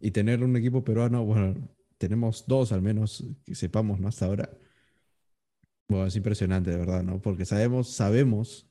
[0.00, 1.54] Y tener un equipo peruano, bueno,
[1.98, 4.08] tenemos dos al menos que sepamos, ¿no?
[4.08, 4.50] Hasta ahora.
[5.88, 7.20] Bueno, es impresionante, de verdad, ¿no?
[7.20, 8.66] Porque sabemos, sabemos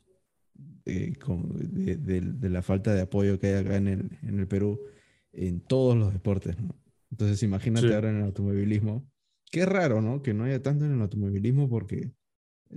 [0.86, 1.52] eh, con-
[1.84, 4.80] de, de- de la falta de apoyo que hay acá en el, en el Perú
[5.34, 6.76] en todos los deportes, ¿no?
[7.12, 7.94] Entonces imagínate Sí.
[7.94, 9.06] ahora en el automovilismo.
[9.52, 10.22] Qué raro, ¿no?
[10.22, 12.12] Que no haya tanto en el automovilismo porque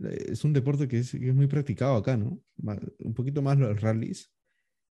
[0.04, 2.40] eh, es un deporte que es, que es muy practicado acá, ¿no?
[3.00, 4.30] Un poquito más los rallies,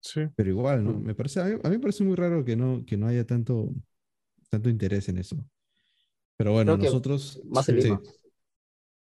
[0.00, 0.20] Sí.
[0.36, 0.92] Pero igual, ¿no?
[0.92, 1.02] Mm.
[1.02, 3.26] Me parece, a mí, a mí me parece muy raro que no, que no haya
[3.26, 3.74] tanto,
[4.48, 5.36] tanto interés en eso.
[6.36, 7.40] Pero bueno, Creo nosotros.
[7.46, 7.88] más en sí.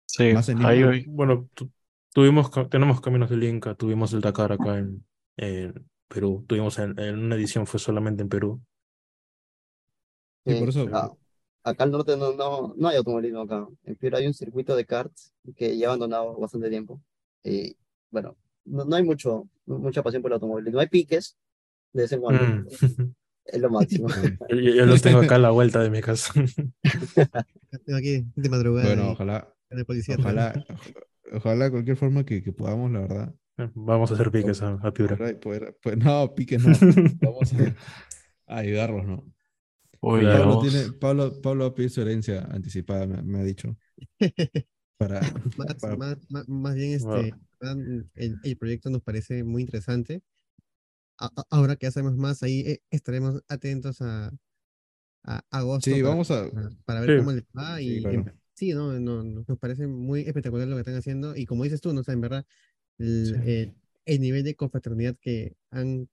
[0.08, 1.06] Sí, Más en ahí hoy.
[1.08, 1.72] Bueno, tu-
[2.14, 5.06] tuvimos, tenemos Caminos del Inca, tuvimos el Dakar acá en,
[5.38, 8.62] en Perú, tuvimos en, en una edición fue solamente en Perú.
[10.46, 10.90] Sí, Sí, por eso.
[10.94, 11.12] ah,
[11.64, 13.68] acá al norte no, no, no hay automovilismo acá.
[13.84, 17.02] En Piura hay un circuito de karts que ya abandonado bastante tiempo.
[17.44, 17.76] Y
[18.10, 18.36] bueno,
[18.66, 20.80] no, no hay mucho, mucha pasión por el automovilismo.
[20.80, 21.38] Hay piques
[21.94, 22.44] de vez en cuando.
[22.44, 22.68] Mm.
[23.46, 24.08] Es lo máximo.
[24.50, 26.34] Yo, yo- yo los tengo acá a la vuelta de mi casa.
[27.86, 30.66] Tengo aquí de madrugada Bueno, y ojalá, el policía ojalá,
[31.34, 33.36] ojalá de cualquier forma que, que podamos, la verdad.
[33.74, 35.18] Vamos a hacer piques a, a Piura.
[35.18, 36.72] Poder, poder- pues, no, piques no.
[37.22, 37.76] Vamos a,
[38.54, 39.26] a ayudarlos, ¿no?
[40.00, 40.22] Uy.
[40.24, 43.76] Pablo, tiene, Pablo, Pablo va a pedir su herencia anticipada, me, me ha dicho.
[44.98, 45.22] Para,
[45.58, 47.16] Más, para- más, más, más bien Wow.
[47.18, 47.76] este, ah,
[48.16, 50.24] el, el proyecto nos parece muy interesante.
[51.20, 54.32] A- a- ahora que hacemos más, ahí eh, estaremos atentos a,
[55.24, 56.50] a agosto Sí, para, vamos a.
[56.52, 57.18] para- para ver Sí.
[57.20, 57.78] cómo les va.
[57.78, 58.26] Sí, Y claro.
[58.58, 61.36] Sí, no, no, no, nos parece muy espectacular lo que están haciendo.
[61.36, 62.46] Y como dices tú, no, O sea, en verdad,
[63.00, 63.50] el, Sí.
[63.52, 63.74] el-
[64.06, 66.10] el nivel de confraternidad que han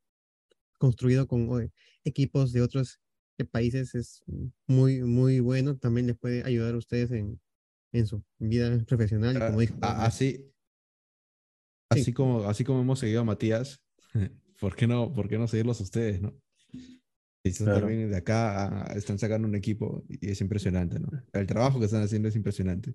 [0.79, 1.71] construido con eh,
[2.05, 3.01] equipos de otros
[3.39, 4.23] eh, países es
[4.67, 5.77] muy, muy bueno.
[5.77, 7.41] También les puede ayudar a ustedes en,
[7.93, 9.37] en su vida profesional.
[9.39, 10.53] Ah, como dijo, así,
[11.93, 12.01] Sí.
[12.01, 13.81] así como, así como hemos seguido a Matías,
[14.61, 16.35] ¿por qué no, por qué no seguirlos ustedes, no?
[17.47, 17.81] Y están Claro.
[17.81, 21.09] también de acá, están sacando un equipo y es impresionante, ¿no?
[21.35, 22.95] El trabajo que están haciendo es impresionante.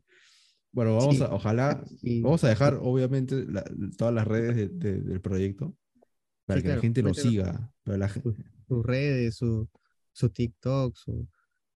[0.72, 1.24] Bueno, vamos Sí.
[1.24, 3.64] a, ojalá, y- vamos a dejar obviamente la-
[3.98, 5.76] todas las redes de- de- del proyecto
[6.46, 7.30] para Sí, que la claro, gente lo mételo.
[7.30, 7.72] siga.
[7.84, 9.70] Pero la sus redes, su,
[10.12, 11.28] su TikTok, su,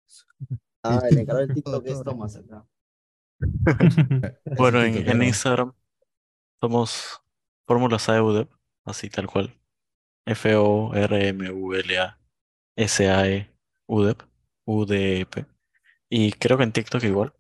[0.06, 0.26] su-
[0.84, 2.04] Ah, el encargado del TikTok es.
[2.04, 2.66] Tomás acá.
[4.58, 5.22] Bueno, en, en.
[5.24, 5.74] Instagram
[6.60, 7.22] somos
[7.68, 8.48] Fórmula SAE
[8.86, 9.56] así tal cual.
[10.26, 12.20] F-O-R-M-U-L-A
[12.76, 13.54] S-A-E
[13.88, 14.22] UDEP,
[14.66, 15.46] UDEP.
[16.10, 17.34] Y creo que en TikTok igual.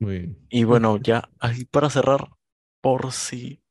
[0.00, 0.46] Muy bien.
[0.48, 2.28] Y bueno, ya ahí para cerrar,
[2.80, 3.62] por si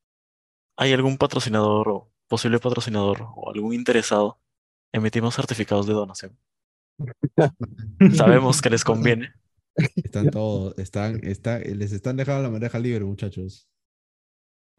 [0.78, 4.40] hay algún patrocinador o posible patrocinador o algún interesado,
[4.94, 6.38] emitimos certificados de donación.
[8.16, 9.34] Sabemos que les conviene.
[9.96, 13.68] Están todos, están, está, les están dejando la maneja libre, muchachos.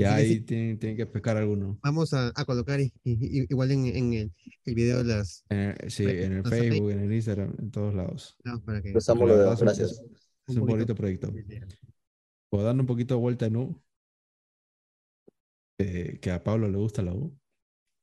[0.00, 0.32] Ya Sí, sí.
[0.32, 1.78] ahí tienen, tienen que pescar alguno.
[1.82, 4.32] Vamos a, a colocar i- i- igual en, en el,
[4.64, 7.94] el video las En el- sí, en el hace- Facebook, en el Instagram, en todos
[7.94, 8.36] lados.
[8.44, 9.06] no, para que es
[9.60, 10.00] gracias.
[10.46, 11.32] Es un un bonito proyecto.
[12.50, 13.82] Por darle un poquito de vuelta en U,
[15.78, 17.36] eh, que a Pablo le gusta la U.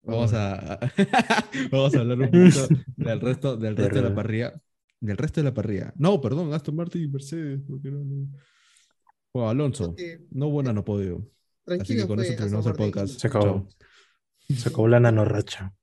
[0.03, 0.79] Vamos a,
[1.71, 4.61] vamos a hablar un poquito del resto, del resto de la parrilla.
[4.99, 5.93] Del resto de la parrilla.
[5.97, 7.61] No, perdón, Aston Martin y Mercedes.
[7.67, 8.27] porque no, no.
[9.33, 9.95] Bueno, Alonso,
[10.31, 11.29] no buena no podio.
[11.67, 13.19] Así que con eso terminamos el podcast.
[13.19, 13.45] Se acabó.
[13.45, 13.67] Chao.
[14.57, 15.73] Se acabó la nanorracha.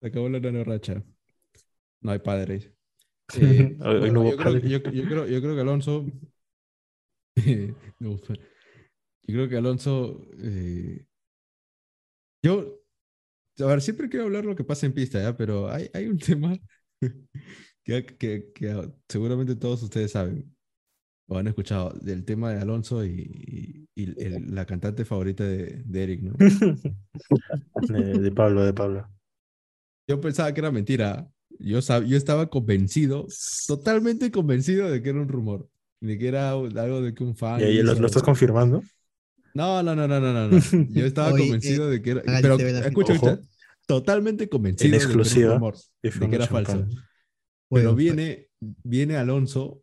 [0.00, 1.04] Se acabó la racha.
[2.00, 2.70] No hay padres.
[3.36, 6.06] Eh, Hoy- hoy bueno, no hubo yo, creo, yo- yo creo, yo creo que Alonso.
[8.00, 8.34] No, yo
[9.26, 10.26] creo que Alonso.
[10.38, 11.04] eh,
[12.42, 12.80] yo.
[13.60, 15.36] A ver, siempre quiero hablar lo que pasa en pista, ¿ya?
[15.36, 16.56] Pero hay, hay un tema
[17.84, 20.56] que, que- que seguramente todos ustedes saben
[21.28, 25.82] o han escuchado del tema de Alonso y, y- y el- la cantante favorita de,
[25.84, 26.34] de Eric, ¿no?
[27.88, 29.08] De, de Pablo, de Pablo.
[30.06, 31.30] Yo pensaba que era mentira.
[31.58, 33.26] Yo, sab- yo estaba convencido,
[33.66, 35.68] totalmente convencido de que era un rumor.
[36.00, 37.60] De que era algo de que un fan.
[37.60, 38.82] ¿Y ahí lo, lo estás confirmando?
[39.54, 40.48] No, no, no, no, no, no.
[40.48, 40.60] no.
[40.88, 42.22] Yo estaba Oye, convencido eh, de que era.
[42.40, 43.40] Pero escucha, escucha,
[43.86, 45.54] totalmente convencido En de que era un exclusiva.
[45.54, 45.74] rumor,
[46.12, 46.72] de que era falso.
[46.72, 46.90] champán.
[47.72, 49.82] Pero Bueno, viene, viene Alonso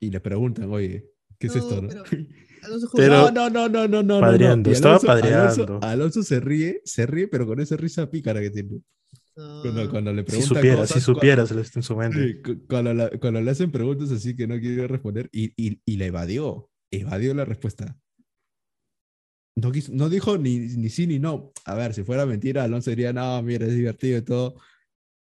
[0.00, 1.82] y le preguntan, oye, ¿qué es No, esto?
[1.82, 1.88] no?
[2.08, 2.24] pero-
[2.62, 4.20] Alonso Pero- No, no, no, no, no, no, no.
[4.20, 5.86] Padreando, Y estaba Alonso- Alonso- padreando.
[5.86, 8.80] Alonso se ríe, se ríe, pero con esa risa pícara que tiene.
[9.34, 11.94] Cuando, no, cuando le Si preguntan supieras, cosas, si supieras lo que está en su
[11.96, 12.42] mente.
[12.68, 16.06] Cuando, la- cuando le hacen preguntas así que no quiere responder y, y, y la
[16.06, 17.98] evadió, evadió la respuesta.
[19.56, 21.52] No, quiso- no dijo ni, ni sí ni no.
[21.64, 24.56] A ver, si fuera mentira, Alonso diría, no, mira, es divertido y todo,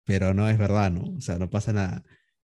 [0.06, 1.16] pero no es verdad, ¿no?
[1.16, 2.04] O sea, no pasa nada.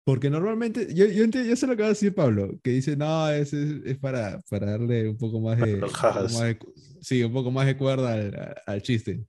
[0.04, 2.96] Porque normalmente, yo, yo, entiendo- yo sé lo que va a decir Pablo, que dice,
[2.96, 6.58] no, es, es, es para, para darle un poco más de, un poco más de
[7.00, 9.24] sí, un poco más de cuerda al, al- chiste.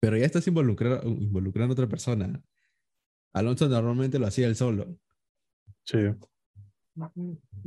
[0.00, 2.40] Pero ya estás involucra- involucrando a otra persona.
[3.34, 4.96] Alonso normalmente lo hacía él solo.
[5.84, 5.98] Sí.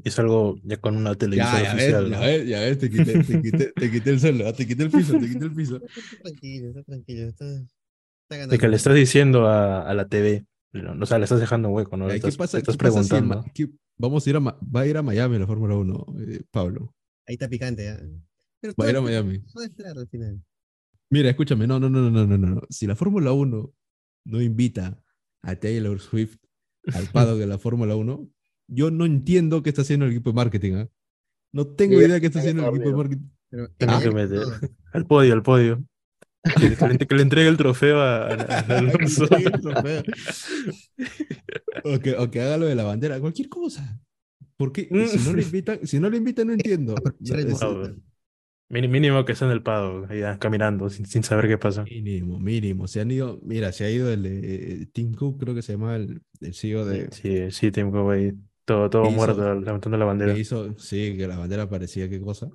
[0.04, 2.10] Es algo ya con una televisión ya ves, oficial.
[2.10, 2.26] ya ¿no?
[2.26, 5.14] ves, ya ves, te quité, te quité, te quité el suelo, te quité el piso,
[5.20, 5.76] te quité el piso.
[5.86, 7.28] Está tranquilo, está tranquilo.
[7.30, 7.46] Está,
[8.32, 10.46] está De que le estás diciendo a, a la TV.
[10.74, 11.04] ¿No?
[11.04, 12.10] O sea, le estás dejando hueco, ¿no?
[12.10, 13.74] Estás, ¿Qué pasa, estás qué pasa si en preguntando.
[13.98, 16.96] Vamos a ir a, va a ir a Miami la Fórmula 1, eh, Pablo.
[17.28, 17.90] Ahí está picante.
[17.90, 18.00] ¿ah?
[18.62, 19.40] Pero Va a ir a Miami.
[19.40, 20.42] todo es claro al final.
[21.10, 22.62] Mira, escúchame, no, no, no, no, no, no, no.
[22.70, 23.74] Si la Fórmula 1
[24.26, 25.02] no invita
[25.42, 26.38] a Taylor Swift
[26.94, 28.30] al paddock de la Fórmula 1,
[28.68, 30.74] yo no entiendo qué está haciendo el equipo de marketing.
[30.74, 30.90] ¿ah?
[31.52, 33.30] No tengo idea qué está haciendo el equipo de marketing.
[33.50, 34.46] Pero que meter.
[34.94, 35.84] Al podio, al podio.
[36.44, 39.28] Que, que le, que le entregue el trofeo a, a- a Alonso.
[39.28, 40.04] Trofeo.
[41.84, 44.00] o, que, o que haga lo de la bandera, cualquier cosa.
[44.58, 46.96] Porque si no le invitan, si no le invitan, no entiendo.
[46.98, 48.02] Aprovechar el No, es- momento.
[48.72, 51.84] Mini- Mínimo que está en el pado, allá caminando, sin, sin saber qué pasa.
[51.86, 52.88] Mínimo, mínimo.
[52.88, 55.96] Se han ido, mira, se ha ido el de Tim Cook, creo que se llama
[55.96, 58.32] el, el CEO de, Sí, sí, Tim Cook ahí,
[58.66, 60.38] todo, todo muerto, levantando la bandera.
[60.38, 62.48] hizo, sí, que la bandera parecía qué cosa.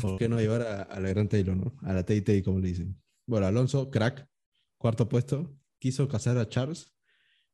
[0.00, 1.74] ¿Por qué no llevar a, a la gran Taylor, no?
[1.82, 2.96] A la Tay como le dicen.
[3.32, 4.28] Bueno, Alonso, crack,
[4.76, 6.94] cuarto puesto, quiso cazar a Charles,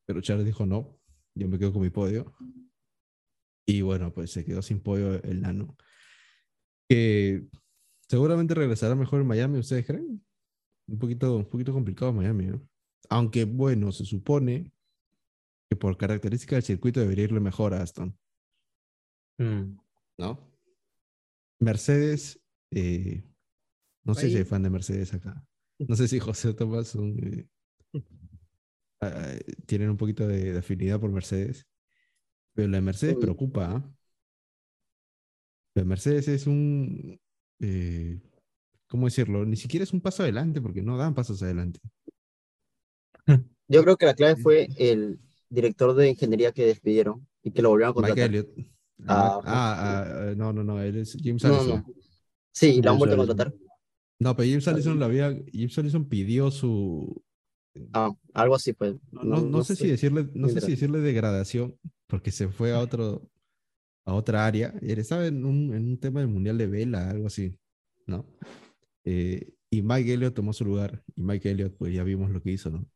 [0.06, 0.98] pero Charles dijo no,
[1.36, 2.34] yo me quedo con mi podio.
[3.64, 5.76] Y bueno, pues se quedó sin podio el nano.
[6.88, 7.46] Que
[8.08, 10.26] seguramente regresará mejor en Miami, ¿ustedes creen?
[10.88, 12.68] Un poquito, un poquito complicado Miami, ¿no?
[13.08, 14.72] Aunque bueno, se supone
[15.70, 18.18] que por características del circuito debería irle mejor a Aston.
[19.38, 19.78] Mm.
[20.18, 20.52] ¿no?
[21.60, 23.22] Mercedes, eh,
[24.02, 25.47] no sé si hay fan de Mercedes acá.
[25.78, 27.46] No sé si José o Tomás son, eh,
[29.00, 29.34] ah,
[29.66, 31.66] tienen un poquito de, de afinidad por Mercedes.
[32.54, 33.20] Pero la de Mercedes Uy.
[33.20, 33.76] preocupa.
[33.76, 33.94] ¿ah?
[35.74, 37.20] La de Mercedes es un,
[37.60, 38.18] eh,
[38.88, 39.44] ¿cómo decirlo?
[39.44, 41.80] Ni siquiera es un paso adelante porque no dan pasos adelante.
[43.68, 47.70] Yo creo que la clave fue el director de ingeniería que despidieron y que lo
[47.70, 48.30] volvieron a Mike contratar.
[48.30, 48.48] Elliott.
[49.06, 51.84] Ah, Ah, ah, no, no, no, él es James No, Allison.
[51.86, 51.94] no.
[52.50, 53.54] Sí, lo han vuelto a contratar.
[54.20, 57.22] No, pero James Allison lo había, James Allison pidió su,
[57.92, 58.98] Ah, algo así fue.
[59.12, 61.76] No, no, no sé si estoy- decirle, no sé si decirle degradación,
[62.06, 63.30] porque se fue a otro,
[64.04, 64.74] a otra área.
[64.82, 67.56] estaba en un, en un tema del mundial de vela, algo así,
[68.06, 68.26] ¿no?
[69.04, 71.02] Eh, y Mike Elliott tomó su lugar.
[71.14, 72.86] Y Mike Elliott, pues ya vimos lo que hizo, ¿no?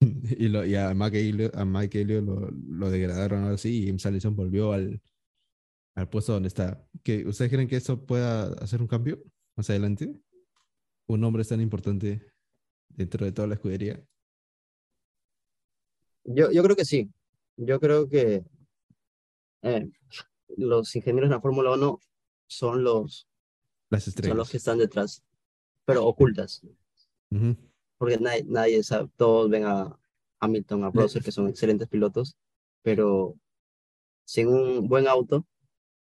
[0.38, 3.86] y, lo- y a Mike Elliott, a Mike Elliott lo, lo degradaron ahora sí, y
[3.86, 5.00] James Allison volvió al,
[5.96, 6.86] al puesto donde está.
[7.02, 9.20] ¿Que, ¿Ustedes creen que eso pueda hacer un cambio
[9.56, 10.20] más adelante?
[11.06, 12.26] Un hombre es tan importante
[12.88, 14.02] dentro de toda la escudería.
[16.24, 17.10] Yo, yo creo que sí.
[17.56, 18.44] Yo creo que
[19.62, 19.90] eh,
[20.56, 22.00] los ingenieros de la Fórmula 1
[22.46, 23.28] son los,
[23.90, 24.36] Las son estrellas.
[24.36, 25.22] los que están detrás,
[25.84, 26.62] pero ocultas,
[27.98, 29.98] porque nadie, nadie sabe, todos ven a
[30.40, 32.36] Hamilton, a Russell, que son excelentes pilotos,
[32.82, 33.36] pero
[34.24, 35.46] sin un buen auto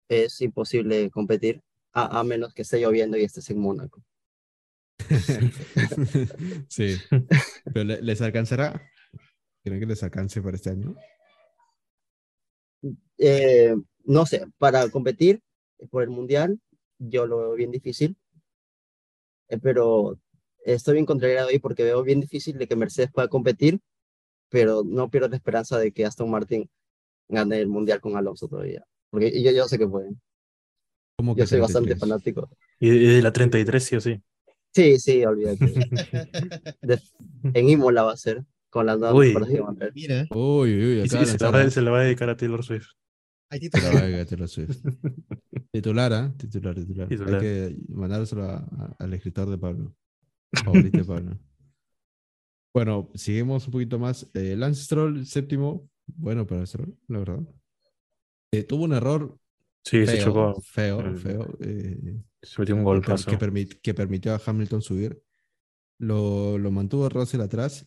[0.10, 1.62] es imposible competir,
[1.94, 4.04] a, a menos que esté lloviendo y estés en Mónaco.
[6.70, 6.96] sí.
[7.74, 8.82] Pero ¿le- ¿les alcanzará?
[9.64, 10.96] ¿Creen que les alcance para este año?
[13.18, 13.76] Eh,
[14.06, 15.42] no sé, para competir
[15.90, 16.60] por el Mundial,
[17.00, 18.18] yo lo veo bien difícil,
[19.50, 20.20] eh, pero
[20.66, 23.80] estoy bien contrariado ahí porque veo bien difícil de que Mercedes pueda competir,
[24.50, 26.70] pero no pierdo la esperanza de que Aston Martin
[27.30, 30.22] gane el Mundial con Alonso todavía, porque yo, yo sé que pueden.
[31.24, 32.00] ¿Cómo Yo soy bastante 33?
[32.00, 32.50] fanático.
[32.80, 34.22] Y, y de la 33, sí o sí.
[34.76, 35.66] Sí, sí, olvídate.
[36.82, 37.00] De-
[37.54, 39.28] en Imola va a ser, con las nuevas Uy.
[39.28, 39.94] mejoras que van a haber.
[39.94, 42.36] Mira, Uy, uy, uy, Y, sí, se, la va, se la va a dedicar a
[42.36, 42.88] Taylor Swift.
[43.50, 44.78] hay Se la va a dedicar a Taylor Swift.
[45.72, 46.34] Titular, ¿ah?
[46.38, 47.08] Titular, titular.
[47.10, 47.40] Hay Titular.
[47.42, 49.96] que mandárselo a- a- al escritor de Pablo.
[50.66, 51.40] Favorito de Pablo.
[52.74, 54.30] Bueno, seguimos un poquito más.
[54.34, 55.90] Eh, Lance Stroll, séptimo.
[56.08, 57.40] Bueno para Stroll, la verdad.
[58.52, 59.38] Eh, tuvo un error
[59.84, 60.62] Sí, se feo, chocó.
[60.62, 61.18] feo, Mm.
[61.18, 61.58] feo.
[61.60, 63.30] eh, Se metió un golpazo.
[63.30, 65.22] que, permit- que permitió a Hamilton subir.
[66.00, 67.86] Lo, lo mantuvo Russell atrás.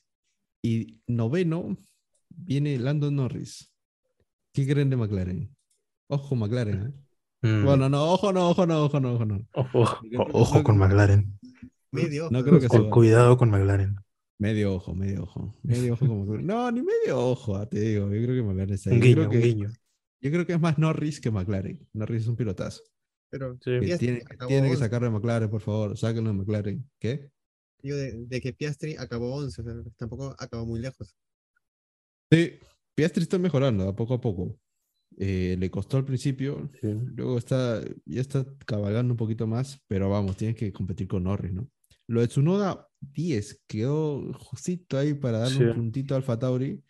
[0.63, 1.77] Y noveno
[2.29, 3.73] viene Lando Norris.
[4.53, 5.55] ¿Qué creen de McLaren?
[6.09, 6.95] Ojo, McLaren.
[7.43, 7.49] ¿eh?
[7.49, 7.65] Mm.
[7.65, 9.47] Bueno, no, ojo, no, ojo, no, ojo, no, ojo, no.
[9.53, 11.39] Ojo, con McLaren.
[11.93, 12.29] Medio.
[12.31, 13.97] No creo que se cuidado con McLaren.
[14.39, 15.55] Medio ojo, medio ojo.
[15.63, 16.47] Medio ojo como McLaren.
[16.47, 18.07] No, ni medio ojo, ah, te digo.
[18.13, 18.97] Yo creo que McLaren está ahí.
[18.97, 19.71] Un guiño, creo un guiño.
[20.27, 21.87] Yo creo que es más Norris que McLaren.
[21.93, 22.83] Norris es un pilotazo.
[23.31, 23.71] Pero Sí.
[23.81, 24.77] Que tiene, tiene que 11.
[24.77, 25.97] sacarlo de McLaren, por favor.
[25.97, 26.91] Sáquenlo de McLaren.
[27.01, 27.31] ¿Qué?
[27.83, 31.15] Digo, de, de que Piastri acabó 11, o sea, tampoco acabó muy lejos.
[32.33, 32.59] Sí,
[32.95, 34.59] Piastri está mejorando, a poco a poco.
[35.19, 36.89] Eh, le costó al principio, Sí.
[37.15, 41.53] luego está, ya está cabalgando un poquito más, pero vamos, tienes que competir con Norris,
[41.53, 41.71] ¿no?
[42.09, 45.63] Lo de Tsunoda 10 quedó justito ahí para darle Sí.
[45.65, 46.83] un puntito a Alfa Tauri,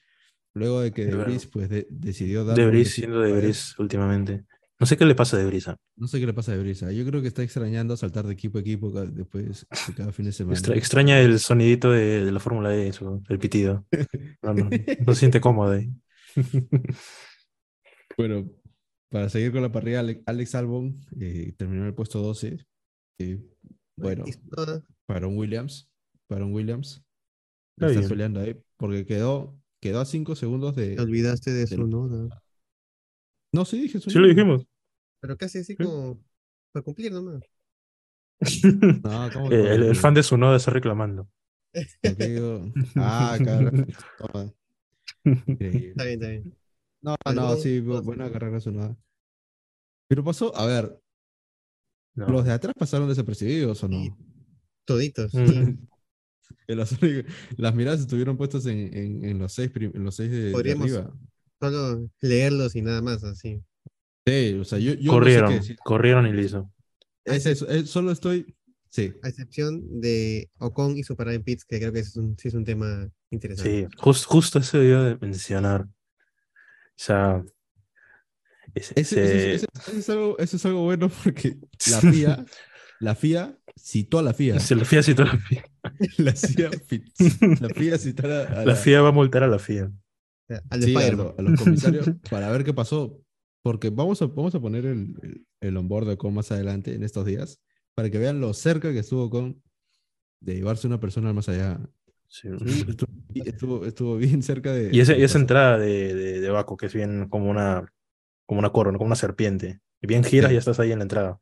[0.57, 1.07] luego de que
[1.53, 3.21] pues de- decidió darle un Debris besito siendo.
[3.21, 4.45] Debris últimamente.
[4.79, 5.69] No sé qué le pasa a Debris.
[5.69, 5.77] ah.
[5.97, 8.35] No sé qué le pasa a Debris, ah, yo creo que está extrañando saltar de
[8.35, 10.55] equipo a equipo ca- después de cada fin de semana.
[10.59, 13.87] Extra- extraña el sonidito de, de la Fórmula E, eso, el pitido.
[14.43, 14.69] No, no,
[15.07, 15.91] no se siente cómodo ahí.
[18.17, 18.49] Bueno,
[19.11, 22.59] para seguir con la parrilla, Ale- Alex Albon eh, terminó en el puesto 12.
[23.19, 23.41] eh,
[23.97, 25.91] bueno, Tsunoda, Byron Williams.
[26.29, 27.05] Byron Williams.
[27.77, 28.09] Está Está bien.
[28.09, 30.97] peleando ahí porque quedó, quedó a 5 segundos de.
[30.97, 32.43] Te olvidaste de su noda.
[33.53, 34.67] No, sí dije su Sí lo dijimos.
[35.21, 35.83] Pero casi así Sí.
[35.85, 36.23] como
[36.73, 37.43] para cumplir nomás.
[39.05, 41.29] No, ¿cómo Eh, el, fan de su noda está reclamando.
[42.97, 43.37] Ah.
[45.25, 45.89] Increíble.
[45.91, 46.57] Está bien, está bien.
[47.03, 48.97] No, no, sí, buena carrera sonada.
[50.09, 51.01] Pero pasó, a ver,
[52.15, 52.29] No.
[52.29, 54.01] ¿los de atrás pasaron desapercibidos o no?
[54.01, 54.13] Sí.
[54.85, 55.35] Toditos.
[55.35, 55.87] Mm.
[56.67, 56.97] Que las,
[57.57, 61.13] las miradas estuvieron puestas en, en, en los seis, en los seis de, de arriba.
[61.61, 63.63] Solo leerlos y nada más, así.
[64.27, 66.71] Sí, o sea, yo, yo no sé qué corrieron, corrieron y listo.
[67.25, 68.55] Es eso, es- solo estoy.
[68.91, 72.37] Sí, A excepción de Ocon y su parada en pits, que creo que es un,
[72.39, 73.89] sí es un tema interesante.
[73.91, 75.83] Sí, jus- justo eso iba de mencionar.
[75.83, 75.89] O
[76.97, 77.45] sea,
[78.75, 81.57] ese- Ese- ese- ese- ese- ese es algo, eso es algo bueno porque
[81.91, 82.47] la FIA,
[83.01, 84.59] la FIA citó a la FIA.
[84.61, 85.65] se la FIA citó a la FIA.
[86.19, 87.05] La FIA, fi-
[87.61, 89.91] la FIA citó a la, a La la- FIA va a multar a la FIA.
[90.49, 93.21] Sea, al de sí, a, lo- a los comisarios para ver qué pasó.
[93.63, 97.03] Porque vamos a, vamos a poner el, el, el onboard de Ocon más adelante en
[97.03, 97.61] estos días
[97.97, 99.61] para que vean lo cerca que estuvo con
[100.41, 101.81] de llevarse una persona más allá.
[102.29, 102.49] Sí.
[102.49, 104.91] Estuvo, estuvo, estuvo bien cerca de.
[104.93, 107.93] Y, ese- de y esa entrada de, de, de Baco, que es bien como una,
[108.47, 109.81] como una corona, como una serpiente.
[110.01, 110.53] Y bien giras Sí.
[110.53, 111.41] y ya estás ahí en la entrada.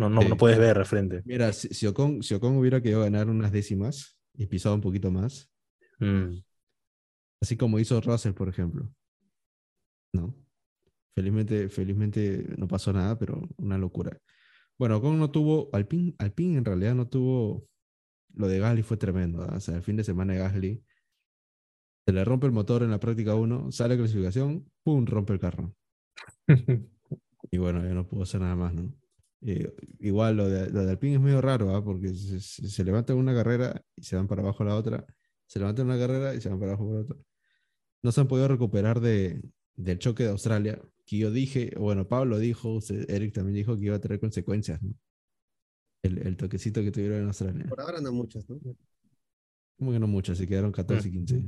[0.00, 0.28] No, no, Sí.
[0.28, 1.22] no puedes ver de frente.
[1.26, 5.10] Mira, si, si, Ocon, si Ocon hubiera querido ganar unas décimas y pisado un poquito
[5.10, 5.50] más,
[5.98, 6.38] Mm.
[7.42, 8.88] así como hizo Russell, por ejemplo.
[10.14, 10.34] No.
[11.14, 14.18] Felizmente, felizmente no pasó nada, pero una locura.
[14.78, 17.68] Bueno, Ocon no tuvo, Alpine, Alpine en realidad no tuvo,
[18.34, 19.56] lo de Gasly fue tremendo, ¿ah?
[19.56, 20.82] o sea, el fin de semana de Gasly,
[22.06, 25.40] se le rompe el motor en la práctica 1, sale a clasificación, pum, rompe el
[25.40, 25.74] carro.
[27.52, 28.94] Y bueno, ya no pudo hacer nada más, ¿no?
[29.42, 31.82] Eh, igual lo de, lo de Alpine es medio raro, ¿ah?
[31.82, 35.06] Porque se, se, levantan una carrera y se van para abajo la otra,
[35.46, 37.16] se levantan una carrera y se van para abajo por otra.
[38.02, 39.40] No se han podido recuperar de,
[39.76, 43.86] del choque de Australia, que yo dije, bueno, Pablo dijo, usted- Eric también dijo que
[43.86, 44.94] iba a tener consecuencias, ¿no?
[46.02, 47.66] El, el toquecito que tuvieron en Australia.
[47.68, 48.58] Por ahora no muchos, ¿no?
[49.78, 51.44] Como que no muchas, se quedaron 14 y 15.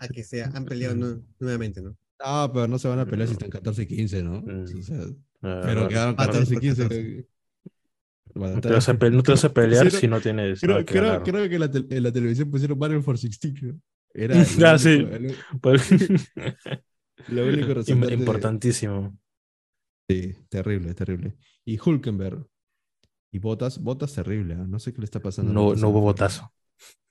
[0.00, 1.96] A que se han peleado nu- nuevamente, ¿no?
[2.18, 4.38] Ah, pero no se van a pelear si están 14 y 15, ¿no?
[4.44, 5.04] O sea,
[5.64, 6.82] pero no, quedaron no, 14 y 15.
[6.82, 6.88] 14.
[6.88, 7.28] creo que-
[8.34, 10.72] Bueno, No te vas a, pe- no te vas a pelear si no tienes Creo,
[10.72, 13.62] nada que creo, creo que en la, tel- en la televisión pusieron Battle for 16.
[13.62, 13.80] ¿no?
[14.12, 14.34] Era
[14.66, 15.06] Ah, sí.
[15.60, 15.88] Pues-
[17.28, 19.16] lo único de- Importantísimo.
[20.08, 21.36] Sí, terrible, terrible.
[21.64, 22.44] Y Hulkenberg.
[23.32, 24.54] Y Botas, Botas terrible.
[24.54, 24.64] ¿ah?
[24.68, 25.52] No sé qué le está pasando.
[25.52, 26.52] No, no hubo botazo.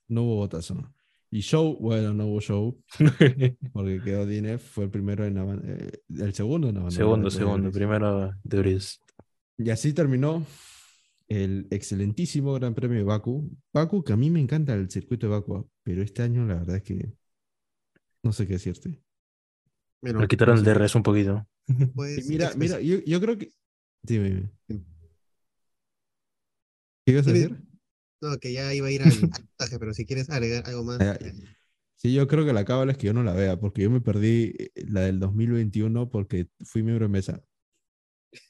[0.07, 0.93] No hubo botazo.
[1.33, 2.79] Y Show, bueno, no hubo Show,
[3.73, 7.71] porque quedó DNF, fue el primero en eh, el segundo en abandonar segundo, de segundo.
[7.71, 9.01] Primero de Bris.
[9.57, 10.45] Y así terminó
[11.27, 13.49] el excelentísimo Gran Premio de Baku.
[13.73, 16.75] Baku, que a mí me encanta el circuito de Baku, pero este año la verdad
[16.75, 17.15] es que
[18.21, 19.01] no sé qué decirte.
[20.03, 20.63] Bueno, Le quitaron el.
[20.63, 21.47] DRS un poquito.
[21.95, 23.51] pues, mira, mira, yo, yo creo que...
[24.03, 24.29] Dime,
[24.67, 24.85] dime.
[27.03, 27.72] ¿Qué ibas a decir?
[28.23, 29.09] No, que ya iba a ir al
[29.57, 30.99] puntaje, pero si quieres agregar algo más.
[31.01, 31.31] Ah, ya.
[31.95, 34.01] Sí, yo creo que la cábala es que yo no la vea, porque yo me
[34.01, 37.41] perdí eh, la del 2021 porque fui miembro de mesa.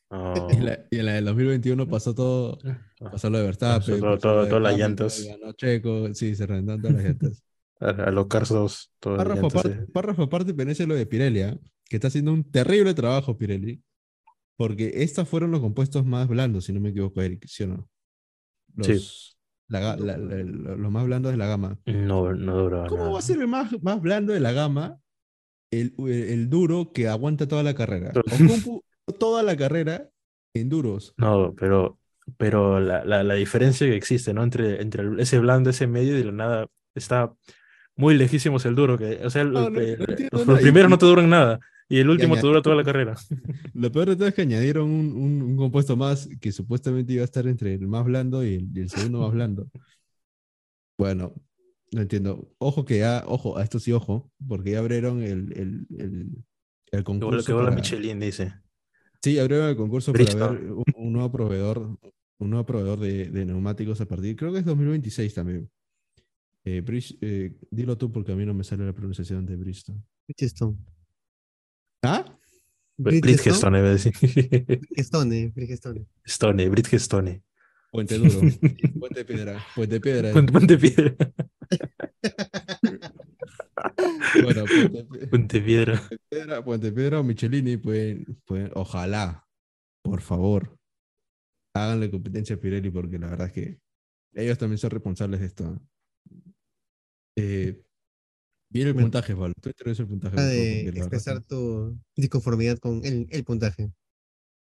[0.09, 0.47] Oh.
[0.51, 2.59] Y, la, y en la del 2021 pasó todo,
[2.99, 5.25] pasó lo de Verstappen, todo- pasó todo- todas las llantas.
[5.25, 7.43] ganó Checo, sí, se reventaron todas las llantas.
[7.79, 8.93] A, a los Cars 2.
[8.99, 9.87] todo Párrafo aparte, eh.
[9.91, 11.59] párrafo aparte pertenece lo de Pirelli, ¿ah?
[11.89, 13.81] que está haciendo un terrible trabajo Pirelli,
[14.55, 17.89] porque estos fueron los compuestos más blandos, si no me equivoco, Eric, ¿sí o no?
[18.75, 19.35] Los, Sí.
[19.69, 20.44] La la- la-
[20.76, 21.77] los más blandos de la gama.
[21.85, 23.14] No, no duraba ¿Cómo nada.
[23.14, 24.99] va a ser el más, más blando de la gama
[25.72, 28.11] el, el- el duro que aguanta toda la carrera?
[29.19, 30.10] Toda la carrera
[30.53, 31.14] en duros.
[31.18, 31.98] No, pero,
[32.38, 34.44] pero la, la, la diferencia que existe, ¿no?
[34.44, 37.34] Entre, entre ese blando, ese medio y la nada está
[37.95, 38.98] muy lejísimos el duro.
[38.98, 39.98] Que, o sea, No, el-
[40.31, 41.60] no los, primeros no te duran nada
[41.95, 43.15] y el último te dura toda la carrera.
[43.73, 47.21] Lo peor de todo es que añadieron un, un- un compuesto más que supuestamente iba
[47.21, 49.69] a estar entre el más blando y el, y el segundo más blando.
[50.97, 51.33] Bueno,
[51.91, 52.49] no entiendo.
[52.59, 56.27] Ojo que ya, ojo, a esto sí ojo, porque ya abrieron el, el, el,
[56.91, 57.45] Que concurso.
[57.45, 58.53] que vuela para- Michelin, dice.
[59.21, 60.45] Sí, abrieron el concurso Bridgestone.
[60.45, 61.97] para ver un, un nuevo proveedor,
[62.39, 65.69] un nuevo proveedor de, de neumáticos a partir, creo que es 2026 también.
[66.65, 69.55] Eh, Bridge- eh, dilo tú porque a mí no me sale la pronunciación de.
[69.55, 70.01] Bridgestone.
[72.97, 74.13] Bridgestone, iba a decir.
[74.19, 76.05] Bridgestone, Bridgestone.
[76.25, 77.43] Stone, Bridgestone.
[77.91, 78.39] Puente Duro.
[78.99, 79.63] Puente Piedra.
[79.75, 80.31] Puente Piedra.
[80.31, 81.15] Puente, Puente Piedra.
[84.43, 86.01] Bueno, Puente, Puente Piedra.
[86.29, 89.45] Piedra, Puente Piedra o Michelini, pueden, pueden- ojalá,
[90.03, 90.77] por favor,
[91.75, 93.79] háganle competencia a Pirelli porque la verdad es que
[94.33, 95.81] ellos también son responsables de esto.
[97.37, 97.81] Eh,
[98.73, 99.53] viene el puntaje, Pablo.
[99.61, 100.35] Tú introduces el puntaje.
[100.37, 103.91] Ah, de expresar tu disconformidad con el, el puntaje.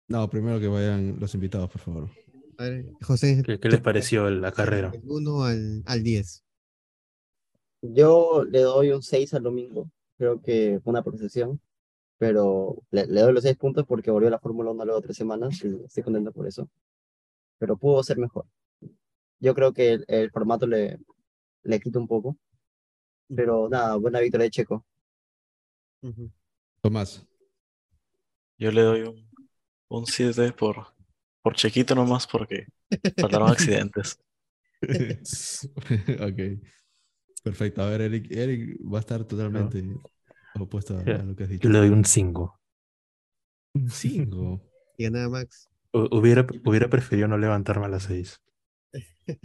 [0.08, 2.10] No, primero que vayan los invitados, por favor.
[2.58, 4.90] A ver, José, ¿Qué, qué les pareció la carrera?
[4.90, 6.44] Del 1 al, al 10.
[7.82, 11.60] Yo le doy un 6 al domingo, creo que fue una procesión,
[12.18, 15.16] pero le, le doy los 6 puntos porque volvió la Fórmula 1 luego de tres
[15.16, 16.68] semanas y estoy contento por eso.
[17.58, 18.46] Pero pudo ser mejor.
[19.40, 20.98] Yo creo que el, el formato le,
[21.62, 22.36] le quita un poco,
[23.34, 24.84] pero nada, buena victoria de Checo.
[26.80, 27.26] Tomás.
[28.58, 29.28] Yo le doy un,
[29.88, 30.86] un 7 por,
[31.42, 32.66] por Chequito nomás porque
[33.18, 34.18] faltaron accidentes.
[34.82, 36.60] ok.
[37.42, 37.82] Perfecto.
[37.82, 39.84] A ver, Eric, Eric va a estar totalmente
[40.58, 41.68] opuesto a, lo que has Yo dicho.
[41.68, 42.60] le doy un 5.
[43.74, 44.62] Un 5.
[44.98, 45.68] Y ganaba Max.
[45.92, 48.40] Hubiera, hubiera preferido no levantarme a las 6.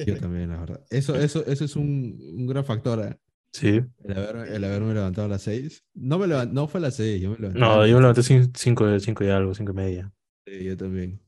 [0.05, 0.85] Yo también, la verdad.
[0.89, 2.99] Eso, eso, eso es un, un gran factor.
[3.05, 3.17] ¿eh?
[3.51, 3.81] Sí.
[4.03, 5.83] El, haber- el haberme levantado a las 6.
[5.93, 7.59] No, me no fue a las 6, yo me levanté.
[7.59, 10.11] No, yo me levanté 5 cinco y algo, 5 y media.
[10.45, 11.21] Sí, yo también.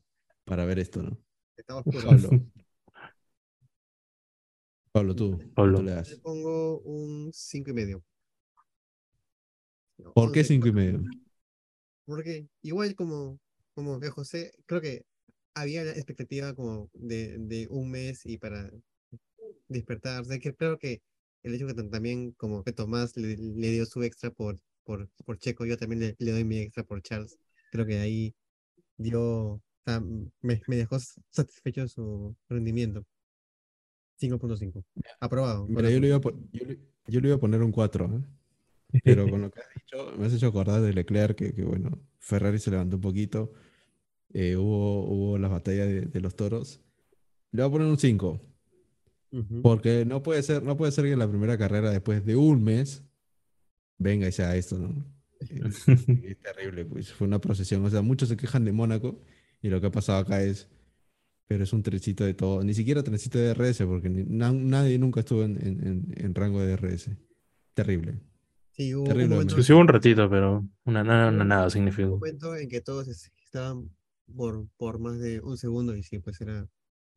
[0.45, 1.17] Para ver esto, ¿no?
[1.57, 2.07] Estaba oscuro.
[2.07, 2.29] Pablo.
[4.91, 5.39] Pablo, tú.
[5.55, 5.77] Pablo.
[5.79, 6.19] tú le Le das.
[6.21, 8.03] pongo un 5 y medio.
[10.13, 11.03] ¿Por qué Once, 5 y medio?
[12.05, 13.39] Porque igual como,
[13.73, 15.05] como que José, creo que
[15.55, 18.69] había la expectativa como de, de un mes y para
[19.67, 21.01] despertarse, que creo que
[21.43, 25.09] el hecho que tam- también como que Tomás le, le dio su extra por, por,
[25.25, 27.37] por Checo, yo también le, le doy mi extra por Charles.
[27.71, 28.33] Creo que ahí
[28.97, 29.61] dio,
[30.41, 30.97] me, me dejó
[31.31, 33.05] satisfecho su rendimiento.
[34.17, 34.83] 5.5.
[35.19, 35.67] Aprobado.
[35.67, 36.21] Mira, yo le, iba a,
[36.51, 38.05] yo, le, yo le iba a poner un 4,
[38.93, 38.99] ¿eh?
[39.03, 41.99] pero con lo que has dicho, me has hecho acordar de Leclerc, que, que, bueno,
[42.19, 43.51] Ferrari se levantó un poquito,
[44.33, 46.81] eh, hubo, hubo las batallas de, de los toros.
[47.51, 48.41] Le voy a poner un 5,
[49.61, 52.63] Porque no puede ser, no puede ser que en la primera carrera, después de un
[52.63, 53.03] mes,
[53.97, 55.05] venga y sea esto, ¿no?
[55.39, 55.61] Eh,
[56.23, 57.83] Es terrible, pues fue una procesión.
[57.85, 59.19] O sea, muchos se quejan de Mónaco
[59.61, 60.67] y lo que ha pasado acá es,
[61.47, 64.97] pero es un trencito de todo, ni siquiera trencito de DRS, porque ni- na- nadie
[64.99, 67.09] nunca estuvo en, en- en- en rango de DRS.
[67.73, 68.19] Terrible.
[68.71, 69.77] Sí, hubo un Terrible momento, momento.
[69.77, 72.09] Un ratito, pero una, nada, hubo nada un significó.
[72.11, 73.89] momento en que todos es- estaban
[74.35, 76.67] por, por más de un segundo y sí, pues era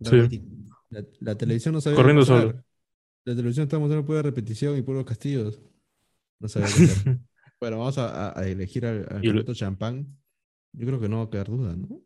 [0.01, 0.43] Sí.
[0.90, 2.40] La, la televisión no sabía Corriendo pasar.
[2.43, 2.64] solo.
[3.24, 5.60] La televisión está mostrando pura repetición y puros castillos.
[6.39, 7.18] No sabía qué hacer.
[7.60, 10.06] Bueno, vamos a, a- a elegir al, al Y lo- piloto champán.
[10.73, 12.02] Yo creo que no va a quedar duda, ¿no?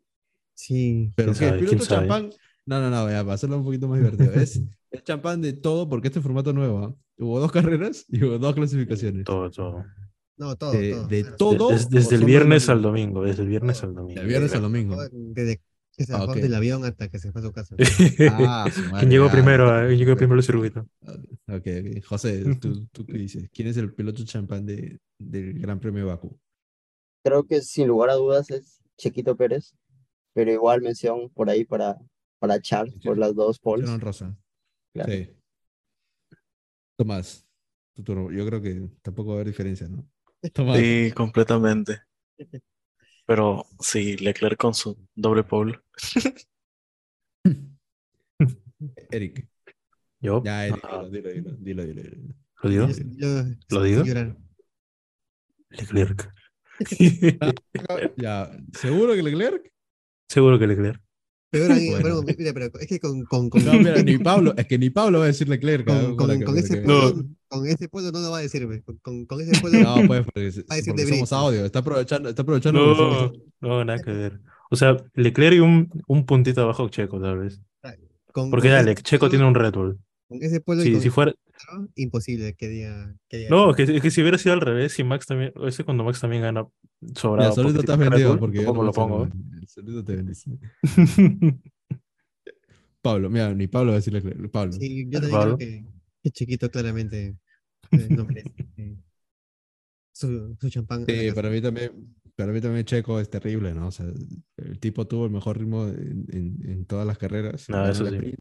[0.53, 2.07] Sí, Pero ¿Quién que el piloto sabe?
[2.07, 2.29] champán.
[2.65, 4.31] No, no, no, ya, para hacerlo un poquito más divertido.
[4.33, 4.61] Es,
[4.91, 6.79] es champán de todo porque este formato nuevo.
[6.85, 6.95] ¿ah?
[7.17, 9.25] Hubo dos carreras y hubo dos clasificaciones.
[9.25, 9.85] Todo, todo.
[10.37, 11.07] no, todo, De, todo.
[11.07, 11.69] de todo.
[11.69, 14.19] Des- o desde el viernes de- al domingo, desde el viernes al domingo.
[14.19, 14.95] Del viernes al domingo.
[15.11, 15.61] Desde
[16.01, 16.37] que se Ah, bajó ok.
[16.37, 17.75] del avión hasta que se fue a su casa.
[18.27, 19.65] Ah, su madre, ¿Quién llegó ya, primero?
[19.87, 20.17] ¿Quién llegó preocupes.
[20.17, 20.87] primero al circuito?
[21.47, 22.03] Ok, ok.
[22.05, 23.49] José, ¿tú, tú qué dices?
[23.53, 26.37] ¿Quién es el piloto champán de, del Gran Premio de Bakú?
[27.23, 29.73] Creo que sin lugar a dudas es Chequito Pérez,
[30.33, 31.97] pero igual mención por ahí para,
[32.39, 33.89] para Charles por las dos poles.
[33.89, 34.35] Honrosa.
[34.93, 35.11] Claro.
[35.11, 35.29] Sí.
[36.97, 37.45] Tomás,
[37.95, 38.31] tu turno.
[38.31, 40.07] Yo creo que tampoco va a haber diferencia, ¿no?
[40.53, 40.77] Tomás.
[40.79, 41.99] Sí, completamente.
[43.25, 45.79] Pero sí, Leclerc con su doble pole.
[49.11, 49.47] Eric.
[50.19, 50.41] ¿Yo?
[50.43, 52.33] Ya, Eric, Ah, dilo, dilo, dilo, dilo, dilo.
[52.61, 52.87] ¿Lo digo?
[52.87, 54.03] Yo- yo- ¿Lo digo?
[55.69, 56.31] Leclerc.
[58.17, 59.71] Ya, ¿seguro que Leclerc?
[60.27, 61.01] Seguro que Leclerc.
[61.51, 62.03] Pero, ahí- Bueno.
[62.25, 64.89] pero, mira, pero es que con, con, con, No, mira, ni Pablo, es que ni
[64.89, 65.85] Pablo va a decir Leclerc.
[65.85, 68.81] con, que- ese pueblo, con ese pueblo no lo va a decirme.
[68.83, 71.65] Con, con, con ese pueblo No, pues, porque, Va a decir porque de somos audio.
[71.65, 72.79] Está aprovechando, está aprovechando.
[72.85, 74.39] No, somos- no, nada que ver.
[74.69, 77.59] O sea, Leclerc y un, un puntito abajo Checo, tal vez.
[78.31, 79.99] con, Porque con dale, ese Checo tiene un Red Bull.
[80.29, 81.33] Con ese pueblo si fuera,
[81.95, 83.15] imposible que diga.
[83.29, 85.83] Que diga no, que, que si hubiera sido al revés, si Max también, o ese
[85.83, 86.65] cuando Max también gana
[87.01, 87.51] Ya, sobrado.
[87.53, 89.27] solito estás vendido porque yo tampoco no lo pongo.
[89.67, 90.51] Solito te vendiste.
[93.01, 94.49] Pablo, mira, ni Pablo va a decir Leclerc.
[94.51, 94.73] Pablo.
[94.73, 95.57] Sí, yo también Pablo.
[95.57, 95.85] creo que,
[96.23, 97.35] que Chiquito claramente
[97.91, 98.95] eh, no merece eh,
[100.11, 101.05] su, su champán.
[101.05, 101.91] Sí, para mí también,
[102.35, 103.87] para mí también Checo es terrible, ¿no?
[103.87, 104.05] O sea,
[104.57, 107.67] el tipo tuvo el mejor ritmo en, en- en todas las carreras.
[107.69, 108.33] No, eso sí.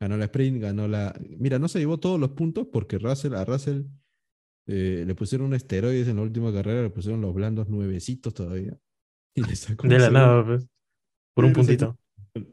[0.00, 1.14] Ganó la sprint, ganó la.
[1.38, 3.82] Mira, no se llevó todos los puntos porque Russell, a Russell
[4.66, 8.76] eh, le pusieron esteroides en la última carrera, le pusieron los blandos nuevecitos todavía.
[9.36, 10.20] Y le sacó De la segundo.
[10.20, 10.66] nada, pues.
[11.34, 11.98] Por un sacó- puntito.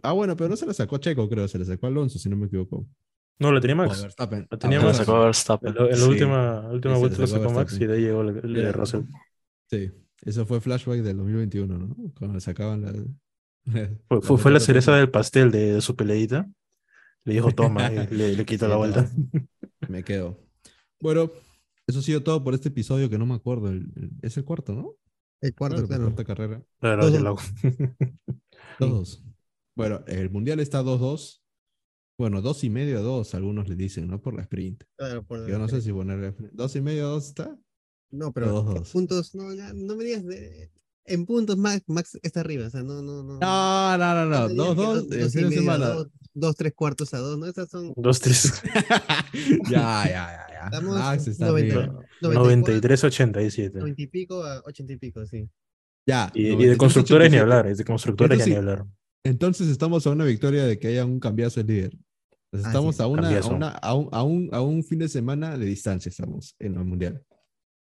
[0.04, 2.18] Ah, bueno, pero no se la sacó a Checo, creo, se la sacó a Alonso,
[2.20, 2.88] si no me equivoco.
[3.40, 4.02] No, lo tenía Max.
[4.02, 4.48] Verstappen.
[4.50, 4.98] Lo tenía a Se la Max.
[4.98, 5.70] sacó a Verstappen.
[5.70, 6.04] En la, la Sí.
[6.10, 8.72] última, última vuelta la lo sacó Max y de ahí llegó el, el de.
[8.72, 9.02] Russell.
[9.70, 9.92] Sí,
[10.24, 11.96] eso fue flashback del 2021, ¿no?
[12.18, 12.94] Cuando le sacaban la.
[14.08, 16.48] Fue, fue- fue la cereza del pastel de, de su peleita.
[17.26, 19.10] Le dijo toma y le, le quitó Sí, la vuelta.
[19.90, 20.40] Me quedo.
[21.00, 21.32] Bueno,
[21.88, 23.70] eso ha sido todo por este episodio que no me acuerdo.
[23.70, 24.96] el- el- es el cuarto, ¿no?
[25.42, 26.04] El cuarto, Claro, la claro.
[26.04, 26.64] cuarta carrera.
[26.80, 27.22] Claro, dos.
[27.22, 27.36] lo-
[28.80, 29.24] Todos.
[29.76, 31.40] Bueno, el mundial está 2-2.
[32.18, 34.22] Bueno, dos y medio a 2, algunos le dicen, ¿no?
[34.22, 34.84] Por la sprint.
[34.96, 36.54] Claro, por Yo no sé si ponerle sprint.
[36.54, 37.58] Dos y medio a 2 está.
[38.12, 40.70] No, pero Dos, ¿qué puntos, no, ya, no me digas de.
[41.06, 43.40] En puntos, Max, Max está arriba, o sea, no, no, no.
[43.40, 45.04] No, no, no, no.
[45.04, 47.38] me digas que 2-2 el y fin de medio dos, dos, tres cuartos a dos,
[47.40, 47.46] ¿no?
[47.48, 48.62] Estas son Dos, tres.
[49.70, 50.66] ya, ya, ya, ya.
[50.66, 51.76] Estamos Max está 90.
[51.80, 52.00] arriba.
[52.22, 53.80] 93, 87.
[53.80, 55.50] 90 y pico a 80 y pico, sí.
[56.08, 56.32] Ya.
[56.36, 57.42] Y, y 93, de constructores ni 87.
[57.42, 58.58] hablar, es de constructores ya Eso ni sí.
[58.60, 58.86] hablar.
[59.24, 61.92] Entonces estamos a una victoria de que haya un cambiazo de líder.
[62.54, 65.00] Entonces, Así estamos es, a, una, a, una- a, un, a, un, a un fin
[65.00, 67.24] de semana de distancia, estamos en el mundial.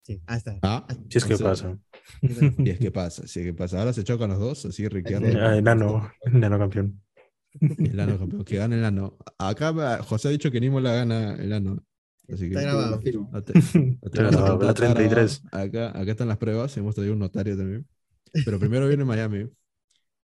[0.05, 0.59] Sí, hasta.
[0.63, 0.87] ¿Ah?
[1.09, 1.79] Si es que pasa.
[2.21, 3.79] Y es que pasa, si es que pasa.
[3.79, 5.27] Ahora se chocan los dos, así Ricciardo.
[5.41, 7.01] Ah, enano, enano campeón.
[7.61, 9.17] El ano campeón, que gane el ano.
[9.39, 11.83] Acá va- José ha dicho que Nimo la gana el ano.
[12.29, 13.01] Así que Está grabado.
[13.33, 13.39] A
[14.31, 15.43] la contar 33.
[15.53, 15.65] ahora.
[15.65, 17.87] Acá, acá están las pruebas, hemos traído un notario también.
[18.45, 19.49] Pero primero viene Miami,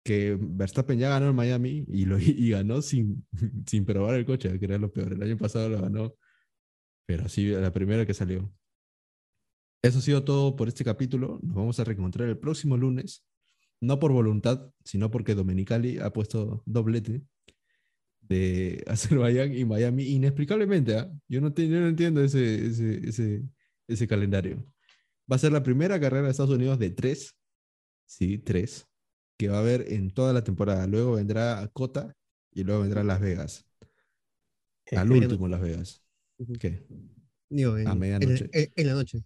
[0.04, 3.28] que Verstappen ya ganó en Miami y, lo, y ganó sin,
[3.68, 5.14] sin probar el coche, que era lo peor.
[5.14, 6.16] El año pasado lo ganó,
[7.06, 8.52] pero sí, la primera que salió.
[9.82, 11.40] Eso ha sido todo por este capítulo.
[11.42, 13.24] Nos vamos a reencontrar el próximo lunes.
[13.82, 17.22] No por voluntad, sino porque Domenicali ha puesto doblete
[18.22, 20.98] de Azerbaiyán y Miami inexplicablemente.
[20.98, 21.12] ¿ah?
[21.28, 23.44] Yo, no te- yo no entiendo ese, ese, ese,
[23.88, 24.66] ese calendario.
[25.32, 27.36] Va a ser la primera carrera de Estados Unidos de tres,
[28.06, 28.88] sí, tres,
[29.38, 30.88] que va a haber en toda la temporada.
[30.88, 32.16] Luego vendrá Cota
[32.52, 33.66] y luego vendrá Las Vegas.
[34.92, 36.04] Al último Las Vegas.
[36.60, 36.86] ¿Qué?
[37.50, 38.50] Digo, en, A en- medianoche.
[38.54, 39.20] En, en la noche.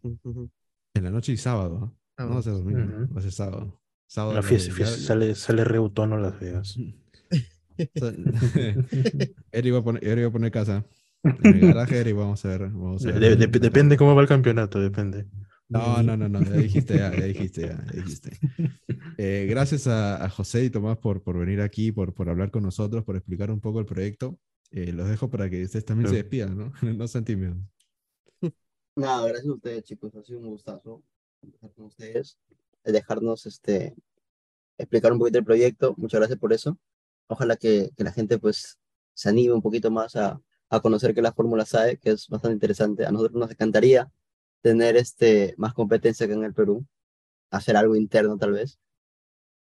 [0.96, 1.94] En la noche y sábado.
[2.18, 2.24] ¿ah?
[2.26, 3.14] No va a ser domingo, Ujú.
[3.14, 3.82] va a ser sábado.
[4.08, 6.78] Sábado lo- fiesta, fiesta, sale, sale reutono Las Vegas.
[9.52, 10.86] Eric va a poner, Eric va a poner casa.
[11.24, 12.62] En el garaje, Eric, vamos a ver.
[12.70, 13.20] Vamos a ver.
[13.20, 15.26] De- de- depende cómo va el campeonato, depende.
[15.70, 18.38] No, no, no, no, ya dijiste, ya, ya dijiste, ya, ya dijiste.
[19.18, 22.64] Eh, gracias a, a José y Tomás por, por venir aquí, por, por hablar con
[22.64, 24.40] nosotros, por explicar un poco el proyecto.
[24.72, 26.52] Eh, los dejo para que ustedes también se Claro.
[26.54, 26.94] despidan, ¿no?
[26.94, 27.58] No sean tímidos.
[28.96, 30.16] Nada, gracias a ustedes, chicos.
[30.16, 31.02] Ha sido un gustazo
[31.42, 32.38] estar con ustedes,
[32.84, 33.96] eh, dejarnos este,
[34.78, 35.96] explicar un poquito el proyecto.
[35.98, 36.78] Muchas gracias por eso.
[37.28, 38.78] Ojalá que, que la gente pues
[39.14, 40.40] se anime un poquito más a,
[40.70, 43.06] a conocer que la Fórmula SAE, que es bastante interesante.
[43.06, 44.12] A nosotros nos encantaría
[44.62, 46.86] tener este, más competencia que en el Perú,
[47.52, 48.80] hacer algo interno tal vez.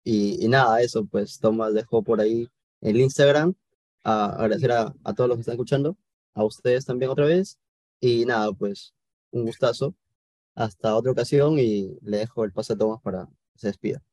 [0.03, 2.49] Y, y nada, eso, pues Tomás dejó por ahí
[2.81, 3.53] el Instagram.
[4.03, 5.97] A agradecer a, a todos los que están escuchando,
[6.33, 7.59] a ustedes también otra vez.
[7.99, 8.93] Y nada, pues
[9.31, 9.95] un gustazo.
[10.55, 14.03] Hasta otra ocasión y le dejo el pase a Tomás para que se despida.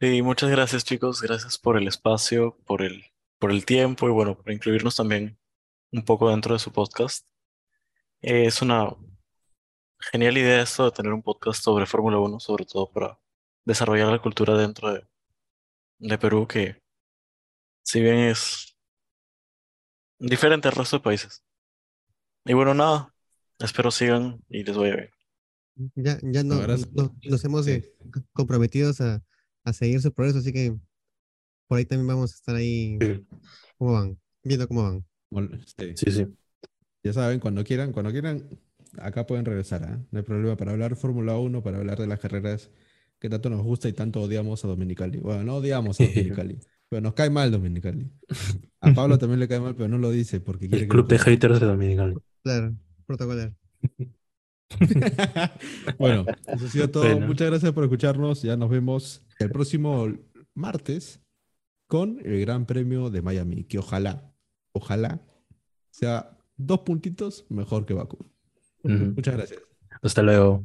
[0.00, 3.04] Sí, muchas gracias chicos, gracias por el espacio, por el,
[3.38, 5.38] por el tiempo y bueno, por incluirnos también
[5.92, 7.26] un poco dentro de su podcast.
[8.20, 8.94] Es una
[9.98, 13.18] genial idea esto de tener un podcast sobre Fórmula 1, sobre todo para
[13.64, 15.06] desarrollar la cultura dentro de,
[15.98, 16.82] de Perú, que
[17.82, 18.76] si bien es
[20.18, 21.44] diferente al resto de países.
[22.44, 23.14] Y bueno, nada,
[23.60, 25.10] espero sigan y les vaya bien.
[25.94, 27.70] Ya, ya no, no- nos hemos Sí.
[27.72, 27.92] eh,
[28.32, 29.22] comprometidos a,
[29.64, 30.74] a seguir su progreso, así que
[31.68, 33.26] por ahí también vamos a estar ahí, Sí,
[33.76, 35.60] cómo van, viendo cómo van.
[35.76, 35.92] Sí.
[35.96, 36.10] sí.
[36.12, 36.26] sí.
[37.02, 38.48] Ya saben, cuando quieran, cuando quieran,
[38.98, 40.00] acá pueden regresar, ¿ah?
[40.10, 42.70] No hay problema para hablar Fórmula 1, para hablar de las carreras
[43.18, 45.18] que tanto nos gusta y tanto odiamos a Dominicali.
[45.18, 46.58] Bueno, no odiamos a Dominicali,
[46.88, 48.10] pero nos cae mal Dominicali.
[48.80, 51.06] A Pablo también le cae mal, pero no lo dice porque quiere El que club
[51.08, 52.14] de lo- haters de Dominicali.
[52.42, 52.74] Claro,
[53.06, 53.54] protocolar.
[55.98, 57.04] bueno, eso ha sido todo.
[57.04, 57.26] Bueno.
[57.26, 58.42] Muchas gracias por escucharnos.
[58.42, 60.08] Ya nos vemos el próximo
[60.54, 61.20] martes
[61.86, 64.32] con el Gran Premio de Miami, que ojalá,
[64.72, 65.20] ojalá
[65.90, 68.18] sea dos puntitos mejor que Baku.
[68.82, 69.12] Ujú.
[69.14, 69.60] Muchas gracias.
[70.02, 70.64] Hasta luego.